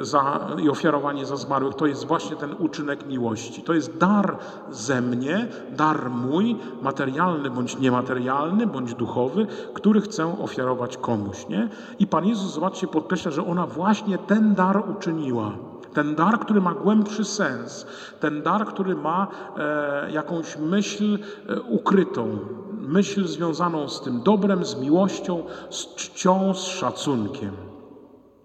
e, 0.00 0.04
za, 0.04 0.48
i 0.62 0.68
ofiarowanie 0.68 1.26
za 1.26 1.36
zmarłych, 1.36 1.74
to 1.74 1.86
jest 1.86 2.06
właśnie 2.06 2.36
ten 2.36 2.54
uczynek 2.58 3.06
miłości. 3.06 3.62
To 3.62 3.74
jest 3.74 3.96
dar 3.96 4.36
ze 4.70 5.00
mnie, 5.00 5.48
dar 5.76 6.10
mój, 6.10 6.56
materialny 6.82 7.50
bądź 7.50 7.78
niematerialny, 7.78 8.66
bądź 8.66 8.94
duchowy, 8.94 9.46
który 9.74 10.00
chcę 10.00 10.42
ofiarować 10.42 10.96
komuś. 10.96 11.48
Nie? 11.48 11.68
I 11.98 12.06
Pan 12.06 12.26
Jezus, 12.26 12.54
zobaczcie, 12.54 12.86
podkreśla, 12.86 13.30
że 13.30 13.46
ona 13.46 13.66
właśnie 13.66 14.18
ten 14.18 14.54
dar 14.54 14.90
uczyniła. 14.90 15.69
Ten 15.94 16.14
dar, 16.14 16.40
który 16.40 16.60
ma 16.60 16.74
głębszy 16.74 17.24
sens, 17.24 17.86
ten 18.20 18.42
dar, 18.42 18.66
który 18.66 18.96
ma 18.96 19.26
e, 19.56 20.10
jakąś 20.10 20.56
myśl 20.56 21.18
e, 21.48 21.60
ukrytą, 21.60 22.38
myśl 22.72 23.26
związaną 23.26 23.88
z 23.88 24.00
tym 24.00 24.22
dobrem, 24.22 24.64
z 24.64 24.80
miłością, 24.80 25.44
z 25.70 25.94
czcią, 25.94 26.54
z 26.54 26.64
szacunkiem. 26.64 27.50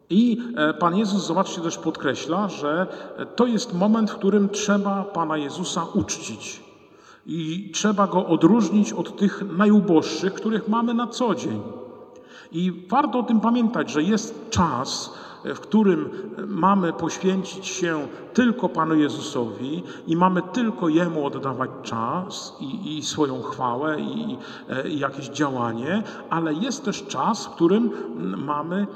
I 0.09 0.41
e, 0.57 0.73
Pan 0.73 0.97
Jezus, 0.97 1.25
zobaczcie, 1.25 1.61
też 1.61 1.77
podkreśla, 1.77 2.49
że 2.49 2.87
to 3.35 3.45
jest 3.47 3.73
moment, 3.73 4.11
w 4.11 4.15
którym 4.15 4.49
trzeba 4.49 5.03
Pana 5.03 5.37
Jezusa 5.37 5.85
uczcić. 5.93 6.63
I 7.25 7.71
trzeba 7.73 8.07
go 8.07 8.25
odróżnić 8.25 8.93
od 8.93 9.17
tych 9.17 9.43
najuboższych, 9.57 10.33
których 10.33 10.67
mamy 10.67 10.93
na 10.93 11.07
co 11.07 11.35
dzień. 11.35 11.61
I 12.51 12.87
warto 12.89 13.19
o 13.19 13.23
tym 13.23 13.39
pamiętać, 13.39 13.91
że 13.91 14.03
jest 14.03 14.49
czas, 14.49 15.13
w 15.45 15.59
którym 15.59 16.09
mamy 16.47 16.93
poświęcić 16.93 17.67
się 17.67 18.07
tylko 18.33 18.69
Panu 18.69 18.95
Jezusowi 18.95 19.83
i 20.07 20.15
mamy 20.15 20.41
tylko 20.41 20.89
Jemu 20.89 21.25
oddawać 21.25 21.69
czas 21.83 22.57
i, 22.59 22.97
i 22.97 23.03
swoją 23.03 23.41
chwałę 23.41 24.01
i, 24.01 24.37
i 24.89 24.99
jakieś 24.99 25.29
działanie, 25.29 26.03
ale 26.29 26.53
jest 26.53 26.85
też 26.85 27.03
czas, 27.03 27.45
w 27.45 27.49
którym 27.49 27.89
mamy 28.37 28.87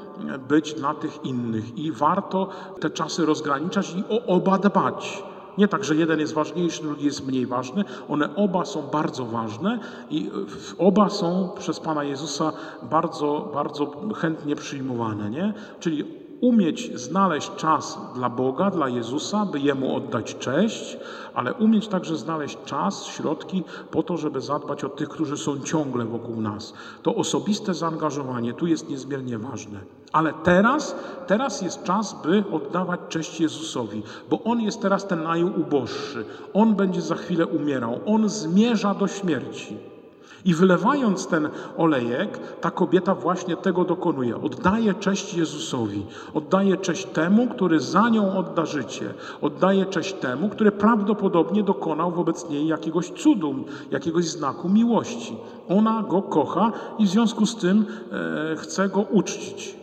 być 0.48 0.74
dla 0.74 0.94
tych 0.94 1.24
innych 1.24 1.78
i 1.78 1.92
warto 1.92 2.48
te 2.80 2.90
czasy 2.90 3.26
rozgraniczać 3.26 3.94
i 3.94 4.04
o 4.08 4.26
oba 4.26 4.58
dbać. 4.58 5.22
Nie 5.58 5.68
tak, 5.68 5.84
że 5.84 5.96
jeden 5.96 6.20
jest 6.20 6.34
ważniejszy, 6.34 6.82
drugi 6.82 7.04
jest 7.04 7.26
mniej 7.26 7.46
ważny. 7.46 7.84
One 8.08 8.36
oba 8.36 8.64
są 8.64 8.82
bardzo 8.82 9.24
ważne 9.24 9.78
i 10.10 10.30
oba 10.78 11.10
są 11.10 11.48
przez 11.58 11.80
Pana 11.80 12.04
Jezusa 12.04 12.52
bardzo, 12.82 13.50
bardzo 13.54 13.92
chętnie 14.16 14.56
przyjmowane. 14.56 15.30
Nie? 15.30 15.54
Czyli 15.80 16.04
umieć 16.40 17.00
znaleźć 17.00 17.50
czas 17.56 17.98
dla 18.14 18.30
Boga, 18.30 18.70
dla 18.70 18.88
Jezusa, 18.88 19.46
by 19.46 19.60
Jemu 19.60 19.96
oddać 19.96 20.38
cześć, 20.38 20.96
ale 21.34 21.54
umieć 21.54 21.88
także 21.88 22.16
znaleźć 22.16 22.58
czas, 22.64 23.04
środki 23.04 23.64
po 23.90 24.02
to, 24.02 24.16
żeby 24.16 24.40
zadbać 24.40 24.84
o 24.84 24.88
tych, 24.88 25.08
którzy 25.08 25.36
są 25.36 25.60
ciągle 25.60 26.04
wokół 26.04 26.40
nas. 26.40 26.74
To 27.02 27.14
osobiste 27.14 27.74
zaangażowanie 27.74 28.52
tu 28.52 28.66
jest 28.66 28.88
niezmiernie 28.88 29.38
ważne. 29.38 29.80
Ale 30.12 30.32
teraz, 30.44 30.96
teraz 31.26 31.62
jest 31.62 31.82
czas, 31.82 32.22
by 32.22 32.44
oddawać 32.52 33.00
cześć 33.08 33.40
Jezusowi, 33.40 34.02
bo 34.30 34.42
On 34.44 34.60
jest 34.60 34.82
teraz 34.82 35.06
ten 35.06 35.22
najuboższy. 35.22 36.24
On 36.54 36.74
będzie 36.74 37.00
za 37.00 37.14
chwilę 37.14 37.46
umierał. 37.46 38.00
On 38.06 38.28
zmierza 38.28 38.94
do 38.94 39.08
śmierci. 39.08 39.76
I 40.44 40.54
wylewając 40.54 41.26
ten 41.26 41.48
olejek, 41.76 42.38
ta 42.60 42.70
kobieta 42.70 43.14
właśnie 43.14 43.56
tego 43.56 43.84
dokonuje. 43.84 44.42
Oddaje 44.42 44.94
cześć 44.94 45.34
Jezusowi, 45.34 46.06
oddaje 46.34 46.76
cześć 46.76 47.04
temu, 47.04 47.46
który 47.46 47.80
za 47.80 48.08
nią 48.08 48.38
odda 48.38 48.66
życie, 48.66 49.14
oddaje 49.40 49.86
cześć 49.86 50.12
temu, 50.12 50.48
który 50.48 50.72
prawdopodobnie 50.72 51.62
dokonał 51.62 52.10
wobec 52.10 52.50
niej 52.50 52.66
jakiegoś 52.66 53.10
cudu, 53.10 53.54
jakiegoś 53.90 54.24
znaku 54.24 54.68
miłości. 54.68 55.36
Ona 55.68 56.04
go 56.08 56.22
kocha 56.22 56.72
i 56.98 57.06
w 57.06 57.08
związku 57.08 57.46
z 57.46 57.56
tym 57.56 57.86
e, 58.52 58.56
chce 58.56 58.88
go 58.88 59.00
uczcić. 59.00 59.79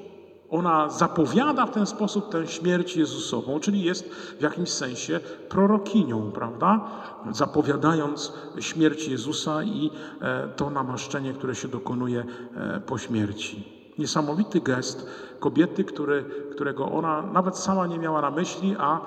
Ona 0.49 0.89
zapowiada 0.89 1.65
w 1.65 1.71
ten 1.71 1.85
sposób 1.85 2.29
tę 2.29 2.47
śmierć 2.47 2.97
Jezusową, 2.97 3.59
czyli 3.59 3.83
jest 3.83 4.13
w 4.13 4.41
jakimś 4.41 4.69
sensie 4.69 5.19
prorokinią, 5.49 6.31
prawda? 6.31 6.89
Zapowiadając 7.31 8.33
śmierć 8.59 9.07
Jezusa 9.07 9.63
i 9.63 9.91
e, 10.21 10.47
to 10.47 10.69
namaszczenie, 10.69 11.33
które 11.33 11.55
się 11.55 11.67
dokonuje 11.67 12.25
e, 12.55 12.79
po 12.79 12.97
śmierci. 12.97 13.77
Niesamowity 13.97 14.61
gest 14.61 15.07
kobiety, 15.39 15.83
który, 15.83 16.25
którego 16.51 16.91
ona 16.91 17.21
nawet 17.21 17.57
sama 17.57 17.87
nie 17.87 17.99
miała 17.99 18.21
na 18.21 18.31
myśli, 18.31 18.75
a, 18.79 19.01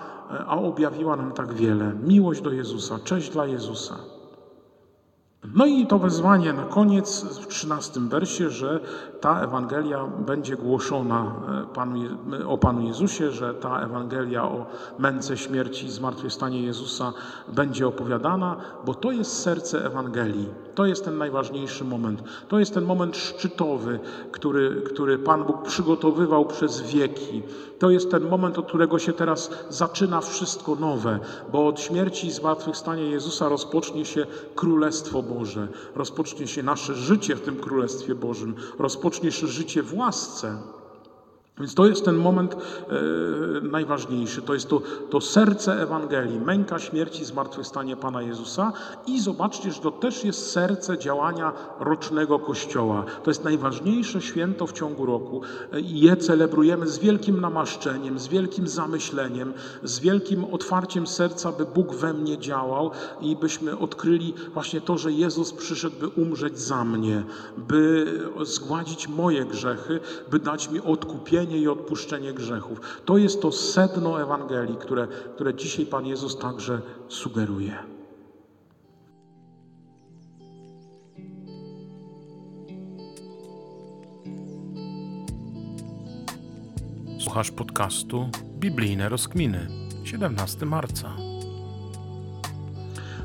a 0.46 0.56
objawiła 0.56 1.16
nam 1.16 1.32
tak 1.32 1.52
wiele. 1.52 1.92
Miłość 2.02 2.40
do 2.40 2.52
Jezusa, 2.52 2.98
cześć 3.04 3.30
dla 3.30 3.46
Jezusa. 3.46 3.96
No 5.54 5.66
i 5.66 5.86
to 5.86 5.98
wezwanie 5.98 6.52
na 6.52 6.62
koniec 6.62 7.24
w 7.24 7.46
13 7.46 8.00
wersie, 8.00 8.50
że 8.50 8.80
ta 9.20 9.40
Ewangelia 9.40 10.06
będzie 10.06 10.56
głoszona 10.56 11.34
e, 11.62 11.74
Panu, 11.74 12.00
o 12.46 12.58
Panu 12.58 12.80
Jezusie, 12.82 13.30
że 13.30 13.54
ta 13.54 13.80
Ewangelia 13.80 14.44
o 14.44 14.66
męce 14.98 15.36
śmierci 15.36 15.86
i 15.86 15.90
zmartwychwstanie 15.90 16.62
Jezusa 16.62 17.12
będzie 17.48 17.86
opowiadana, 17.86 18.56
bo 18.84 18.94
to 18.94 19.12
jest 19.12 19.42
serce 19.42 19.86
Ewangelii. 19.86 20.48
To 20.74 20.86
jest 20.86 21.04
ten 21.04 21.18
najważniejszy 21.18 21.84
moment. 21.84 22.22
To 22.48 22.58
jest 22.58 22.74
ten 22.74 22.84
moment 22.84 23.16
szczytowy, 23.16 24.00
który, 24.32 24.82
który 24.82 25.18
Pan 25.18 25.44
Bóg 25.44 25.62
przygotowywał 25.62 26.44
przez 26.44 26.80
wieki. 26.80 27.42
To 27.80 27.90
jest 27.90 28.10
ten 28.10 28.28
moment, 28.28 28.58
od 28.58 28.66
którego 28.68 28.98
się 28.98 29.12
teraz 29.12 29.50
zaczyna 29.70 30.20
wszystko 30.20 30.74
nowe, 30.74 31.20
bo 31.52 31.66
od 31.66 31.80
śmierci 31.80 32.26
i 32.26 32.30
zmartwychwstania 32.30 33.02
Jezusa 33.02 33.48
rozpocznie 33.48 34.04
się 34.04 34.26
Królestwo 34.54 35.22
Boże, 35.22 35.68
rozpocznie 35.94 36.46
się 36.46 36.62
nasze 36.62 36.94
życie 36.94 37.36
w 37.36 37.40
tym 37.40 37.56
Królestwie 37.56 38.14
Bożym, 38.14 38.54
rozpocznie 38.78 39.32
się 39.32 39.46
życie 39.46 39.82
w 39.82 39.94
łasce. 39.94 40.56
Więc 41.60 41.74
to 41.74 41.86
jest 41.86 42.04
ten 42.04 42.16
moment 42.16 42.54
e, 42.54 42.60
najważniejszy. 43.60 44.42
To 44.42 44.54
jest 44.54 44.68
to, 44.68 44.82
to 45.10 45.20
serce 45.20 45.82
Ewangelii, 45.82 46.40
męka 46.40 46.78
śmierci, 46.78 47.24
zmartwychwstanie 47.24 47.96
Pana 47.96 48.22
Jezusa. 48.22 48.72
I 49.06 49.20
zobaczcie, 49.20 49.72
że 49.72 49.80
to 49.80 49.90
też 49.90 50.24
jest 50.24 50.50
serce 50.50 50.98
działania 50.98 51.52
rocznego 51.80 52.38
Kościoła. 52.38 53.04
To 53.22 53.30
jest 53.30 53.44
najważniejsze 53.44 54.20
święto 54.20 54.66
w 54.66 54.72
ciągu 54.72 55.06
roku. 55.06 55.40
I 55.82 56.00
je 56.00 56.16
celebrujemy 56.16 56.88
z 56.88 56.98
wielkim 56.98 57.40
namaszczeniem, 57.40 58.18
z 58.18 58.28
wielkim 58.28 58.68
zamyśleniem, 58.68 59.52
z 59.82 60.00
wielkim 60.00 60.44
otwarciem 60.44 61.06
serca, 61.06 61.52
by 61.52 61.64
Bóg 61.64 61.94
we 61.94 62.14
mnie 62.14 62.38
działał 62.38 62.90
i 63.20 63.36
byśmy 63.36 63.78
odkryli 63.78 64.34
właśnie 64.54 64.80
to, 64.80 64.98
że 64.98 65.12
Jezus 65.12 65.52
przyszedł, 65.52 65.96
by 66.00 66.08
umrzeć 66.08 66.58
za 66.58 66.84
mnie, 66.84 67.22
by 67.56 68.06
zgładzić 68.42 69.08
moje 69.08 69.44
grzechy, 69.44 70.00
by 70.30 70.38
dać 70.38 70.70
mi 70.70 70.80
odkupienie 70.80 71.49
i 71.58 71.68
odpuszczenie 71.68 72.32
grzechów. 72.32 72.80
To 73.04 73.18
jest 73.18 73.42
to 73.42 73.52
sedno 73.52 74.22
Ewangelii, 74.22 74.76
które, 74.76 75.08
które 75.34 75.54
dzisiaj 75.54 75.86
Pan 75.86 76.06
Jezus 76.06 76.38
także 76.38 76.80
sugeruje. 77.08 77.78
Słuchasz 87.18 87.50
podcastu 87.50 88.28
Biblijne 88.58 89.08
Rozkminy, 89.08 89.66
17 90.04 90.66
marca. 90.66 91.16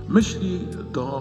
Myśli 0.09 0.59
do 0.93 1.19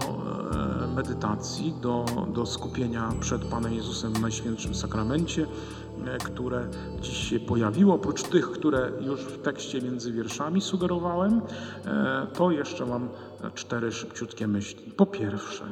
e, 0.83 0.87
medytacji, 0.95 1.73
do, 1.81 2.05
do 2.33 2.45
skupienia 2.45 3.11
przed 3.19 3.45
Panem 3.45 3.73
Jezusem 3.73 4.13
w 4.13 4.21
Najświętszym 4.21 4.75
Sakramencie 4.75 5.47
które 6.23 6.67
dziś 7.01 7.17
się 7.29 7.39
pojawiło, 7.39 7.95
oprócz 7.95 8.23
tych, 8.23 8.51
które 8.51 8.91
już 9.01 9.19
w 9.21 9.41
tekście 9.41 9.81
między 9.81 10.11
wierszami 10.11 10.61
sugerowałem, 10.61 11.41
e, 11.85 12.27
to 12.33 12.51
jeszcze 12.51 12.85
mam 12.85 13.09
cztery 13.53 13.91
szybciutkie 13.91 14.47
myśli. 14.47 14.91
Po 14.91 15.05
pierwsze, 15.05 15.65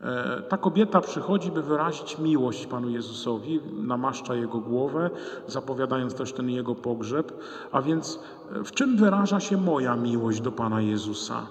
e, 0.00 0.42
ta 0.48 0.56
kobieta 0.56 1.00
przychodzi, 1.00 1.50
by 1.50 1.62
wyrazić 1.62 2.18
miłość 2.18 2.66
Panu 2.66 2.90
Jezusowi, 2.90 3.60
namaszcza 3.72 4.34
Jego 4.34 4.58
głowę, 4.58 5.10
zapowiadając 5.48 6.14
też 6.14 6.32
ten 6.32 6.50
Jego 6.50 6.74
pogrzeb. 6.74 7.32
A 7.72 7.82
więc 7.82 8.18
w 8.64 8.70
czym 8.70 8.96
wyraża 8.96 9.40
się 9.40 9.56
moja 9.56 9.96
miłość 9.96 10.40
do 10.40 10.52
Pana 10.52 10.80
Jezusa? 10.80 11.46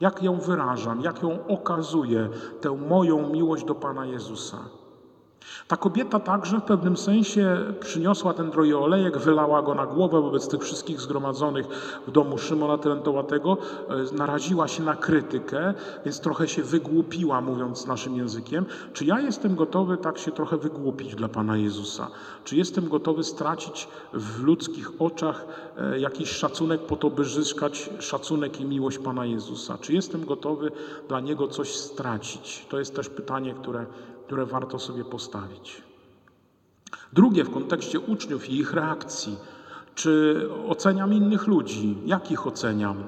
Jak 0.00 0.22
ją 0.22 0.38
wyrażam, 0.38 1.00
jak 1.00 1.22
ją 1.22 1.46
okazuję, 1.46 2.28
tę 2.60 2.70
moją 2.88 3.30
miłość 3.30 3.64
do 3.64 3.74
Pana 3.74 4.06
Jezusa? 4.06 4.58
Ta 5.68 5.76
kobieta 5.76 6.20
także 6.20 6.58
w 6.58 6.62
pewnym 6.62 6.96
sensie 6.96 7.58
przyniosła 7.80 8.34
ten 8.34 8.50
drogi 8.50 8.74
olejek, 8.74 9.18
wylała 9.18 9.62
go 9.62 9.74
na 9.74 9.86
głowę 9.86 10.20
wobec 10.20 10.48
tych 10.48 10.62
wszystkich 10.62 11.00
zgromadzonych 11.00 11.66
w 12.06 12.10
domu 12.10 12.38
Szymona 12.38 12.78
Trentowatego, 12.78 13.56
e, 13.88 14.16
naraziła 14.16 14.68
się 14.68 14.82
na 14.82 14.96
krytykę, 14.96 15.74
więc 16.04 16.20
trochę 16.20 16.48
się 16.48 16.62
wygłupiła, 16.62 17.40
mówiąc 17.40 17.86
naszym 17.86 18.16
językiem. 18.16 18.66
Czy 18.92 19.04
ja 19.04 19.20
jestem 19.20 19.56
gotowy 19.56 19.96
tak 19.96 20.18
się 20.18 20.32
trochę 20.32 20.56
wygłupić 20.56 21.14
dla 21.14 21.28
Pana 21.28 21.56
Jezusa? 21.56 22.10
Czy 22.44 22.56
jestem 22.56 22.88
gotowy 22.88 23.24
stracić 23.24 23.88
w 24.12 24.42
ludzkich 24.42 24.90
oczach 24.98 25.46
e, 25.76 25.98
jakiś 25.98 26.30
szacunek 26.30 26.80
po 26.80 26.96
to, 26.96 27.10
by 27.10 27.24
zyskać 27.24 27.90
szacunek 27.98 28.60
i 28.60 28.64
miłość 28.64 28.98
Pana 28.98 29.26
Jezusa? 29.26 29.78
Czy 29.80 29.92
jestem 29.92 30.24
gotowy 30.24 30.70
dla 31.08 31.20
Niego 31.20 31.48
coś 31.48 31.74
stracić? 31.74 32.66
To 32.68 32.78
jest 32.78 32.96
też 32.96 33.08
pytanie, 33.08 33.54
które 33.54 33.86
które 34.26 34.46
warto 34.46 34.78
sobie 34.78 35.04
postawić. 35.04 35.82
Drugie 37.12 37.44
w 37.44 37.50
kontekście 37.50 38.00
uczniów 38.00 38.50
i 38.50 38.58
ich 38.58 38.72
reakcji. 38.72 39.36
Czy 39.94 40.48
oceniam 40.68 41.12
innych 41.12 41.46
ludzi? 41.46 41.98
Jakich 42.06 42.46
oceniam? 42.46 43.04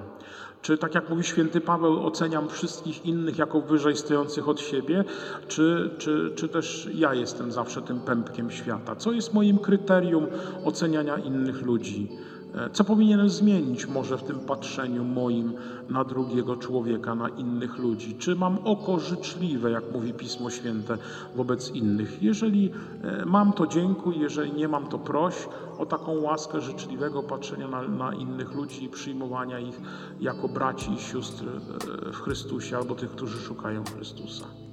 Czy 0.62 0.78
tak 0.78 0.94
jak 0.94 1.10
mówi 1.10 1.24
święty 1.24 1.60
Paweł, 1.60 2.06
oceniam 2.06 2.48
wszystkich 2.48 3.06
innych 3.06 3.38
jako 3.38 3.60
wyżej 3.60 3.96
stojących 3.96 4.48
od 4.48 4.60
siebie, 4.60 5.04
czy, 5.48 5.90
czy, 5.98 6.32
czy 6.36 6.48
też 6.48 6.88
ja 6.94 7.14
jestem 7.14 7.52
zawsze 7.52 7.82
tym 7.82 8.00
pępkiem 8.00 8.50
świata? 8.50 8.96
Co 8.96 9.12
jest 9.12 9.34
moim 9.34 9.58
kryterium 9.58 10.26
oceniania 10.64 11.18
innych 11.18 11.62
ludzi? 11.62 12.08
E, 12.56 12.70
Co 12.70 12.84
powinienem 12.84 13.28
zmienić 13.28 13.86
może 13.86 14.18
w 14.18 14.22
tym 14.22 14.40
patrzeniu 14.40 15.04
moim 15.04 15.52
na 15.88 16.04
drugiego 16.04 16.56
człowieka, 16.56 17.14
na 17.14 17.28
innych 17.28 17.78
ludzi? 17.78 18.14
Czy 18.18 18.36
mam 18.36 18.58
oko 18.64 18.98
życzliwe, 18.98 19.70
jak 19.70 19.84
mówi 19.92 20.12
Pismo 20.12 20.50
Święte, 20.50 20.98
wobec 21.36 21.70
innych? 21.70 22.22
Jeżeli 22.22 22.70
e, 23.02 23.24
mam, 23.26 23.52
to 23.52 23.66
dziękuj, 23.66 24.18
jeżeli 24.18 24.52
nie 24.52 24.68
mam, 24.68 24.86
to 24.86 24.98
proś 24.98 25.48
o 25.78 25.86
taką 25.86 26.20
łaskę 26.20 26.60
życzliwego 26.60 27.22
patrzenia 27.22 27.68
na, 27.68 27.82
na 27.82 28.14
innych 28.14 28.54
ludzi 28.54 28.84
i 28.84 28.88
przyjmowania 28.88 29.58
ich 29.58 29.80
jako 30.20 30.48
braci 30.48 30.92
i 30.92 30.98
sióstr 30.98 31.44
e, 31.44 32.12
w 32.12 32.16
Chrystusie 32.16 32.76
albo 32.76 32.94
tych, 32.94 33.10
którzy 33.10 33.38
szukają 33.38 33.84
Chrystusa. 33.84 34.65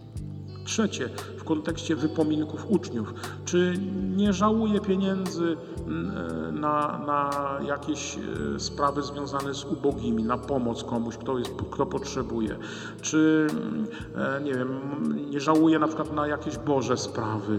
Trzecie, 0.66 1.10
w 1.38 1.44
kontekście 1.44 1.96
wypominków 1.96 2.66
uczniów. 2.70 3.14
Czy 3.46 3.80
nie 4.16 4.34
żałuję 4.34 4.80
pieniędzy 4.82 5.58
mm, 5.88 6.12
e, 6.18 6.52
na, 6.52 7.00
na 7.08 7.30
jakieś 7.68 8.18
e, 8.56 8.60
sprawy 8.60 9.02
związane 9.02 9.54
z 9.54 9.66
ubogimi, 9.66 10.24
na 10.24 10.38
pomoc 10.38 10.84
komuś, 10.84 11.18
kto, 11.18 11.40
jest, 11.40 11.52
kto 11.72 11.86
potrzebuje? 11.86 12.58
Czy 13.02 13.48
mm, 13.52 13.88
e, 14.16 14.42
nie 14.42 14.54
wiem, 14.54 14.80
nie 15.30 15.40
żałuję 15.40 15.80
na 15.80 15.88
przykład 15.88 16.14
na 16.14 16.28
jakieś 16.28 16.58
Boże 16.58 16.98
sprawy? 16.98 17.58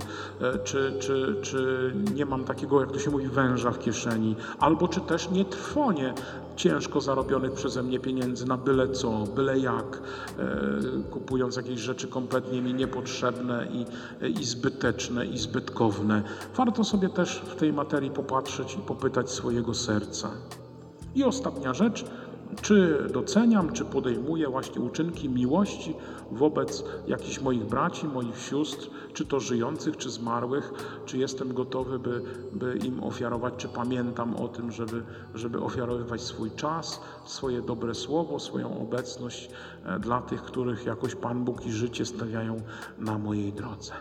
Czy, 0.64 0.92
czy, 1.00 1.36
czy 1.42 1.92
nie 2.14 2.26
mam 2.26 2.44
takiego, 2.44 2.80
jak 2.80 2.92
to 2.92 2.98
się 2.98 3.10
mówi, 3.10 3.28
węża 3.28 3.70
w 3.70 3.78
kieszeni? 3.78 4.36
Albo 4.58 4.88
czy 4.88 5.00
też 5.00 5.30
nie 5.30 5.44
trwonię 5.44 6.14
ciężko 6.56 7.00
zarobionych 7.00 7.52
przeze 7.52 7.82
mnie 7.82 8.00
pieniędzy 8.00 8.46
na 8.46 8.56
byle 8.56 8.88
co, 8.88 9.24
byle 9.36 9.58
jak, 9.58 10.02
e, 10.38 11.10
kupując 11.10 11.56
jakieś 11.56 11.80
rzeczy 11.80 12.08
kompletnie 12.08 12.62
mi 12.62 12.74
niepotrzebne 12.74 13.66
i, 13.72 13.86
i 14.40 14.44
zbyteczne 14.44 15.26
i 15.26 15.38
zbytkowne. 15.38 16.22
Warto 16.56 16.84
sobie 16.84 17.08
też 17.08 17.42
w 17.46 17.54
tej 17.54 17.72
materii 17.72 18.10
popatrzeć 18.10 18.74
i 18.74 18.78
popytać 18.78 19.30
swojego 19.30 19.74
serca. 19.74 20.30
I 21.14 21.24
ostatnia 21.24 21.74
rzecz, 21.74 22.04
czy 22.62 23.08
doceniam, 23.12 23.72
czy 23.72 23.84
podejmuję 23.84 24.48
właśnie 24.48 24.80
uczynki 24.80 25.28
miłości 25.28 25.94
wobec 26.30 26.84
jakichś 27.06 27.40
moich 27.40 27.64
braci, 27.64 28.06
moich 28.06 28.38
sióstr, 28.38 28.90
czy 29.12 29.26
to 29.26 29.40
żyjących, 29.40 29.96
czy 29.96 30.10
zmarłych, 30.10 30.72
czy 31.06 31.18
jestem 31.18 31.54
gotowy, 31.54 31.98
by, 31.98 32.22
by 32.52 32.76
im 32.76 33.04
ofiarować, 33.04 33.54
czy 33.56 33.68
pamiętam 33.68 34.36
o 34.36 34.48
tym, 34.48 34.72
żeby, 34.72 35.02
żeby 35.34 35.60
ofiarowywać 35.60 36.22
swój 36.22 36.50
czas, 36.50 37.00
swoje 37.24 37.62
dobre 37.62 37.94
słowo, 37.94 38.38
swoją 38.38 38.80
obecność 38.82 39.50
e, 39.84 39.98
dla 39.98 40.22
tych, 40.22 40.42
których 40.42 40.86
jakoś 40.86 41.14
Pan 41.14 41.44
Bóg 41.44 41.66
i 41.66 41.72
życie 41.72 42.06
stawiają 42.06 42.60
na 42.98 43.18
mojej 43.18 43.52
drodze. 43.52 43.92